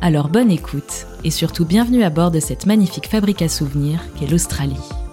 Alors 0.00 0.28
bonne 0.28 0.50
écoute, 0.50 1.06
et 1.24 1.30
surtout 1.30 1.64
bienvenue 1.64 2.02
à 2.02 2.10
bord 2.10 2.30
de 2.30 2.40
cette 2.40 2.66
magnifique 2.66 3.08
fabrique 3.08 3.42
à 3.42 3.48
souvenirs 3.48 4.00
qu'est 4.18 4.26
l'Australie. 4.26 5.03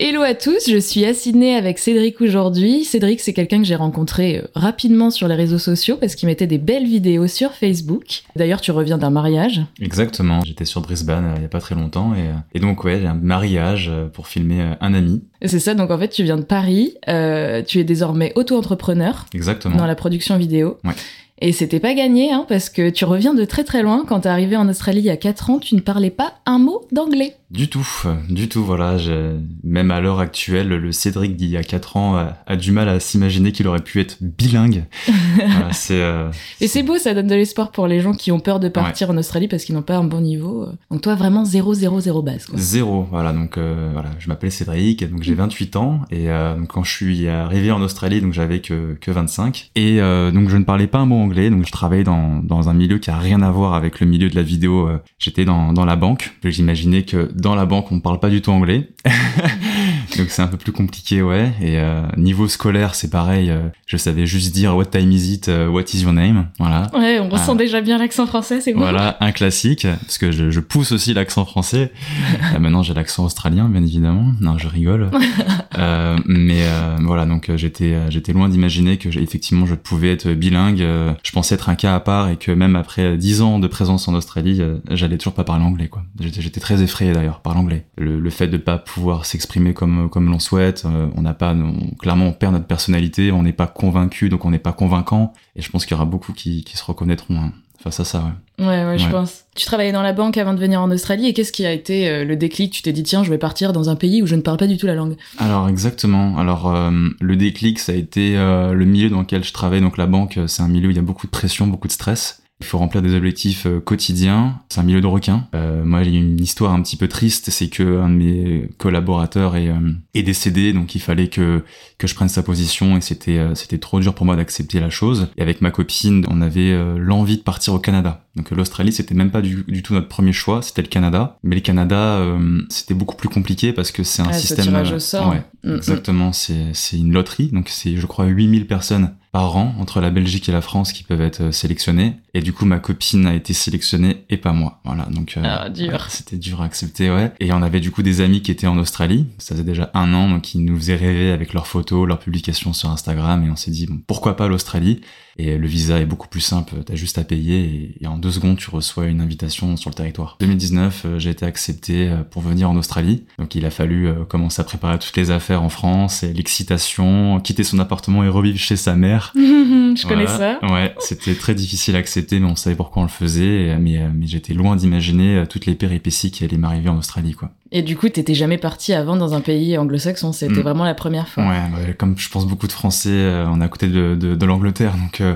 Hello 0.00 0.22
à 0.22 0.34
tous, 0.34 0.68
je 0.68 0.76
suis 0.76 1.04
à 1.04 1.14
Sydney 1.14 1.54
avec 1.54 1.78
Cédric 1.78 2.20
aujourd'hui. 2.20 2.84
Cédric, 2.84 3.20
c'est 3.20 3.32
quelqu'un 3.32 3.58
que 3.58 3.64
j'ai 3.64 3.76
rencontré 3.76 4.38
euh, 4.38 4.48
rapidement 4.56 5.10
sur 5.10 5.28
les 5.28 5.36
réseaux 5.36 5.60
sociaux 5.60 5.96
parce 5.96 6.16
qu'il 6.16 6.26
mettait 6.26 6.48
des 6.48 6.58
belles 6.58 6.84
vidéos 6.84 7.28
sur 7.28 7.52
Facebook. 7.52 8.24
D'ailleurs, 8.34 8.60
tu 8.60 8.72
reviens 8.72 8.98
d'un 8.98 9.10
mariage. 9.10 9.62
Exactement, 9.80 10.40
j'étais 10.44 10.64
sur 10.64 10.80
Brisbane 10.80 11.26
euh, 11.26 11.34
il 11.36 11.42
y 11.42 11.44
a 11.44 11.48
pas 11.48 11.60
très 11.60 11.76
longtemps 11.76 12.12
et, 12.12 12.22
euh, 12.22 12.32
et 12.54 12.58
donc 12.58 12.82
ouais, 12.82 13.06
un 13.06 13.14
mariage 13.14 13.88
pour 14.12 14.26
filmer 14.26 14.74
un 14.80 14.94
ami. 14.94 15.22
C'est 15.44 15.60
ça, 15.60 15.74
donc 15.74 15.92
en 15.92 15.98
fait, 15.98 16.08
tu 16.08 16.24
viens 16.24 16.38
de 16.38 16.42
Paris, 16.42 16.94
euh, 17.08 17.62
tu 17.62 17.78
es 17.78 17.84
désormais 17.84 18.32
auto-entrepreneur 18.34 19.26
Exactement. 19.32 19.76
dans 19.76 19.86
la 19.86 19.94
production 19.94 20.36
vidéo. 20.38 20.78
Ouais. 20.82 20.94
Et 21.40 21.52
c'était 21.52 21.80
pas 21.80 21.94
gagné, 21.94 22.32
hein, 22.32 22.46
parce 22.48 22.70
que 22.70 22.90
tu 22.90 23.04
reviens 23.04 23.34
de 23.34 23.44
très 23.44 23.64
très 23.64 23.82
loin. 23.82 24.04
Quand 24.06 24.20
t'es 24.20 24.28
arrivé 24.28 24.56
en 24.56 24.68
Australie 24.68 25.00
il 25.00 25.04
y 25.06 25.10
a 25.10 25.16
4 25.16 25.50
ans, 25.50 25.58
tu 25.58 25.74
ne 25.74 25.80
parlais 25.80 26.10
pas 26.10 26.34
un 26.46 26.58
mot 26.58 26.82
d'anglais. 26.92 27.34
Du 27.54 27.68
tout, 27.68 27.86
du 28.28 28.48
tout, 28.48 28.64
voilà. 28.64 28.98
je- 28.98 29.36
Même 29.62 29.90
à 29.92 30.00
l'heure 30.00 30.18
actuelle, 30.18 30.68
le 30.68 30.90
Cédric 30.92 31.36
d'il 31.36 31.48
y 31.50 31.56
a 31.56 31.62
4 31.62 31.96
ans 31.96 32.16
a, 32.16 32.36
a 32.46 32.56
du 32.56 32.72
mal 32.72 32.88
à 32.88 32.98
s'imaginer 32.98 33.52
qu'il 33.52 33.68
aurait 33.68 33.78
pu 33.82 34.00
être 34.00 34.16
bilingue. 34.20 34.84
Voilà, 35.36 35.72
c'est 35.72 36.00
euh, 36.00 36.30
Et 36.60 36.66
c'est 36.68 36.82
beau, 36.82 36.96
ça 36.98 37.12
donne 37.14 37.26
de 37.28 37.34
l'espoir 37.34 37.70
pour 37.70 37.86
les 37.86 38.00
gens 38.00 38.12
qui 38.12 38.32
ont 38.32 38.40
peur 38.40 38.58
de 38.60 38.68
partir 38.68 39.10
en 39.10 39.16
Australie 39.16 39.46
parce 39.48 39.64
qu'ils 39.64 39.74
n'ont 39.74 39.82
pas 39.82 39.96
un 39.96 40.04
bon 40.04 40.20
niveau. 40.20 40.66
Donc 40.90 41.00
toi, 41.02 41.14
vraiment 41.14 41.44
0, 41.44 41.74
0, 41.74 42.00
0 42.00 42.22
base. 42.22 42.46
Quoi. 42.46 42.58
Zéro, 42.58 43.06
voilà. 43.10 43.32
Donc 43.32 43.56
euh, 43.58 43.90
voilà, 43.92 44.10
je 44.18 44.28
m'appelle 44.28 44.50
Cédric, 44.52 45.08
donc 45.10 45.22
j'ai 45.22 45.34
28 45.34 45.76
ans 45.76 46.00
et 46.10 46.30
euh, 46.30 46.56
donc, 46.56 46.68
quand 46.68 46.82
je 46.84 46.92
suis 46.92 47.28
arrivé 47.28 47.70
en 47.70 47.80
Australie, 47.82 48.20
donc 48.20 48.32
j'avais 48.32 48.60
que 48.60 48.96
que 49.00 49.10
25 49.10 49.70
et 49.76 49.98
donc 50.00 50.48
je 50.48 50.56
ne 50.56 50.64
parlais 50.64 50.86
pas 50.86 50.98
un 50.98 51.06
mot 51.06 51.16
anglais, 51.16 51.50
donc 51.50 51.66
je 51.66 51.72
travaillais 51.72 52.04
dans 52.04 52.40
dans 52.42 52.68
un 52.68 52.74
milieu 52.74 52.98
qui 52.98 53.10
a 53.10 53.18
rien 53.18 53.42
à 53.42 53.50
voir 53.50 53.74
avec 53.74 54.00
le 54.00 54.06
milieu 54.06 54.28
de 54.28 54.34
la 54.36 54.42
vidéo. 54.42 54.88
J'étais 55.18 55.44
dans 55.44 55.72
dans 55.72 55.84
la 55.84 55.96
banque. 55.96 56.32
J'imaginais 56.44 57.02
que 57.02 57.30
dans 57.44 57.54
la 57.54 57.66
banque 57.66 57.92
on 57.92 57.96
ne 57.96 58.00
parle 58.00 58.18
pas 58.20 58.30
du 58.30 58.40
tout 58.40 58.50
anglais, 58.50 58.88
donc 60.16 60.28
c'est 60.30 60.40
un 60.40 60.46
peu 60.46 60.56
plus 60.56 60.72
compliqué, 60.72 61.20
ouais. 61.22 61.52
Et 61.60 61.78
euh, 61.78 62.02
niveau 62.16 62.48
scolaire, 62.48 62.94
c'est 62.94 63.10
pareil. 63.10 63.50
euh, 63.50 63.68
je 63.86 63.98
savais 63.98 64.26
juste 64.26 64.54
dire 64.54 64.74
What 64.74 64.86
time 64.86 65.12
is 65.12 65.34
it, 65.34 65.48
euh, 65.48 65.68
What 65.68 65.82
is 65.92 66.02
your 66.02 66.14
name, 66.14 66.48
voilà. 66.58 66.90
Ouais, 66.94 67.20
on 67.20 67.28
ressent 67.28 67.54
déjà 67.54 67.82
bien 67.82 67.98
l'accent 67.98 68.26
français, 68.26 68.62
c'est 68.62 68.72
bon. 68.72 68.80
Voilà, 68.80 69.18
un 69.20 69.30
classique, 69.32 69.86
parce 70.00 70.16
que 70.16 70.32
je, 70.32 70.50
je 70.50 70.60
pousse 70.60 70.92
aussi 70.92 71.12
l'accent 71.12 71.44
français. 71.44 71.92
Maintenant, 72.58 72.82
j'ai 72.82 72.94
l'accent 72.94 73.24
australien, 73.26 73.68
bien 73.68 73.82
évidemment. 73.82 74.32
Non, 74.40 74.56
je 74.56 74.68
rigole. 74.68 75.10
Mais 76.26 76.62
voilà, 77.00 77.26
donc 77.26 77.50
j'étais 77.56 77.94
j'étais 78.08 78.32
loin 78.32 78.48
d'imaginer 78.48 78.96
que 78.96 79.08
effectivement 79.18 79.66
je 79.66 79.74
pouvais 79.74 80.12
être 80.12 80.30
bilingue. 80.30 80.78
Je 81.22 81.32
pensais 81.32 81.54
être 81.56 81.68
un 81.68 81.74
cas 81.74 81.94
à 81.94 82.00
part 82.00 82.30
et 82.30 82.36
que 82.36 82.50
même 82.50 82.76
après 82.76 83.16
dix 83.18 83.42
ans 83.42 83.58
de 83.58 83.66
présence 83.66 84.08
en 84.08 84.14
Australie, 84.14 84.62
j'allais 84.90 85.18
toujours 85.18 85.34
pas 85.34 85.44
parler 85.44 85.64
anglais. 85.64 85.88
quoi. 85.88 86.02
J'étais 86.20 86.60
très 86.60 86.82
effrayé 86.82 87.12
d'ailleurs 87.12 87.33
par 87.40 87.54
l'anglais. 87.54 87.86
Le, 87.96 88.18
le 88.20 88.30
fait 88.30 88.48
de 88.48 88.56
pas 88.56 88.78
pouvoir 88.78 89.26
s'exprimer 89.26 89.74
comme 89.74 90.08
comme 90.10 90.30
l'on 90.30 90.38
souhaite, 90.38 90.84
euh, 90.86 91.08
on 91.16 91.22
n'a 91.22 91.34
pas, 91.34 91.54
on- 91.54 91.94
clairement, 91.96 92.26
on 92.26 92.32
perd 92.32 92.52
notre 92.52 92.66
personnalité, 92.66 93.32
on 93.32 93.42
n'est 93.42 93.52
pas 93.52 93.66
convaincu, 93.66 94.28
donc 94.28 94.44
on 94.44 94.50
n'est 94.50 94.58
pas 94.58 94.72
convaincant. 94.72 95.32
Et 95.56 95.62
je 95.62 95.70
pense 95.70 95.84
qu'il 95.86 95.94
y 95.94 95.96
aura 95.96 96.04
beaucoup 96.04 96.32
qui, 96.32 96.64
qui 96.64 96.76
se 96.76 96.84
reconnaîtront 96.84 97.36
hein, 97.36 97.52
face 97.82 98.00
à 98.00 98.04
ça. 98.04 98.18
Ouais. 98.58 98.66
Ouais, 98.66 98.84
ouais, 98.84 98.98
je 98.98 99.08
pense. 99.08 99.44
Tu 99.56 99.64
travaillais 99.66 99.90
dans 99.90 100.02
la 100.02 100.12
banque 100.12 100.36
avant 100.36 100.54
de 100.54 100.60
venir 100.60 100.80
en 100.80 100.88
Australie 100.92 101.26
et 101.26 101.32
qu'est-ce 101.34 101.50
qui 101.50 101.66
a 101.66 101.72
été 101.72 102.08
euh, 102.08 102.24
le 102.24 102.36
déclic? 102.36 102.72
Tu 102.72 102.82
t'es 102.82 102.92
dit, 102.92 103.02
tiens, 103.02 103.24
je 103.24 103.30
vais 103.30 103.38
partir 103.38 103.72
dans 103.72 103.90
un 103.90 103.96
pays 103.96 104.22
où 104.22 104.26
je 104.26 104.36
ne 104.36 104.42
parle 104.42 104.58
pas 104.58 104.68
du 104.68 104.76
tout 104.76 104.86
la 104.86 104.94
langue. 104.94 105.16
Alors 105.38 105.68
exactement. 105.68 106.38
Alors 106.38 106.72
euh, 106.72 106.90
le 107.20 107.36
déclic, 107.36 107.80
ça 107.80 107.90
a 107.92 107.96
été 107.96 108.34
le 108.36 108.84
milieu 108.84 109.10
dans 109.10 109.20
lequel 109.20 109.42
je 109.42 109.52
travaille. 109.52 109.80
Donc 109.80 109.96
la 109.98 110.06
banque, 110.06 110.38
c'est 110.46 110.62
un 110.62 110.68
milieu 110.68 110.86
où 110.88 110.90
il 110.90 110.96
y 110.96 111.00
a 111.00 111.02
beaucoup 111.02 111.26
de 111.26 111.32
pression, 111.32 111.66
beaucoup 111.66 111.88
de 111.88 111.92
stress. 111.92 112.42
Il 112.64 112.66
faut 112.66 112.78
remplir 112.78 113.02
des 113.02 113.14
objectifs 113.14 113.66
euh, 113.66 113.78
quotidiens. 113.78 114.58
C'est 114.70 114.80
un 114.80 114.84
milieu 114.84 115.02
de 115.02 115.06
requins. 115.06 115.46
Euh, 115.54 115.84
moi, 115.84 116.02
j'ai 116.02 116.12
une 116.12 116.40
histoire 116.40 116.72
un 116.72 116.80
petit 116.80 116.96
peu 116.96 117.08
triste, 117.08 117.50
c'est 117.50 117.68
que 117.68 118.00
un 118.00 118.08
de 118.08 118.14
mes 118.14 118.68
collaborateurs 118.78 119.54
est, 119.54 119.68
euh, 119.68 119.92
est 120.14 120.22
décédé, 120.22 120.72
donc 120.72 120.94
il 120.94 121.00
fallait 121.00 121.28
que 121.28 121.62
je 122.02 122.14
prenne 122.14 122.30
sa 122.30 122.42
position 122.42 122.96
et 122.96 123.00
c'était 123.00 123.40
c'était 123.54 123.78
trop 123.78 123.98
dur 123.98 124.14
pour 124.14 124.26
moi 124.26 124.36
d'accepter 124.36 124.78
la 124.80 124.90
chose. 124.90 125.28
Et 125.36 125.42
avec 125.42 125.60
ma 125.62 125.70
copine, 125.70 126.26
on 126.28 126.42
avait 126.42 126.76
l'envie 126.98 127.38
de 127.38 127.42
partir 127.42 127.72
au 127.72 127.78
Canada. 127.78 128.23
Donc 128.36 128.50
euh, 128.52 128.56
l'Australie, 128.56 128.92
c'était 128.92 129.14
même 129.14 129.30
pas 129.30 129.42
du, 129.42 129.64
du 129.68 129.82
tout 129.82 129.94
notre 129.94 130.08
premier 130.08 130.32
choix, 130.32 130.60
c'était 130.62 130.82
le 130.82 130.88
Canada. 130.88 131.38
Mais 131.42 131.54
le 131.54 131.60
Canada, 131.60 131.96
euh, 132.18 132.62
c'était 132.68 132.94
beaucoup 132.94 133.16
plus 133.16 133.28
compliqué 133.28 133.72
parce 133.72 133.92
que 133.92 134.02
c'est 134.02 134.22
un 134.22 134.28
Ah, 134.30 134.32
ce 134.32 134.40
système 134.46 134.66
tirage 134.66 134.92
euh, 134.92 134.96
au 134.96 135.00
sort. 135.00 135.28
ouais, 135.30 135.42
Mm, 135.64 135.70
mm. 135.72 135.76
Exactement, 135.76 136.32
c'est 136.34 136.74
c'est 136.74 136.98
une 136.98 137.12
loterie, 137.14 137.48
donc 137.48 137.70
c'est 137.70 137.96
je 137.96 138.04
crois 138.06 138.26
8000 138.26 138.66
personnes 138.66 139.14
par 139.32 139.56
an 139.56 139.74
entre 139.80 140.00
la 140.02 140.10
Belgique 140.10 140.46
et 140.50 140.52
la 140.52 140.60
France 140.60 140.92
qui 140.92 141.04
peuvent 141.04 141.22
être 141.22 141.40
euh, 141.44 141.52
sélectionnées. 141.52 142.16
Et 142.34 142.42
du 142.42 142.52
coup, 142.52 142.66
ma 142.66 142.78
copine 142.80 143.26
a 143.26 143.34
été 143.34 143.54
sélectionnée 143.54 144.24
et 144.28 144.36
pas 144.36 144.52
moi. 144.52 144.80
Voilà, 144.84 145.04
donc 145.06 145.36
euh, 145.38 145.42
Ah, 145.42 145.70
dur. 145.70 146.04
c'était 146.10 146.36
dur 146.36 146.60
à 146.60 146.66
accepter, 146.66 147.10
ouais. 147.10 147.32
Et 147.40 147.50
on 147.54 147.62
avait 147.62 147.80
du 147.80 147.90
coup 147.90 148.02
des 148.02 148.20
amis 148.20 148.42
qui 148.42 148.50
étaient 148.50 148.66
en 148.66 148.76
Australie, 148.76 149.26
ça 149.38 149.54
faisait 149.54 149.64
déjà 149.64 149.90
un 149.94 150.12
an, 150.12 150.28
donc 150.28 150.54
ils 150.54 150.62
nous 150.62 150.76
faisaient 150.76 150.96
rêver 150.96 151.30
avec 151.30 151.54
leurs 151.54 151.66
photos, 151.66 152.06
leurs 152.06 152.18
publications 152.20 152.74
sur 152.74 152.90
Instagram, 152.90 153.42
et 153.46 153.50
on 153.50 153.56
s'est 153.56 153.70
dit 153.70 153.86
bon, 153.86 154.00
pourquoi 154.06 154.36
pas 154.36 154.48
l'Australie? 154.48 155.00
Et 155.38 155.56
le 155.56 155.66
visa 155.66 155.98
est 155.98 156.06
beaucoup 156.06 156.28
plus 156.28 156.42
simple, 156.42 156.74
t'as 156.84 156.94
juste 156.94 157.16
à 157.18 157.24
payer 157.24 157.58
et, 157.64 158.04
et 158.04 158.06
en 158.06 158.18
deux 158.24 158.30
secondes 158.30 158.56
tu 158.56 158.70
reçois 158.70 159.04
une 159.04 159.20
invitation 159.20 159.76
sur 159.76 159.90
le 159.90 159.94
territoire. 159.94 160.38
2019, 160.40 161.02
euh, 161.04 161.18
j'ai 161.18 161.28
été 161.28 161.44
accepté 161.44 162.08
euh, 162.08 162.22
pour 162.22 162.40
venir 162.40 162.70
en 162.70 162.76
Australie, 162.76 163.24
donc 163.38 163.54
il 163.54 163.66
a 163.66 163.70
fallu 163.70 164.08
euh, 164.08 164.24
commencer 164.24 164.62
à 164.62 164.64
préparer 164.64 164.98
toutes 164.98 165.16
les 165.18 165.30
affaires 165.30 165.62
en 165.62 165.68
France, 165.68 166.22
et 166.22 166.32
l'excitation, 166.32 167.38
quitter 167.40 167.64
son 167.64 167.78
appartement 167.80 168.24
et 168.24 168.28
revivre 168.28 168.58
chez 168.58 168.76
sa 168.76 168.94
mère. 168.94 169.32
je 169.36 170.06
connais 170.08 170.26
ça. 170.26 170.58
Ouais, 170.62 170.94
c'était 171.00 171.34
très 171.34 171.54
difficile 171.54 171.96
à 171.96 171.98
accepter, 171.98 172.40
mais 172.40 172.46
on 172.46 172.56
savait 172.56 172.76
pourquoi 172.76 173.02
on 173.02 173.04
le 173.04 173.10
faisait. 173.10 173.76
Mais, 173.78 174.00
mais 174.14 174.26
j'étais 174.26 174.54
loin 174.54 174.74
d'imaginer 174.76 175.44
toutes 175.48 175.66
les 175.66 175.74
péripéties 175.74 176.30
qui 176.30 176.44
allaient 176.44 176.56
m'arriver 176.56 176.88
en 176.88 176.96
Australie, 176.96 177.32
quoi. 177.32 177.50
Et 177.72 177.82
du 177.82 177.96
coup, 177.96 178.08
t'étais 178.08 178.34
jamais 178.34 178.56
parti 178.58 178.92
avant 178.92 179.16
dans 179.16 179.34
un 179.34 179.40
pays 179.40 179.76
anglo-saxon, 179.76 180.32
c'était 180.32 180.60
Mm. 180.60 180.62
vraiment 180.62 180.84
la 180.84 180.94
première 180.94 181.28
fois. 181.28 181.44
Ouais, 181.44 181.94
comme 181.98 182.16
je 182.16 182.28
pense 182.30 182.46
beaucoup 182.46 182.68
de 182.68 182.72
Français, 182.72 183.44
on 183.50 183.60
est 183.60 183.64
à 183.64 183.68
côté 183.68 183.88
de, 183.88 184.14
de, 184.14 184.34
de 184.34 184.46
l'Angleterre, 184.46 184.94
donc 184.96 185.20
euh, 185.20 185.34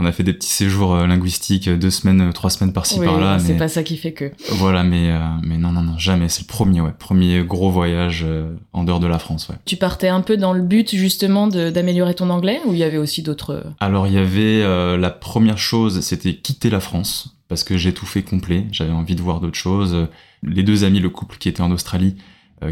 on 0.00 0.04
a 0.06 0.12
fait 0.12 0.22
des 0.22 0.32
petits 0.32 0.48
séjours 0.48 0.94
euh, 0.94 1.06
linguistiques, 1.08 1.66
euh, 1.68 1.76
deux 1.76 1.90
semaines, 1.90 2.20
euh, 2.20 2.32
trois 2.32 2.50
semaines 2.50 2.72
par-ci 2.72 2.98
Oui, 3.00 3.06
par-là. 3.06 3.38
c'est 3.40 3.52
Mais 3.54 3.58
pas 3.58 3.66
ça 3.68 3.82
qui 3.82 3.96
fait 3.96 4.12
que. 4.12 4.30
voilà, 4.52 4.84
mais 4.84 5.10
euh, 5.10 5.18
mais 5.42 5.58
non, 5.58 5.72
non, 5.72 5.82
non, 5.82 5.98
jamais. 5.98 6.28
C'est 6.28 6.42
le 6.42 6.46
premier, 6.46 6.80
ouais, 6.80 6.92
premier 6.96 7.42
gros 7.44 7.70
voyage 7.70 8.22
euh, 8.24 8.54
en 8.72 8.84
dehors 8.84 9.00
de 9.00 9.08
la 9.08 9.18
France, 9.18 9.48
ouais. 9.48 9.56
Tu 9.64 9.76
partais 9.76 10.08
un 10.08 10.20
peu 10.20 10.36
dans 10.36 10.52
le 10.52 10.62
but 10.62 10.94
justement 10.94 11.48
d'améliorer 11.48 12.14
ton 12.14 12.30
anglais 12.30 12.60
ou 12.66 12.72
il 12.72 12.78
y 12.78 12.84
avait 12.84 12.96
aussi 12.98 13.22
d'autres. 13.22 13.64
Alors 13.80 14.06
il 14.06 14.12
y 14.14 14.18
avait 14.18 14.62
euh, 14.62 14.96
la 14.96 15.10
première 15.10 15.58
chose, 15.58 16.00
c'était 16.00 16.34
quitter 16.34 16.70
la 16.70 16.80
France 16.80 17.36
parce 17.48 17.64
que 17.64 17.76
j'ai 17.76 17.92
tout 17.92 18.06
fait 18.06 18.22
complet. 18.22 18.66
J'avais 18.72 18.92
envie 18.92 19.16
de 19.16 19.22
voir 19.22 19.40
d'autres 19.40 19.58
choses. 19.58 20.06
Les 20.44 20.62
deux 20.62 20.84
amis, 20.84 21.00
le 21.00 21.10
couple 21.10 21.38
qui 21.38 21.48
était 21.48 21.62
en 21.62 21.72
Australie, 21.72 22.14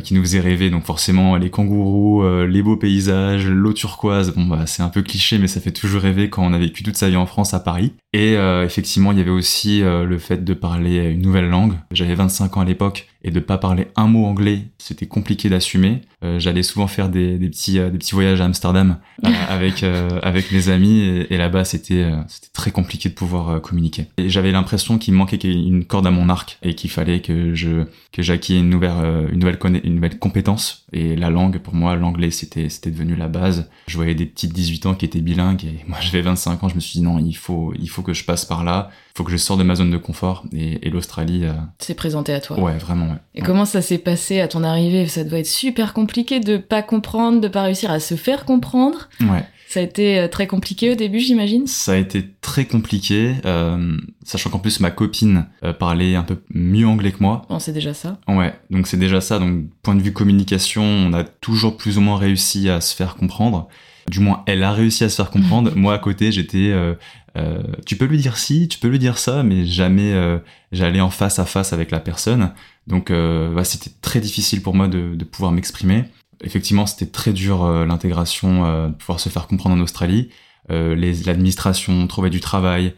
qui 0.03 0.15
nous 0.15 0.23
faisait 0.23 0.41
rêver, 0.41 0.71
donc 0.71 0.85
forcément 0.85 1.37
les 1.37 1.51
kangourous, 1.51 2.23
euh, 2.23 2.47
les 2.47 2.63
beaux 2.63 2.77
paysages, 2.77 3.49
l'eau 3.49 3.73
turquoise. 3.73 4.35
Bon 4.35 4.45
bah 4.45 4.67
c'est 4.67 4.83
un 4.83 4.89
peu 4.89 5.03
cliché, 5.03 5.39
mais 5.39 5.47
ça 5.47 5.61
fait 5.61 5.73
toujours 5.73 6.03
rêver 6.03 6.31
quand 6.31 6.45
on 6.45 6.53
a 6.53 6.59
vécu 6.59 6.83
toute 6.83 6.97
sa 6.97 7.09
vie 7.09 7.17
en 7.17 7.27
France 7.27 7.55
à 7.55 7.61
Paris. 7.61 7.93
Et 8.13 8.37
euh, 8.37 8.65
effectivement, 8.65 9.13
il 9.13 9.19
y 9.19 9.21
avait 9.21 9.31
aussi 9.31 9.83
euh, 9.83 10.05
le 10.05 10.19
fait 10.19 10.45
de 10.45 10.55
parler 10.55 11.11
une 11.11 11.23
nouvelle 11.23 11.49
langue. 11.49 11.75
J'avais 11.91 12.15
25 12.15 12.57
ans 12.57 12.61
à 12.61 12.65
l'époque 12.65 13.09
et 13.27 13.33
de 13.33 13.41
pas 13.41 13.59
parler 13.59 13.89
un 13.97 14.07
mot 14.07 14.25
anglais, 14.25 14.69
c'était 14.79 15.07
compliqué 15.07 15.49
d'assumer. 15.49 16.01
Euh, 16.23 16.39
J'allais 16.39 16.63
souvent 16.63 16.87
faire 16.87 17.09
des, 17.09 17.39
des 17.39 17.49
petits 17.49 17.81
euh, 17.81 17.91
des 17.91 17.99
petits 17.99 18.15
voyages 18.15 18.41
à 18.41 18.45
Amsterdam 18.45 18.99
euh, 19.25 19.31
avec 19.49 19.83
euh, 19.83 20.09
avec 20.23 20.53
mes 20.53 20.69
amis 20.69 21.01
et, 21.01 21.35
et 21.35 21.37
là-bas 21.37 21.65
c'était 21.65 22.05
euh, 22.05 22.21
c'était 22.29 22.53
très 22.53 22.71
compliqué 22.71 23.09
de 23.09 23.15
pouvoir 23.15 23.61
communiquer. 23.61 24.07
Et 24.17 24.31
j'avais 24.31 24.53
l'impression 24.53 24.97
qu'il 24.97 25.13
me 25.13 25.19
manquait 25.19 25.37
une 25.37 25.85
corde 25.85 26.07
à 26.07 26.13
mon 26.13 26.29
arc 26.29 26.59
et 26.63 26.77
qu'il 26.77 26.89
fallait 26.89 27.21
que 27.21 27.55
je 27.55 27.87
que 28.13 28.23
j'acquiers 28.23 28.59
une 28.59 28.71
nouvelle 28.71 29.29
une 29.33 29.41
nouvelle 29.41 29.59
une 29.83 29.97
nouvelle 29.97 30.19
compétence 30.21 30.87
et 30.93 31.17
la 31.17 31.29
langue 31.29 31.59
pour 31.59 31.75
moi 31.75 31.97
l'anglais 31.97 32.31
c'était 32.31 32.69
c'était 32.69 32.93
devenu 32.93 33.17
la 33.17 33.27
base. 33.27 33.69
Je 33.89 33.97
voyais 33.97 34.15
des 34.15 34.27
petites 34.27 34.53
18 34.53 34.87
ans 34.87 34.95
qui 34.95 35.05
étaient 35.05 35.21
bilingues 35.21 35.65
et 35.65 35.85
moi 35.89 35.99
j'avais 36.01 36.23
25 36.23 36.63
ans, 36.63 36.69
je 36.69 36.77
me 36.77 36.81
suis 36.81 37.01
dit 37.01 37.05
non, 37.05 37.19
il 37.19 37.37
faut 37.37 37.75
il 37.79 37.89
faut 37.89 38.03
que 38.03 38.15
je 38.15 38.25
passe 38.25 38.45
par 38.45 38.63
là, 38.63 38.91
faut 39.17 39.25
que 39.25 39.31
je 39.33 39.39
sorte 39.39 39.59
de 39.59 39.65
ma 39.65 39.75
zone 39.75 39.91
de 39.91 39.97
confort 39.97 40.45
et, 40.53 40.87
et 40.87 40.91
l'Australie 40.91 41.45
euh, 41.45 41.53
C'est 41.79 41.95
présenté 41.95 42.35
à 42.35 42.41
toi. 42.41 42.61
ouais, 42.61 42.77
vraiment 42.77 43.07
ouais. 43.07 43.19
Et 43.35 43.41
comment 43.41 43.65
ça 43.65 43.81
s'est 43.81 43.99
passé 43.99 44.41
à 44.41 44.49
ton 44.49 44.63
arrivée? 44.63 45.07
Ça 45.07 45.25
doit 45.25 45.39
être 45.39 45.47
super 45.47 45.95
compliqué 45.95 46.39
de 46.39 46.59
pas 46.59 46.83
comprendre, 46.83 47.41
de 47.41 47.49
pas 47.49 47.63
réussir 47.63 47.91
à 47.91 47.99
se 47.99 48.15
faire 48.15 48.45
comprendre. 48.45 49.09
Ouais. 49.23 49.45
Ça 49.69 49.81
a 49.81 49.83
été 49.83 50.19
euh, 50.19 50.29
très 50.29 50.47
compliqué 50.47 50.93
au 50.93 50.95
début, 50.95 51.19
j'imagine? 51.19 51.67
Ça 51.67 51.93
a 51.93 51.97
été 51.97 52.25
très 52.41 52.67
compliqué, 52.67 53.35
euh, 53.47 53.97
sachant 54.23 54.51
qu'en 54.51 54.59
plus 54.59 54.81
ma 54.81 54.91
copine 54.91 55.47
euh, 55.65 55.73
parlait 55.73 56.15
un 56.15 56.23
peu 56.23 56.37
mieux 56.55 56.87
anglais 56.87 57.11
que 57.11 57.21
moi. 57.21 57.43
Bon, 57.49 57.59
c'est 57.59 57.73
déjà 57.73 57.95
ça. 57.95 58.19
Ouais, 58.29 58.55
donc 58.71 58.87
c'est 58.87 58.97
déjà 58.99 59.21
ça. 59.23 59.39
Donc 59.39 59.65
point 59.83 59.95
de 59.95 60.03
vue 60.03 60.13
communication, 60.13 60.85
on 60.85 61.13
a 61.15 61.25
toujours 61.25 61.79
plus 61.79 61.97
ou 61.97 62.03
moins 62.03 62.19
réussi 62.19 62.69
à 62.69 62.81
se 62.81 62.95
faire 62.95 63.17
comprendre. 63.17 63.67
Du 64.09 64.21
moins, 64.21 64.45
elle 64.47 64.63
a 64.63 64.73
réussi 64.73 65.03
à 65.03 65.09
se 65.09 65.17
faire 65.17 65.31
comprendre. 65.31 65.73
moi, 65.77 65.95
à 65.95 65.99
côté, 65.99 66.31
j'étais... 66.31 66.71
Euh, 66.71 66.95
euh, 67.37 67.63
tu 67.85 67.97
peux 67.97 68.07
lui 68.07 68.19
dire 68.19 68.37
ci, 68.37 68.69
tu 68.69 68.79
peux 68.79 68.89
lui 68.89 68.99
dire 68.99 69.19
ça, 69.19 69.43
mais 69.43 69.67
jamais 69.67 70.13
euh, 70.13 70.39
j'allais 70.73 71.01
en 71.01 71.11
face 71.11 71.39
à 71.39 71.45
face 71.45 71.73
avec 71.73 71.91
la 71.91 72.01
personne. 72.01 72.53
Donc 72.87 73.11
euh, 73.11 73.53
bah, 73.53 73.65
c'était 73.65 73.91
très 74.01 74.21
difficile 74.21 74.63
pour 74.63 74.75
moi 74.75 74.89
de, 74.89 75.15
de 75.15 75.25
pouvoir 75.25 75.53
m'exprimer. 75.53 76.05
Effectivement, 76.43 76.87
c'était 76.87 77.11
très 77.11 77.33
dur 77.33 77.67
l'intégration, 77.87 78.89
de 78.89 78.93
pouvoir 78.93 79.21
se 79.21 79.31
faire 79.31 79.47
comprendre 79.47 79.75
en 79.75 79.81
Australie. 79.81 80.29
L'administration, 80.69 82.07
trouver 82.09 82.29
du 82.29 82.41
travail, 82.41 82.93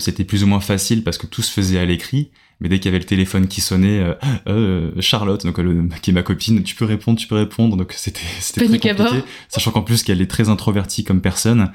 c'était 0.00 0.24
plus 0.24 0.42
ou 0.42 0.48
moins 0.48 0.58
facile 0.58 1.04
parce 1.04 1.16
que 1.16 1.26
tout 1.26 1.40
se 1.40 1.52
faisait 1.52 1.78
à 1.78 1.84
l'écrit. 1.84 2.32
Mais 2.58 2.68
dès 2.68 2.80
qu'il 2.80 2.86
y 2.86 2.88
avait 2.88 2.98
le 2.98 3.04
téléphone 3.04 3.46
qui 3.46 3.60
sonnait, 3.60 4.04
euh, 4.48 4.90
Charlotte, 5.00 5.46
donc 5.46 5.58
le, 5.58 5.88
qui 6.02 6.10
est 6.10 6.12
ma 6.12 6.24
copine, 6.24 6.64
tu 6.64 6.74
peux 6.74 6.84
répondre, 6.84 7.16
tu 7.16 7.28
peux 7.28 7.36
répondre. 7.36 7.76
Donc 7.76 7.92
c'était 7.96 8.20
très 8.52 8.66
compliqué, 8.66 8.92
sachant 9.48 9.70
qu'en 9.70 9.82
plus 9.82 10.02
qu'elle 10.02 10.20
est 10.20 10.30
très 10.30 10.48
introvertie 10.48 11.04
comme 11.04 11.20
personne. 11.20 11.70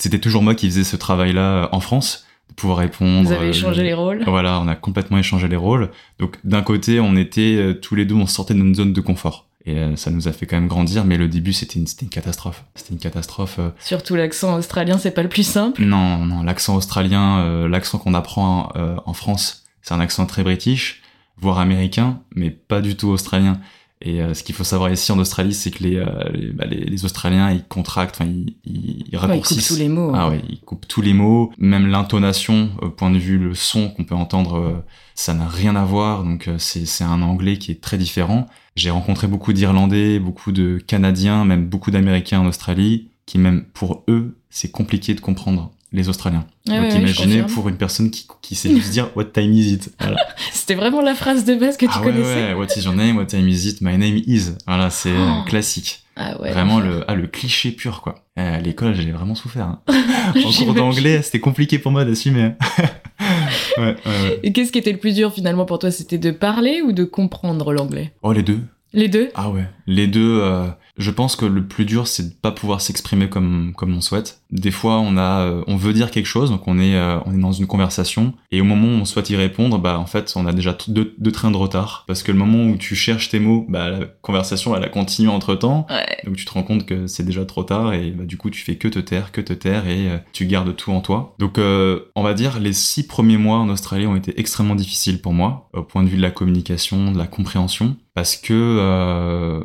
C'était 0.00 0.18
toujours 0.18 0.42
moi 0.42 0.54
qui 0.54 0.66
faisais 0.68 0.84
ce 0.84 0.96
travail-là 0.96 1.68
en 1.72 1.80
France, 1.80 2.26
de 2.48 2.54
pouvoir 2.54 2.78
répondre. 2.78 3.26
Vous 3.28 3.32
avez 3.32 3.46
euh, 3.46 3.50
échangé 3.50 3.82
le- 3.82 3.86
les 3.88 3.94
rôles. 3.94 4.22
voilà, 4.26 4.58
on 4.60 4.66
a 4.66 4.74
complètement 4.74 5.18
échangé 5.18 5.46
les 5.46 5.56
rôles. 5.56 5.90
Donc 6.18 6.38
d'un 6.42 6.62
côté, 6.62 6.98
on 7.00 7.14
était 7.16 7.54
euh, 7.56 7.74
tous 7.74 7.94
les 7.94 8.04
deux, 8.04 8.14
on 8.16 8.26
sortait 8.26 8.54
de 8.54 8.58
notre 8.58 8.76
zone 8.76 8.92
de 8.92 9.00
confort. 9.00 9.46
Et 9.66 9.76
euh, 9.76 9.94
ça 9.94 10.10
nous 10.10 10.26
a 10.26 10.32
fait 10.32 10.46
quand 10.46 10.56
même 10.56 10.68
grandir, 10.68 11.04
mais 11.04 11.18
le 11.18 11.28
début, 11.28 11.52
c'était 11.52 11.78
une, 11.78 11.86
catastrophe. 12.08 12.64
C'était 12.74 12.94
une 12.94 12.98
catastrophe. 12.98 13.56
euh. 13.58 13.68
Surtout 13.78 14.16
l'accent 14.16 14.56
australien, 14.56 14.96
c'est 14.96 15.10
pas 15.10 15.22
le 15.22 15.28
plus 15.28 15.46
simple. 15.46 15.82
Non, 15.84 16.24
non, 16.24 16.42
l'accent 16.42 16.76
australien, 16.76 17.40
euh, 17.40 17.68
l'accent 17.68 17.98
qu'on 17.98 18.14
apprend 18.14 18.72
euh, 18.76 18.96
en 19.04 19.12
France, 19.12 19.64
c'est 19.82 19.92
un 19.92 20.00
accent 20.00 20.24
très 20.24 20.42
british, 20.44 21.02
voire 21.38 21.58
américain, 21.58 22.20
mais 22.34 22.48
pas 22.50 22.80
du 22.80 22.96
tout 22.96 23.08
australien. 23.08 23.60
Et 24.02 24.22
euh, 24.22 24.32
ce 24.32 24.42
qu'il 24.42 24.54
faut 24.54 24.64
savoir 24.64 24.90
ici 24.90 25.12
en 25.12 25.18
Australie, 25.18 25.52
c'est 25.52 25.70
que 25.70 25.82
les, 25.82 25.96
euh, 25.96 26.06
les, 26.32 26.52
bah, 26.52 26.64
les, 26.64 26.84
les 26.84 27.04
Australiens, 27.04 27.50
ils 27.50 27.64
contractent, 27.64 28.16
enfin, 28.18 28.30
ils, 28.30 28.56
ils, 28.64 29.04
ils 29.08 29.12
Ouais, 29.12 29.18
raccourcissent. 29.18 29.58
coupe 29.68 29.76
tous 29.76 29.82
les 29.82 29.88
mots. 29.90 30.12
Ah 30.14 30.30
ouais, 30.30 30.40
il 30.48 30.60
coupe 30.60 30.88
tous 30.88 31.02
les 31.02 31.12
mots, 31.12 31.52
même 31.58 31.86
l'intonation, 31.86 32.70
au 32.80 32.88
point 32.88 33.10
de 33.10 33.18
vue 33.18 33.38
le 33.38 33.54
son 33.54 33.90
qu'on 33.90 34.04
peut 34.04 34.14
entendre, 34.14 34.56
euh, 34.56 34.84
ça 35.14 35.34
n'a 35.34 35.46
rien 35.46 35.76
à 35.76 35.84
voir. 35.84 36.24
Donc 36.24 36.48
euh, 36.48 36.56
c'est 36.58 36.86
c'est 36.86 37.04
un 37.04 37.20
anglais 37.20 37.58
qui 37.58 37.72
est 37.72 37.80
très 37.82 37.98
différent. 37.98 38.46
J'ai 38.74 38.88
rencontré 38.90 39.26
beaucoup 39.26 39.52
d'Irlandais, 39.52 40.18
beaucoup 40.18 40.52
de 40.52 40.78
Canadiens, 40.78 41.44
même 41.44 41.66
beaucoup 41.66 41.90
d'Américains 41.90 42.40
en 42.40 42.46
Australie, 42.46 43.10
qui 43.26 43.36
même 43.38 43.64
pour 43.74 44.04
eux, 44.08 44.38
c'est 44.48 44.70
compliqué 44.70 45.12
de 45.14 45.20
comprendre 45.20 45.72
les 45.92 46.08
Australiens. 46.08 46.44
Ouais, 46.68 46.80
Donc 46.80 46.90
je 46.92 46.96
imaginez 46.98 47.42
pour 47.42 47.68
une 47.68 47.76
personne 47.76 48.10
qui, 48.10 48.26
qui 48.42 48.54
sait 48.54 48.70
juste 48.70 48.90
dire 48.92 49.10
What 49.16 49.24
time 49.26 49.52
is 49.52 49.72
it? 49.72 49.92
Voilà. 49.98 50.16
C'était 50.52 50.74
vraiment 50.74 51.00
la 51.02 51.14
phrase 51.14 51.44
de 51.44 51.54
base 51.54 51.76
que 51.76 51.86
tu 51.86 51.92
Ah 51.94 52.00
ouais, 52.00 52.12
connaissais 52.12 52.48
ouais, 52.48 52.54
What 52.54 52.66
is 52.76 52.84
your 52.84 52.94
name? 52.94 53.16
What 53.16 53.26
time 53.26 53.48
is 53.48 53.66
it? 53.68 53.80
My 53.80 53.98
name 53.98 54.16
is. 54.26 54.52
Voilà, 54.66 54.90
c'est 54.90 55.12
Oh. 55.16 55.44
classique. 55.46 56.04
Ah 56.16 56.40
ouais. 56.40 56.52
Vraiment 56.52 56.80
le, 56.80 57.02
ah, 57.08 57.14
le 57.14 57.26
cliché 57.26 57.70
pur, 57.72 58.02
quoi. 58.02 58.16
Euh, 58.38 58.56
À 58.58 58.60
l'école, 58.60 58.94
j'ai 58.94 59.10
vraiment 59.10 59.34
souffert. 59.34 59.66
hein. 59.66 59.80
En 60.44 60.52
cours 60.52 60.74
d'anglais, 60.74 61.22
c'était 61.22 61.40
compliqué 61.40 61.78
pour 61.78 61.92
moi 61.92 62.04
d'assumer. 62.04 62.52
ouais. 63.78 63.96
Et 64.42 64.52
qu'est-ce 64.52 64.72
qui 64.72 64.78
était 64.78 64.92
le 64.92 64.98
plus 64.98 65.14
dur 65.14 65.32
finalement 65.32 65.64
pour 65.64 65.78
toi? 65.78 65.90
C'était 65.90 66.18
de 66.18 66.30
parler 66.30 66.82
ou 66.82 66.92
de 66.92 67.04
comprendre 67.04 67.72
l'anglais? 67.72 68.12
Oh, 68.22 68.32
les 68.32 68.42
deux 68.42 68.60
Les 68.92 69.08
deux? 69.08 69.30
Ah 69.34 69.50
ouais. 69.50 69.64
Les 69.86 70.06
deux, 70.06 70.40
euh, 70.42 70.66
je 70.98 71.10
pense 71.10 71.36
que 71.36 71.46
le 71.46 71.66
plus 71.66 71.84
dur, 71.84 72.06
c'est 72.06 72.28
de 72.28 72.34
pas 72.34 72.52
pouvoir 72.52 72.80
s'exprimer 72.80 73.28
comme, 73.28 73.72
comme 73.76 73.94
on 73.96 74.00
souhaite. 74.00 74.39
Des 74.52 74.70
fois, 74.70 74.98
on 75.00 75.16
a, 75.16 75.40
euh, 75.40 75.64
on 75.66 75.76
veut 75.76 75.92
dire 75.92 76.10
quelque 76.10 76.26
chose, 76.26 76.50
donc 76.50 76.66
on 76.66 76.78
est, 76.78 76.96
euh, 76.96 77.18
on 77.26 77.34
est 77.34 77.40
dans 77.40 77.52
une 77.52 77.66
conversation, 77.66 78.34
et 78.50 78.60
au 78.60 78.64
moment 78.64 78.88
où 78.88 79.00
on 79.00 79.04
souhaite 79.04 79.30
y 79.30 79.36
répondre, 79.36 79.78
bah, 79.78 79.98
en 79.98 80.06
fait, 80.06 80.32
on 80.36 80.46
a 80.46 80.52
déjà 80.52 80.76
deux, 80.88 81.14
deux 81.18 81.32
trains 81.32 81.50
de 81.50 81.56
retard. 81.56 82.04
Parce 82.06 82.22
que 82.22 82.32
le 82.32 82.38
moment 82.38 82.64
où 82.64 82.76
tu 82.76 82.94
cherches 82.94 83.28
tes 83.28 83.40
mots, 83.40 83.66
bah, 83.68 83.90
la 83.90 84.06
conversation, 84.22 84.76
elle 84.76 84.84
a 84.84 84.88
continué 84.88 85.30
entre 85.30 85.54
temps. 85.54 85.86
Ouais. 85.90 86.10
Donc 86.24 86.36
tu 86.36 86.44
te 86.44 86.52
rends 86.52 86.62
compte 86.62 86.86
que 86.86 87.06
c'est 87.06 87.24
déjà 87.24 87.44
trop 87.44 87.62
tard 87.62 87.92
et 87.92 88.10
bah, 88.10 88.24
du 88.24 88.36
coup 88.36 88.50
tu 88.50 88.62
fais 88.62 88.76
que 88.76 88.88
te 88.88 88.98
taire, 88.98 89.32
que 89.32 89.40
te 89.40 89.52
taire 89.52 89.86
et 89.86 90.08
euh, 90.08 90.18
tu 90.32 90.46
gardes 90.46 90.74
tout 90.76 90.92
en 90.92 91.00
toi. 91.00 91.34
Donc 91.38 91.58
euh, 91.58 92.00
on 92.14 92.22
va 92.22 92.34
dire 92.34 92.58
les 92.60 92.72
six 92.72 93.06
premiers 93.06 93.36
mois 93.36 93.58
en 93.58 93.68
Australie 93.68 94.06
ont 94.06 94.16
été 94.16 94.38
extrêmement 94.38 94.74
difficiles 94.74 95.20
pour 95.20 95.32
moi 95.32 95.68
au 95.72 95.82
point 95.82 96.02
de 96.02 96.08
vue 96.08 96.16
de 96.16 96.22
la 96.22 96.30
communication, 96.30 97.12
de 97.12 97.18
la 97.18 97.26
compréhension, 97.26 97.96
parce 98.14 98.36
que 98.36 98.52
euh, 98.52 99.60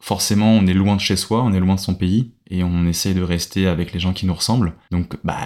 forcément 0.00 0.52
on 0.52 0.66
est 0.66 0.74
loin 0.74 0.96
de 0.96 1.00
chez 1.00 1.16
soi, 1.16 1.42
on 1.42 1.52
est 1.52 1.60
loin 1.60 1.74
de 1.74 1.80
son 1.80 1.94
pays 1.94 2.32
et 2.50 2.64
on 2.64 2.86
essaye 2.86 3.14
de 3.14 3.22
rester 3.22 3.66
avec 3.66 3.92
les 3.92 4.00
gens 4.00 4.12
qui 4.12 4.26
nous 4.26 4.34
ressemblent. 4.34 4.74
Donc 4.90 5.16
bah 5.24 5.36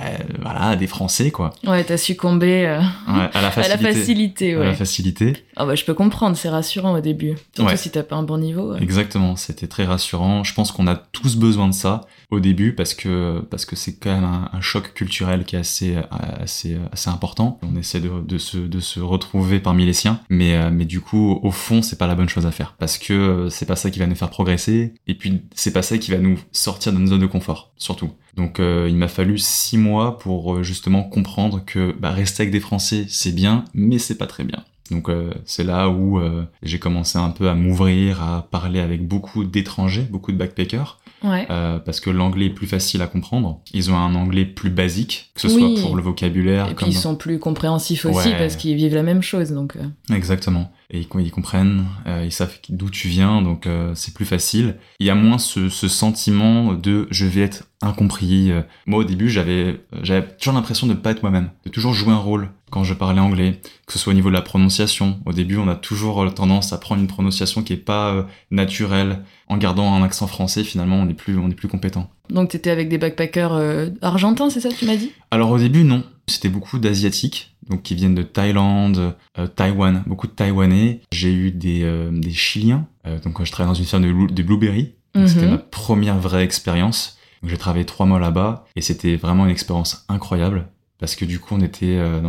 voilà 0.40 0.76
des 0.76 0.86
Français 0.86 1.30
quoi, 1.30 1.50
Ouais, 1.66 1.84
t'as 1.84 1.96
succombé 1.96 2.66
euh, 2.66 2.78
Ouais, 3.08 3.30
à 3.32 3.40
la 3.42 3.48
à 3.48 3.50
facilité. 3.50 3.82
la 3.84 3.92
facilité, 3.94 4.54
À 4.54 4.64
la 4.64 4.74
facilité. 4.74 5.32
Ah 5.56 5.66
bah 5.66 5.74
je 5.74 5.84
peux 5.84 5.94
comprendre, 5.94 6.36
c'est 6.36 6.48
rassurant 6.48 6.94
au 6.96 7.00
début. 7.00 7.34
Surtout 7.54 7.70
Ouais. 7.70 7.76
si 7.76 7.90
t'as 7.90 8.02
pas 8.02 8.16
un 8.16 8.22
bon 8.22 8.38
niveau. 8.38 8.72
ouais. 8.72 8.82
Exactement, 8.82 9.36
c'était 9.36 9.66
très 9.66 9.84
rassurant. 9.84 10.44
Je 10.44 10.54
pense 10.54 10.72
qu'on 10.72 10.86
a 10.86 10.94
tous 10.96 11.36
besoin 11.36 11.68
de 11.68 11.74
ça 11.74 12.02
au 12.30 12.40
début 12.40 12.74
parce 12.74 12.94
que 12.94 13.40
parce 13.50 13.64
que 13.66 13.76
c'est 13.76 13.94
quand 13.96 14.12
même 14.14 14.24
un, 14.24 14.48
un 14.52 14.60
choc 14.60 14.94
culturel 14.94 15.44
qui 15.44 15.56
est 15.56 15.58
assez 15.60 15.96
assez 16.10 16.78
assez 16.92 17.10
important. 17.10 17.58
On 17.62 17.76
essaie 17.78 18.00
de, 18.00 18.10
de 18.26 18.38
se 18.38 18.56
de 18.56 18.80
se 18.80 19.00
retrouver 19.00 19.60
parmi 19.60 19.84
les 19.86 19.92
siens, 19.92 20.20
mais 20.30 20.54
euh, 20.56 20.70
mais 20.72 20.84
du 20.86 21.00
coup 21.00 21.38
au 21.42 21.50
fond 21.50 21.82
c'est 21.82 21.98
pas 21.98 22.06
la 22.06 22.14
bonne 22.14 22.28
chose 22.28 22.46
à 22.46 22.50
faire 22.50 22.74
parce 22.78 22.96
que 22.98 23.12
euh, 23.12 23.48
c'est 23.50 23.66
pas 23.66 23.76
ça 23.76 23.90
qui 23.90 23.98
va 23.98 24.06
nous 24.06 24.14
faire 24.14 24.30
progresser 24.30 24.94
et 25.06 25.14
puis 25.14 25.42
c'est 25.54 25.72
pas 25.72 25.82
ça 25.82 25.98
qui 25.98 26.10
va 26.10 26.18
nous 26.18 26.38
sortir 26.52 26.91
de 26.92 26.98
notre 26.98 27.10
zone 27.10 27.20
de 27.20 27.26
confort 27.26 27.72
surtout. 27.76 28.10
Donc 28.36 28.60
euh, 28.60 28.86
il 28.88 28.96
m'a 28.96 29.08
fallu 29.08 29.38
six 29.38 29.76
mois 29.78 30.18
pour 30.18 30.54
euh, 30.54 30.62
justement 30.62 31.02
comprendre 31.02 31.62
que 31.64 31.94
bah, 31.98 32.10
rester 32.10 32.42
avec 32.42 32.52
des 32.52 32.60
Français 32.60 33.06
c'est 33.08 33.32
bien, 33.32 33.64
mais 33.74 33.98
c'est 33.98 34.16
pas 34.16 34.26
très 34.26 34.44
bien. 34.44 34.64
Donc 34.90 35.08
euh, 35.08 35.32
c'est 35.44 35.64
là 35.64 35.88
où 35.88 36.20
j'ai 36.62 36.78
commencé 36.78 37.18
un 37.18 37.30
peu 37.30 37.48
à 37.48 37.54
m'ouvrir, 37.54 38.22
à 38.22 38.46
parler 38.50 38.80
avec 38.80 39.06
beaucoup 39.06 39.44
d'étrangers, 39.44 40.06
beaucoup 40.10 40.32
de 40.32 40.36
backpackers, 40.36 40.98
Ouais. 41.24 41.46
euh, 41.50 41.78
parce 41.78 42.00
que 42.00 42.10
l'anglais 42.10 42.46
est 42.46 42.50
plus 42.50 42.66
facile 42.66 43.02
à 43.02 43.06
comprendre. 43.06 43.60
Ils 43.72 43.90
ont 43.90 43.96
un 43.96 44.14
anglais 44.14 44.44
plus 44.44 44.70
basique, 44.70 45.30
que 45.34 45.40
ce 45.40 45.46
Oui. 45.48 45.76
soit 45.76 45.82
pour 45.86 45.96
le 45.96 46.02
vocabulaire, 46.02 46.64
Et 46.64 46.74
puis 46.74 46.76
comme 46.76 46.88
ils 46.88 46.94
sont 46.96 47.16
plus 47.16 47.38
compréhensifs 47.38 48.04
aussi 48.04 48.28
Ouais. 48.28 48.38
parce 48.38 48.56
qu'ils 48.56 48.74
vivent 48.76 48.94
la 48.94 49.02
même 49.02 49.22
chose. 49.22 49.52
Donc 49.52 49.76
euh, 49.76 50.14
exactement. 50.14 50.72
Et 50.90 50.98
ils, 51.00 51.20
ils 51.20 51.30
comprennent, 51.30 51.84
euh, 52.06 52.22
ils 52.24 52.32
savent 52.32 52.54
d'où 52.68 52.90
tu 52.90 53.08
viens, 53.08 53.40
donc 53.42 53.66
euh, 53.66 53.92
c'est 53.94 54.12
plus 54.14 54.26
facile. 54.26 54.76
Il 55.00 55.06
y 55.06 55.10
a 55.10 55.14
moins 55.14 55.38
ce, 55.38 55.68
ce 55.68 55.88
sentiment 55.88 56.74
de 56.74 57.06
je 57.10 57.24
vais 57.26 57.40
être 57.42 57.64
incompris. 57.80 58.50
Moi 58.86 59.00
au 59.00 59.04
début 59.04 59.28
j'avais 59.28 59.80
j'avais 60.02 60.26
toujours 60.36 60.54
l'impression 60.54 60.86
de 60.86 60.92
ne 60.92 60.98
pas 60.98 61.10
être 61.10 61.22
moi-même, 61.22 61.50
de 61.64 61.70
toujours 61.70 61.94
jouer 61.94 62.12
un 62.12 62.18
rôle 62.18 62.50
quand 62.72 62.82
je 62.84 62.94
parlais 62.94 63.20
anglais, 63.20 63.60
que 63.86 63.92
ce 63.92 63.98
soit 63.98 64.12
au 64.12 64.14
niveau 64.14 64.30
de 64.30 64.34
la 64.34 64.42
prononciation. 64.42 65.18
Au 65.26 65.32
début 65.32 65.58
on 65.58 65.68
a 65.68 65.74
toujours 65.76 66.22
euh, 66.24 66.30
tendance 66.30 66.72
à 66.72 66.78
prendre 66.78 67.00
une 67.02 67.06
prononciation 67.06 67.62
qui 67.62 67.74
est 67.74 67.76
pas 67.76 68.10
euh, 68.12 68.22
naturelle. 68.50 69.20
En 69.48 69.58
gardant 69.58 69.94
un 69.94 70.02
accent 70.02 70.26
français 70.26 70.64
finalement 70.64 70.96
on 70.96 71.08
est 71.08 71.14
plus 71.14 71.36
on 71.38 71.50
est 71.50 71.54
plus 71.54 71.68
compétent. 71.68 72.08
donc 72.30 72.48
t'étais 72.48 72.70
avec 72.70 72.88
des 72.88 72.96
backpackers 72.98 73.52
euh, 73.52 73.88
argentins, 74.00 74.48
c'est 74.50 74.60
ça 74.60 74.70
que 74.70 74.74
tu 74.74 74.86
m'as 74.86 74.96
dit? 74.96 75.12
Alors 75.30 75.50
au 75.50 75.58
début 75.58 75.84
non, 75.84 76.02
c'était 76.26 76.48
beaucoup 76.48 76.78
d'asiatiques, 76.78 77.54
donc 77.68 77.82
qui 77.82 77.94
viennent 77.94 78.14
de 78.14 78.22
Thaïlande, 78.22 79.14
euh, 79.38 79.46
Taïwan, 79.46 80.02
beaucoup 80.06 80.26
de 80.26 80.32
Taïwanais. 80.32 81.00
J'ai 81.12 81.32
eu 81.34 81.50
des, 81.50 81.82
euh, 81.82 82.10
des 82.10 82.32
Chiliens, 82.32 82.86
donc 83.24 83.34
quand 83.34 83.44
je 83.44 83.52
travaillais 83.52 83.74
dans 83.74 83.78
une 83.80 83.84
ferme 83.86 84.04
de, 84.28 84.32
de 84.32 84.42
blueberry, 84.42 84.94
c'était 85.26 85.44
Mhm. 85.44 85.50
ma 85.50 85.58
première 85.58 86.18
vraie 86.18 86.44
expérience. 86.44 87.18
J'ai 87.44 87.58
travaillé 87.58 87.84
trois 87.84 88.06
mois 88.06 88.20
là-bas 88.20 88.64
et 88.76 88.80
c'était 88.80 89.16
vraiment 89.16 89.44
une 89.46 89.50
expérience 89.50 90.04
incroyable 90.08 90.68
parce 91.02 91.16
que 91.16 91.24
du 91.24 91.40
coup 91.40 91.56
on 91.56 91.60
était 91.60 91.96
euh, 91.98 92.20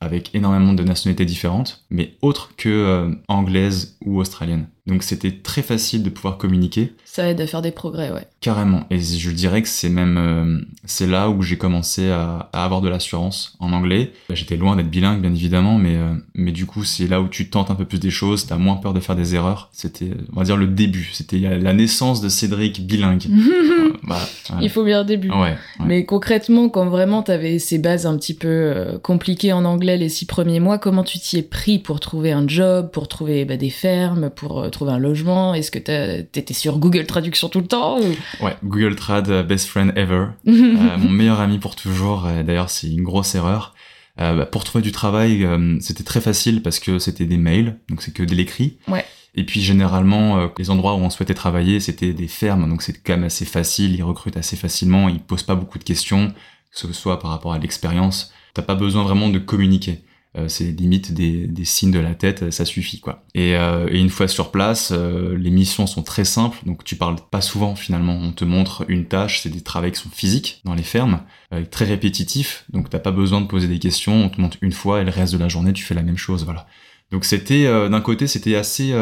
avec 0.00 0.34
énormément 0.34 0.72
de 0.72 0.82
nationalités 0.82 1.26
différentes, 1.26 1.84
mais 1.90 2.14
autres 2.22 2.56
que 2.56 2.70
euh, 2.70 3.14
anglaises 3.28 3.98
ou 4.02 4.18
australiennes. 4.18 4.66
Donc 4.88 5.02
c'était 5.02 5.30
très 5.30 5.60
facile 5.60 6.02
de 6.02 6.08
pouvoir 6.08 6.38
communiquer. 6.38 6.94
Ça 7.04 7.28
aide 7.28 7.40
à 7.42 7.46
faire 7.46 7.60
des 7.60 7.72
progrès, 7.72 8.10
ouais. 8.10 8.26
Carrément. 8.40 8.84
Et 8.90 8.98
je 8.98 9.30
dirais 9.30 9.60
que 9.60 9.68
c'est 9.68 9.90
même 9.90 10.16
euh, 10.16 10.60
c'est 10.86 11.06
là 11.06 11.28
où 11.28 11.42
j'ai 11.42 11.58
commencé 11.58 12.08
à, 12.08 12.48
à 12.54 12.64
avoir 12.64 12.80
de 12.80 12.88
l'assurance 12.88 13.54
en 13.60 13.74
anglais. 13.74 14.12
Bah, 14.30 14.34
J'étais 14.34 14.56
loin 14.56 14.76
d'être 14.76 14.88
bilingue, 14.88 15.20
bien 15.20 15.34
évidemment, 15.34 15.76
mais 15.76 15.96
euh, 15.96 16.14
mais 16.34 16.52
du 16.52 16.64
coup 16.64 16.84
c'est 16.84 17.06
là 17.06 17.20
où 17.20 17.28
tu 17.28 17.50
tentes 17.50 17.70
un 17.70 17.74
peu 17.74 17.84
plus 17.84 18.00
des 18.00 18.10
choses, 18.10 18.46
t'as 18.46 18.56
moins 18.56 18.76
peur 18.76 18.94
de 18.94 19.00
faire 19.00 19.14
des 19.14 19.34
erreurs. 19.34 19.68
C'était 19.72 20.10
on 20.32 20.38
va 20.38 20.44
dire 20.44 20.56
le 20.56 20.66
début. 20.66 21.10
C'était 21.12 21.38
la 21.38 21.72
naissance 21.74 22.22
de 22.22 22.30
Cédric 22.30 22.86
bilingue. 22.86 23.26
Euh, 23.68 23.92
voilà. 24.02 24.22
Il 24.60 24.70
faut 24.70 24.84
bien 24.84 25.00
un 25.00 25.04
début. 25.04 25.30
Ouais. 25.30 25.36
ouais. 25.36 25.56
Mais 25.84 26.04
concrètement, 26.04 26.68
quand 26.68 26.86
vraiment 26.88 27.22
t'avais 27.22 27.58
ces 27.58 27.78
bases 27.78 28.06
un 28.06 28.16
petit 28.16 28.34
peu 28.34 28.48
euh, 28.48 28.98
compliquées 28.98 29.52
en 29.52 29.64
anglais 29.64 29.96
les 29.96 30.08
six 30.08 30.26
premiers 30.26 30.60
mois, 30.60 30.78
comment 30.78 31.04
tu 31.04 31.18
t'y 31.18 31.38
es 31.38 31.42
pris 31.42 31.78
pour 31.78 32.00
trouver 32.00 32.32
un 32.32 32.46
job, 32.46 32.90
pour 32.90 33.08
trouver 33.08 33.44
bah, 33.44 33.56
des 33.56 33.70
fermes, 33.70 34.30
pour 34.30 34.70
un 34.86 34.98
logement? 34.98 35.54
Est-ce 35.54 35.70
que 35.70 35.78
t'étais 35.78 36.54
sur 36.54 36.78
Google 36.78 37.06
Traduction 37.06 37.48
tout 37.48 37.60
le 37.60 37.66
temps 37.66 37.98
ou- 38.00 38.44
Ouais, 38.44 38.56
Google 38.64 38.94
Trad, 38.94 39.28
euh, 39.28 39.42
best 39.42 39.66
friend 39.68 39.92
ever. 39.96 40.26
Euh, 40.46 40.96
mon 40.98 41.10
meilleur 41.10 41.40
ami 41.40 41.58
pour 41.58 41.74
toujours. 41.74 42.28
D'ailleurs, 42.46 42.70
c'est 42.70 42.88
une 42.88 43.02
grosse 43.02 43.34
erreur. 43.34 43.74
Euh, 44.20 44.36
bah, 44.36 44.46
pour 44.46 44.64
trouver 44.64 44.82
du 44.82 44.92
travail, 44.92 45.44
euh, 45.44 45.76
c'était 45.80 46.04
très 46.04 46.20
facile 46.20 46.62
parce 46.62 46.78
que 46.78 46.98
c'était 46.98 47.24
des 47.26 47.36
mails, 47.36 47.78
donc 47.88 48.02
c'est 48.02 48.12
que 48.12 48.22
de 48.22 48.34
l'écrit. 48.34 48.78
Ouais. 48.88 49.04
Et 49.34 49.44
puis 49.44 49.60
généralement, 49.60 50.38
euh, 50.38 50.48
les 50.58 50.70
endroits 50.70 50.94
où 50.94 50.98
on 50.98 51.10
souhaitait 51.10 51.34
travailler, 51.34 51.78
c'était 51.80 52.12
des 52.12 52.26
fermes, 52.28 52.68
donc 52.68 52.82
c'est 52.82 52.94
quand 53.02 53.12
même 53.14 53.24
assez 53.24 53.44
facile, 53.44 53.94
ils 53.94 54.02
recrutent 54.02 54.36
assez 54.36 54.56
facilement, 54.56 55.08
ils 55.08 55.20
posent 55.20 55.44
pas 55.44 55.54
beaucoup 55.54 55.78
de 55.78 55.84
questions, 55.84 56.28
que 56.28 56.78
ce 56.78 56.92
soit 56.92 57.20
par 57.20 57.30
rapport 57.30 57.52
à 57.52 57.58
l'expérience. 57.58 58.32
T'as 58.54 58.62
pas 58.62 58.74
besoin 58.74 59.04
vraiment 59.04 59.28
de 59.28 59.38
communiquer. 59.38 60.00
Euh, 60.36 60.46
c'est 60.48 60.64
limite 60.64 61.14
des, 61.14 61.46
des, 61.46 61.64
signes 61.64 61.90
de 61.90 61.98
la 61.98 62.14
tête, 62.14 62.50
ça 62.50 62.66
suffit 62.66 63.00
quoi. 63.00 63.24
Et, 63.34 63.56
euh, 63.56 63.88
et 63.90 63.98
une 63.98 64.10
fois 64.10 64.28
sur 64.28 64.50
place, 64.50 64.92
euh, 64.94 65.36
les 65.38 65.50
missions 65.50 65.86
sont 65.86 66.02
très 66.02 66.24
simples, 66.24 66.58
donc 66.66 66.84
tu 66.84 66.96
parles 66.96 67.16
pas 67.30 67.40
souvent 67.40 67.74
finalement. 67.74 68.12
On 68.12 68.32
te 68.32 68.44
montre 68.44 68.84
une 68.88 69.06
tâche, 69.06 69.40
c'est 69.40 69.48
des 69.48 69.62
travaux 69.62 69.90
qui 69.90 69.98
sont 69.98 70.10
physiques 70.10 70.60
dans 70.64 70.74
les 70.74 70.82
fermes, 70.82 71.22
très 71.70 71.86
répétitifs, 71.86 72.66
donc 72.70 72.90
t'as 72.90 72.98
pas 72.98 73.10
besoin 73.10 73.40
de 73.40 73.46
poser 73.46 73.68
des 73.68 73.78
questions. 73.78 74.24
On 74.24 74.28
te 74.28 74.40
montre 74.40 74.58
une 74.60 74.72
fois 74.72 75.00
et 75.00 75.04
le 75.04 75.10
reste 75.10 75.32
de 75.32 75.38
la 75.38 75.48
journée 75.48 75.72
tu 75.72 75.84
fais 75.84 75.94
la 75.94 76.02
même 76.02 76.18
chose, 76.18 76.44
voilà. 76.44 76.66
Donc 77.10 77.24
c'était 77.24 77.64
d'un 77.64 78.02
côté 78.02 78.26
c'était 78.26 78.54
assez 78.54 78.92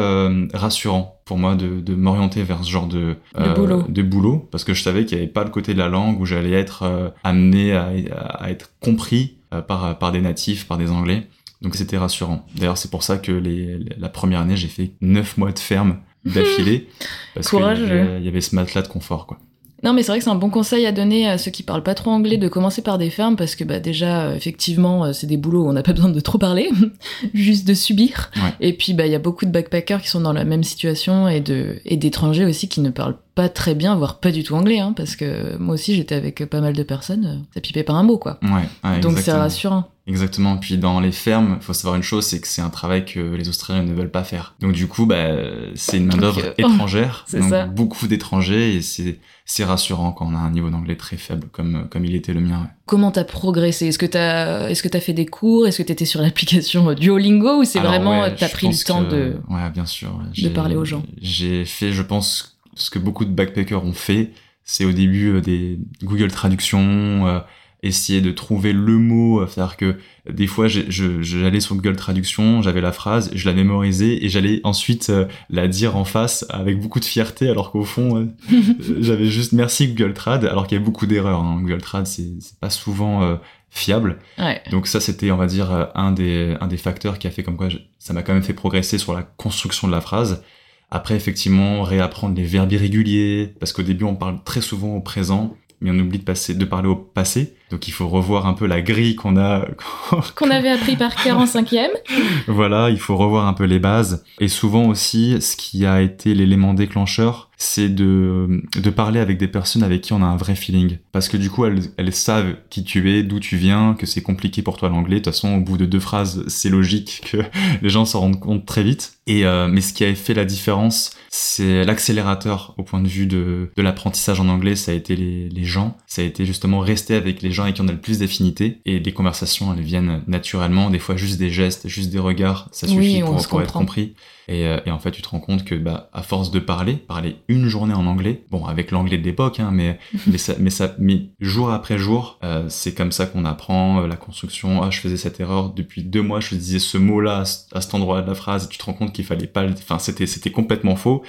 rassurant 0.53 1.19
pour 1.25 1.37
moi 1.37 1.55
de, 1.55 1.81
de 1.81 1.93
m'orienter 1.93 2.41
vers 2.43 2.63
ce 2.63 2.69
genre 2.69 2.87
de, 2.87 3.17
boulot. 3.53 3.83
de 3.89 4.01
boulot 4.01 4.47
parce 4.49 4.63
que 4.63 4.73
je 4.73 4.81
savais 4.81 5.03
qu'il 5.03 5.17
n'y 5.17 5.23
avait 5.23 5.31
pas 5.31 5.43
le 5.43 5.49
côté 5.49 5.73
de 5.73 5.79
la 5.79 5.89
langue 5.89 6.21
où 6.21 6.25
j'allais 6.25 6.53
être 6.53 7.11
amené 7.25 7.73
à, 7.73 7.91
à, 8.15 8.49
être 8.49 8.71
compris 8.79 9.36
euh, 9.36 9.36
par, 9.49 9.97
par 9.97 10.11
des 10.11 10.21
natifs, 10.21 10.67
par 10.67 10.77
des 10.77 10.91
Anglais. 10.91 11.27
Donc 11.61 11.75
c'était 11.75 11.97
rassurant. 11.97 12.45
D'ailleurs, 12.55 12.77
c'est 12.77 12.91
pour 12.91 13.03
ça 13.03 13.17
que 13.17 13.31
les, 13.31 13.79
la 13.97 14.09
première 14.09 14.41
année, 14.41 14.57
j'ai 14.57 14.67
fait 14.67 14.93
neuf 15.01 15.37
mois 15.37 15.51
de 15.51 15.59
ferme 15.59 15.97
d'affilée. 16.25 16.87
parce 17.33 17.49
qu'il 17.49 17.59
y, 17.59 17.63
avait, 17.63 18.19
il 18.19 18.25
y 18.25 18.27
avait 18.27 18.41
ce 18.41 18.55
matelas 18.55 18.83
de 18.83 18.87
confort, 18.87 19.25
quoi. 19.25 19.39
Non, 19.83 19.93
mais 19.93 20.01
c'est 20.01 20.11
vrai 20.11 20.17
que 20.17 20.23
c'est 20.23 20.31
un 20.31 20.35
bon 20.35 20.49
conseil 20.49 20.85
à 20.85 20.91
donner 20.91 21.29
à 21.29 21.37
ceux 21.37 21.51
qui 21.51 21.61
parlent 21.61 21.83
pas 21.83 21.93
trop 21.93 22.09
anglais 22.09 22.37
de 22.37 22.47
commencer 22.47 22.81
par 22.81 22.97
des 22.97 23.09
fermes 23.09 23.35
parce 23.35 23.55
que 23.55 23.63
bah 23.63 23.79
déjà 23.79 24.27
euh, 24.27 24.35
effectivement 24.35 25.05
euh, 25.05 25.13
c'est 25.13 25.27
des 25.27 25.37
boulots 25.37 25.65
où 25.65 25.69
on 25.69 25.73
n'a 25.73 25.83
pas 25.83 25.93
besoin 25.97 26.09
de 26.09 26.19
trop 26.19 26.37
parler, 26.37 26.69
juste 27.33 27.67
de 27.67 27.73
subir. 27.73 28.31
Et 28.59 28.73
puis 28.73 28.93
bah 28.93 29.05
il 29.05 29.11
y 29.11 29.15
a 29.15 29.19
beaucoup 29.19 29.45
de 29.45 29.51
backpackers 29.51 30.01
qui 30.01 30.09
sont 30.09 30.21
dans 30.21 30.33
la 30.33 30.45
même 30.45 30.63
situation 30.63 31.27
et 31.27 31.41
de 31.41 31.79
et 31.85 31.97
d'étrangers 31.97 32.45
aussi 32.45 32.67
qui 32.67 32.81
ne 32.81 32.89
parlent 32.89 33.17
pas 33.35 33.49
très 33.49 33.75
bien, 33.75 33.95
voire 33.95 34.19
pas 34.19 34.31
du 34.31 34.43
tout 34.43 34.55
anglais, 34.55 34.79
hein, 34.79 34.93
parce 34.97 35.15
que 35.15 35.55
moi 35.57 35.75
aussi 35.75 35.93
j'étais 35.93 36.15
avec 36.15 36.43
pas 36.45 36.59
mal 36.59 36.73
de 36.73 36.83
personnes, 36.83 37.45
ça 37.53 37.61
pipait 37.61 37.83
pas 37.83 37.93
un 37.93 38.03
mot 38.03 38.17
quoi. 38.17 38.39
Ouais, 38.41 38.99
Donc 38.99 39.19
c'est 39.19 39.31
rassurant. 39.31 39.85
Exactement. 40.07 40.57
Puis 40.57 40.77
dans 40.77 40.99
les 40.99 41.11
fermes, 41.11 41.57
il 41.59 41.63
faut 41.63 41.73
savoir 41.73 41.95
une 41.95 42.03
chose, 42.03 42.25
c'est 42.25 42.39
que 42.39 42.47
c'est 42.47 42.61
un 42.61 42.69
travail 42.69 43.05
que 43.05 43.19
les 43.19 43.49
Australiens 43.49 43.83
ne 43.83 43.93
veulent 43.93 44.09
pas 44.09 44.23
faire. 44.23 44.55
Donc 44.61 44.71
du 44.71 44.87
coup, 44.87 45.05
bah, 45.05 45.27
c'est 45.75 45.97
une 45.97 46.05
main 46.05 46.17
d'œuvre 46.17 46.41
oh, 46.47 46.53
étrangère, 46.57 47.25
donc 47.33 47.49
ça. 47.49 47.65
beaucoup 47.65 48.07
d'étrangers, 48.07 48.75
et 48.75 48.81
c'est 48.81 49.19
c'est 49.49 49.63
rassurant 49.63 50.11
quand 50.11 50.27
on 50.29 50.35
a 50.35 50.39
un 50.39 50.51
niveau 50.51 50.69
d'anglais 50.69 50.95
très 50.95 51.17
faible, 51.17 51.47
comme 51.51 51.87
comme 51.89 52.05
il 52.05 52.15
était 52.15 52.33
le 52.33 52.41
mien. 52.41 52.61
Ouais. 52.61 52.69
Comment 52.85 53.11
t'as 53.11 53.25
progressé? 53.25 53.87
Est-ce 53.87 53.99
que 53.99 54.05
t'as 54.05 54.69
est-ce 54.69 54.81
que 54.81 54.87
t'as 54.87 54.99
fait 55.01 55.13
des 55.13 55.25
cours? 55.25 55.67
Est-ce 55.67 55.79
que 55.79 55.83
t'étais 55.83 56.05
sur 56.05 56.21
l'application 56.21 56.93
Duolingo 56.93 57.61
ou 57.61 57.63
c'est 57.65 57.79
vraiment 57.79 58.21
ouais, 58.21 58.35
t'as 58.35 58.49
pris 58.49 58.67
le 58.67 58.85
temps 58.85 59.03
que... 59.03 59.11
de 59.11 59.35
ouais 59.49 59.69
bien 59.73 59.85
sûr 59.85 60.19
de 60.37 60.49
parler 60.49 60.75
aux 60.75 60.85
gens? 60.85 61.03
J'ai 61.21 61.65
fait, 61.65 61.91
je 61.91 62.01
pense 62.01 62.57
ce 62.75 62.89
que 62.89 62.99
beaucoup 62.99 63.25
de 63.25 63.31
backpackers 63.31 63.83
ont 63.83 63.93
fait, 63.93 64.31
c'est 64.63 64.85
au 64.85 64.91
début 64.91 65.29
euh, 65.29 65.41
des 65.41 65.79
Google 66.03 66.31
Traductions, 66.31 67.27
euh, 67.27 67.39
essayer 67.83 68.21
de 68.21 68.31
trouver 68.31 68.73
le 68.73 68.97
mot, 68.97 69.39
euh, 69.39 69.47
c'est-à-dire 69.47 69.77
que 69.77 69.95
des 70.29 70.47
fois 70.47 70.67
j'allais 70.67 71.59
sur 71.59 71.75
Google 71.75 71.95
Traduction, 71.95 72.61
j'avais 72.61 72.81
la 72.81 72.91
phrase, 72.91 73.31
je 73.33 73.47
la 73.47 73.53
mémorisais 73.53 74.23
et 74.23 74.29
j'allais 74.29 74.61
ensuite 74.63 75.11
la 75.49 75.67
dire 75.67 75.95
en 75.95 76.03
face 76.03 76.45
avec 76.49 76.79
beaucoup 76.79 76.99
de 76.99 77.05
fierté 77.05 77.49
alors 77.49 77.71
qu'au 77.71 77.83
fond 77.83 78.29
j'avais 78.99 79.27
juste 79.27 79.53
merci 79.53 79.87
Google 79.87 80.13
Trad 80.13 80.43
alors 80.43 80.67
qu'il 80.67 80.77
y 80.77 80.81
a 80.81 80.83
beaucoup 80.83 81.05
d'erreurs. 81.05 81.39
Hein. 81.39 81.59
Google 81.61 81.81
Trad 81.81 82.07
c'est 82.07 82.33
pas 82.59 82.69
souvent 82.69 83.39
fiable. 83.69 84.19
Ouais. 84.37 84.61
Donc 84.71 84.87
ça 84.87 84.99
c'était 84.99 85.31
on 85.31 85.37
va 85.37 85.47
dire 85.47 85.91
un 85.95 86.11
des, 86.11 86.57
un 86.59 86.67
des 86.67 86.77
facteurs 86.77 87.19
qui 87.19 87.27
a 87.27 87.31
fait 87.31 87.43
comme 87.43 87.55
quoi 87.55 87.69
je, 87.69 87.77
ça 87.99 88.13
m'a 88.13 88.23
quand 88.23 88.33
même 88.33 88.43
fait 88.43 88.53
progresser 88.53 88.97
sur 88.97 89.13
la 89.13 89.21
construction 89.21 89.87
de 89.87 89.93
la 89.93 90.01
phrase. 90.01 90.43
Après, 90.89 91.15
effectivement, 91.15 91.83
réapprendre 91.83 92.35
les 92.35 92.45
verbes 92.45 92.71
irréguliers, 92.71 93.53
parce 93.59 93.73
qu'au 93.73 93.83
début, 93.83 94.05
on 94.05 94.15
parle 94.15 94.41
très 94.43 94.61
souvent 94.61 94.95
au 94.95 95.01
présent, 95.01 95.57
mais 95.81 95.91
on 95.91 95.99
oublie 95.99 96.19
de, 96.19 96.23
passer, 96.23 96.53
de 96.53 96.65
parler 96.65 96.87
au 96.87 96.95
passé. 96.95 97.55
Donc 97.69 97.87
il 97.87 97.91
faut 97.91 98.07
revoir 98.07 98.45
un 98.47 98.53
peu 98.53 98.65
la 98.65 98.81
grille 98.81 99.15
qu'on 99.15 99.37
a... 99.37 99.65
qu'on 100.35 100.49
avait 100.49 100.69
appris 100.69 100.95
par 100.95 101.15
cœur 101.15 101.37
en 101.37 101.45
cinquième. 101.45 101.91
voilà, 102.47 102.89
il 102.89 102.99
faut 102.99 103.17
revoir 103.17 103.47
un 103.47 103.53
peu 103.53 103.65
les 103.65 103.79
bases. 103.79 104.23
Et 104.39 104.47
souvent 104.47 104.87
aussi, 104.87 105.41
ce 105.41 105.57
qui 105.57 105.85
a 105.85 106.01
été 106.01 106.33
l'élément 106.33 106.73
déclencheur, 106.73 107.49
c'est 107.57 107.89
de, 107.89 108.61
de 108.79 108.89
parler 108.91 109.19
avec 109.19 109.37
des 109.37 109.47
personnes 109.47 109.81
avec 109.81 110.01
qui 110.01 110.13
on 110.13 110.21
a 110.21 110.25
un 110.25 110.37
vrai 110.37 110.55
feeling. 110.55 110.97
Parce 111.11 111.27
que 111.27 111.37
du 111.37 111.49
coup, 111.49 111.65
elles, 111.65 111.81
elles 111.97 112.13
savent 112.13 112.55
qui 112.69 112.83
tu 112.83 113.11
es, 113.11 113.23
d'où 113.23 113.39
tu 113.39 113.57
viens, 113.57 113.95
que 113.95 114.05
c'est 114.05 114.21
compliqué 114.21 114.61
pour 114.61 114.77
toi 114.77 114.89
l'anglais. 114.89 115.15
De 115.15 115.23
toute 115.23 115.33
façon, 115.33 115.55
au 115.55 115.61
bout 115.61 115.77
de 115.77 115.85
deux 115.85 115.99
phrases, 115.99 116.43
c'est 116.47 116.69
logique 116.69 117.21
que 117.31 117.37
les 117.81 117.89
gens 117.89 118.05
s'en 118.05 118.21
rendent 118.21 118.39
compte 118.39 118.65
très 118.65 118.83
vite. 118.83 119.13
Et 119.25 119.45
euh, 119.45 119.67
mais 119.67 119.81
ce 119.81 119.91
qui 119.91 120.05
a 120.05 120.15
fait 120.15 120.35
la 120.35 120.45
différence, 120.45 121.11
c'est 121.29 121.83
l'accélérateur 121.83 122.75
au 122.77 122.83
point 122.83 123.01
de 123.01 123.07
vue 123.07 123.25
de, 123.25 123.71
de 123.75 123.81
l'apprentissage 123.81 124.39
en 124.39 124.47
anglais. 124.47 124.75
Ça 124.75 124.91
a 124.91 124.95
été 124.95 125.15
les, 125.15 125.49
les 125.49 125.65
gens. 125.65 125.97
Ça 126.05 126.21
a 126.21 126.25
été 126.25 126.45
justement 126.45 126.79
rester 126.79 127.15
avec 127.15 127.41
les 127.41 127.51
gens 127.51 127.56
avec 127.63 127.75
qui 127.75 127.81
on 127.81 127.87
a 127.87 127.91
le 127.91 127.99
plus 127.99 128.19
d'affinité. 128.19 128.81
Et 128.85 128.99
les 128.99 129.13
conversations, 129.13 129.73
elles 129.73 129.83
viennent 129.83 130.23
naturellement. 130.27 130.89
Des 130.89 130.99
fois, 130.99 131.15
juste 131.15 131.37
des 131.37 131.49
gestes, 131.49 131.87
juste 131.87 132.09
des 132.09 132.19
regards, 132.19 132.69
ça 132.71 132.87
suffit 132.87 133.21
oui, 133.21 133.21
pour, 133.21 133.47
pour 133.47 133.61
être 133.61 133.73
compris. 133.73 134.15
Et, 134.49 134.65
euh, 134.65 134.79
et, 134.85 134.91
en 134.91 134.99
fait, 134.99 135.11
tu 135.11 135.21
te 135.21 135.27
rends 135.27 135.41
compte 135.41 135.65
que, 135.65 135.75
bah, 135.75 136.09
à 136.13 136.21
force 136.21 136.51
de 136.51 136.59
parler, 136.59 136.95
parler 136.95 137.37
une 137.49 137.67
journée 137.67 137.93
en 137.93 138.05
anglais, 138.05 138.45
bon, 138.49 138.65
avec 138.65 138.91
l'anglais 138.91 139.17
de 139.17 139.23
l'époque, 139.23 139.59
hein, 139.59 139.71
mais, 139.73 139.99
mais 140.27 140.37
ça, 140.37 140.53
mais 140.59 140.69
ça, 140.69 140.95
mais 140.99 141.29
jour 141.39 141.69
après 141.69 141.97
jour, 141.97 142.39
euh, 142.43 142.65
c'est 142.69 142.93
comme 142.93 143.11
ça 143.11 143.25
qu'on 143.25 143.43
apprend 143.43 144.01
euh, 144.01 144.07
la 144.07 144.15
construction. 144.15 144.81
Ah, 144.81 144.89
je 144.89 144.99
faisais 144.99 145.17
cette 145.17 145.39
erreur 145.39 145.71
depuis 145.71 146.03
deux 146.03 146.21
mois, 146.21 146.39
je 146.39 146.55
disais 146.55 146.79
ce 146.79 146.97
mot-là 146.97 147.43
à, 147.73 147.81
cet 147.81 147.93
endroit 147.93 148.21
de 148.21 148.27
la 148.27 148.35
phrase, 148.35 148.65
et 148.65 148.69
tu 148.69 148.77
te 148.77 148.85
rends 148.85 148.93
compte 148.93 149.11
qu'il 149.11 149.25
fallait 149.25 149.47
pas, 149.47 149.65
enfin, 149.69 149.99
c'était, 149.99 150.27
c'était 150.27 150.51
complètement 150.51 150.95
faux. 150.95 151.23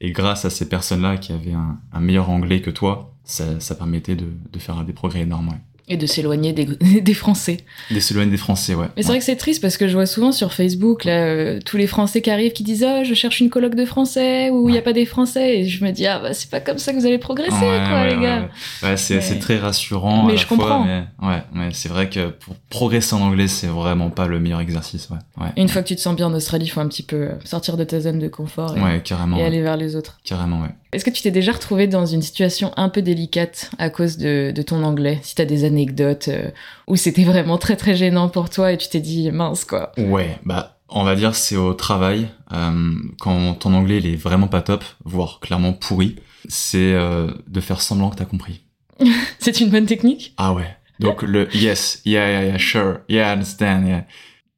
Et 0.00 0.10
grâce 0.10 0.44
à 0.44 0.50
ces 0.50 0.68
personnes-là 0.68 1.18
qui 1.18 1.32
avaient 1.32 1.52
un, 1.52 1.78
un, 1.92 2.00
meilleur 2.00 2.28
anglais 2.30 2.60
que 2.60 2.70
toi, 2.70 3.14
ça, 3.22 3.60
ça 3.60 3.74
permettait 3.74 4.16
de, 4.16 4.26
de 4.50 4.58
faire 4.58 4.82
des 4.84 4.92
progrès 4.92 5.20
énormes. 5.20 5.48
Ouais. 5.50 5.60
Et 5.88 5.96
de 5.96 6.06
s'éloigner 6.06 6.52
des, 6.52 6.64
des, 7.00 7.14
Français. 7.14 7.58
De 7.90 8.00
s'éloigner 8.00 8.30
des 8.30 8.36
Français, 8.36 8.74
ouais. 8.74 8.86
Mais 8.96 9.02
c'est 9.02 9.08
ouais. 9.08 9.12
vrai 9.14 9.18
que 9.18 9.24
c'est 9.24 9.36
triste 9.36 9.60
parce 9.60 9.76
que 9.76 9.88
je 9.88 9.94
vois 9.94 10.06
souvent 10.06 10.32
sur 10.32 10.52
Facebook 10.52 11.04
là, 11.04 11.24
euh, 11.24 11.60
tous 11.64 11.76
les 11.76 11.86
Français 11.86 12.22
qui 12.22 12.30
arrivent 12.30 12.52
qui 12.52 12.62
disent 12.62 12.86
oh, 12.88 13.02
je 13.04 13.14
cherche 13.14 13.40
une 13.40 13.50
colloque 13.50 13.74
de 13.74 13.84
Français 13.84 14.50
ou 14.50 14.62
il 14.62 14.64
ouais. 14.66 14.72
n'y 14.72 14.78
a 14.78 14.82
pas 14.82 14.92
des 14.92 15.06
Français. 15.06 15.58
Et 15.58 15.68
je 15.68 15.84
me 15.84 15.90
dis 15.90 16.06
Ah, 16.06 16.20
bah, 16.20 16.34
c'est 16.34 16.50
pas 16.50 16.60
comme 16.60 16.78
ça 16.78 16.92
que 16.92 16.98
vous 16.98 17.06
allez 17.06 17.18
progresser, 17.18 17.52
ouais, 17.52 17.82
quoi, 17.88 18.06
les 18.06 18.20
gars. 18.20 18.48
Ouais, 18.82 18.96
c'est 18.96 19.16
mais... 19.16 19.38
très 19.38 19.58
rassurant. 19.58 20.24
Mais 20.24 20.34
à 20.34 20.36
je 20.36 20.42
la 20.42 20.48
comprends. 20.48 20.84
Fois, 20.84 21.04
mais 21.20 21.26
ouais, 21.26 21.42
mais 21.52 21.68
c'est 21.72 21.88
vrai 21.88 22.08
que 22.08 22.28
pour 22.28 22.54
progresser 22.70 23.14
en 23.14 23.20
anglais, 23.20 23.48
c'est 23.48 23.66
vraiment 23.66 24.10
pas 24.10 24.26
le 24.26 24.40
meilleur 24.40 24.60
exercice, 24.60 25.08
ouais. 25.10 25.48
une 25.56 25.68
fois 25.68 25.82
que 25.82 25.88
tu 25.88 25.96
te 25.96 26.00
sens 26.00 26.14
bien 26.16 26.26
en 26.26 26.34
Australie, 26.34 26.66
il 26.66 26.68
faut 26.68 26.80
un 26.80 26.88
petit 26.88 27.02
peu 27.02 27.30
sortir 27.44 27.76
de 27.76 27.84
ta 27.84 28.00
zone 28.00 28.18
de 28.18 28.28
confort 28.28 28.76
et, 28.76 28.80
ouais, 28.80 29.00
carrément, 29.02 29.36
et 29.36 29.44
aller 29.44 29.62
vers 29.62 29.76
les 29.76 29.96
autres. 29.96 30.20
Carrément, 30.24 30.62
ouais. 30.62 30.68
Est-ce 30.92 31.06
que 31.06 31.10
tu 31.10 31.22
t'es 31.22 31.30
déjà 31.30 31.52
retrouvé 31.52 31.86
dans 31.86 32.04
une 32.04 32.20
situation 32.20 32.72
un 32.76 32.90
peu 32.90 33.00
délicate 33.00 33.70
à 33.78 33.88
cause 33.88 34.18
de, 34.18 34.52
de 34.54 34.62
ton 34.62 34.82
anglais 34.82 35.18
Si 35.22 35.34
t'as 35.34 35.46
des 35.46 35.64
anecdotes 35.72 36.28
euh, 36.28 36.50
où 36.86 36.96
c'était 36.96 37.24
vraiment 37.24 37.58
très 37.58 37.76
très 37.76 37.96
gênant 37.96 38.28
pour 38.28 38.50
toi 38.50 38.72
et 38.72 38.78
tu 38.78 38.88
t'es 38.88 39.00
dit 39.00 39.30
mince 39.30 39.64
quoi. 39.64 39.92
Ouais, 39.98 40.38
bah 40.44 40.78
on 40.88 41.04
va 41.04 41.16
dire 41.16 41.34
c'est 41.34 41.56
au 41.56 41.74
travail. 41.74 42.28
Euh, 42.52 42.94
quand 43.20 43.54
ton 43.54 43.74
anglais 43.74 43.98
il 43.98 44.06
est 44.06 44.16
vraiment 44.16 44.48
pas 44.48 44.62
top, 44.62 44.84
voire 45.04 45.40
clairement 45.40 45.72
pourri, 45.72 46.16
c'est 46.48 46.92
euh, 46.92 47.30
de 47.48 47.60
faire 47.60 47.80
semblant 47.80 48.10
que 48.10 48.16
t'as 48.16 48.24
compris. 48.24 48.62
c'est 49.38 49.60
une 49.60 49.70
bonne 49.70 49.86
technique? 49.86 50.34
Ah 50.36 50.52
ouais. 50.52 50.76
Donc 51.00 51.22
le 51.22 51.48
yes, 51.56 52.02
yeah, 52.04 52.30
yeah, 52.30 52.44
yeah, 52.44 52.58
sure, 52.58 52.98
yeah, 53.08 53.30
I 53.30 53.32
understand, 53.32 53.86
yeah. 53.86 54.06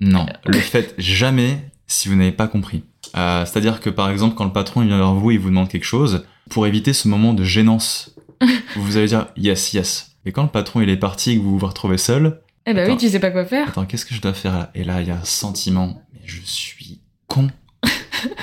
Non, 0.01 0.27
le 0.45 0.59
fait 0.59 0.95
jamais 0.99 1.59
si 1.87 2.09
vous 2.09 2.17
n'avez 2.17 2.33
pas 2.33 2.49
compris. 2.49 2.83
Euh, 3.17 3.45
C'est-à-dire 3.47 3.81
que 3.81 3.91
par 3.91 4.11
exemple, 4.11 4.35
quand 4.35 4.45
le 4.45 4.53
patron 4.53 4.83
vient 4.83 4.99
vers 4.99 5.15
vous 5.15 5.31
et 5.31 5.35
il 5.35 5.41
vous 5.41 5.49
demande 5.49 5.69
quelque 5.69 5.85
chose, 5.85 6.27
pour 6.51 6.67
éviter 6.67 6.93
ce 6.93 7.09
moment 7.09 7.33
de 7.33 7.45
gênance, 7.45 8.15
vous 8.77 8.97
allez 8.97 9.07
dire 9.07 9.29
yes, 9.37 9.73
yes. 9.73 10.14
Et 10.27 10.33
quand 10.33 10.43
le 10.43 10.49
patron 10.49 10.81
il 10.81 10.89
est 10.89 10.97
parti 10.97 11.33
et 11.33 11.37
que 11.37 11.43
vous 11.43 11.59
vous 11.59 11.67
retrouvez 11.67 11.99
seul, 11.99 12.41
eh 12.67 12.73
ben 12.73 12.85
attends, 12.85 12.93
oui, 12.93 12.99
tu 12.99 13.09
sais 13.09 13.21
pas 13.21 13.31
quoi 13.31 13.45
faire. 13.45 13.69
Attends, 13.69 13.85
qu'est-ce 13.85 14.07
que 14.07 14.15
je 14.15 14.21
dois 14.21 14.33
faire 14.33 14.55
là? 14.55 14.71
Et 14.75 14.85
là, 14.85 15.03
il 15.03 15.09
y 15.09 15.11
a 15.11 15.17
un 15.17 15.25
sentiment, 15.25 16.03
mais 16.13 16.21
je 16.25 16.41
suis 16.45 17.01
con, 17.27 17.49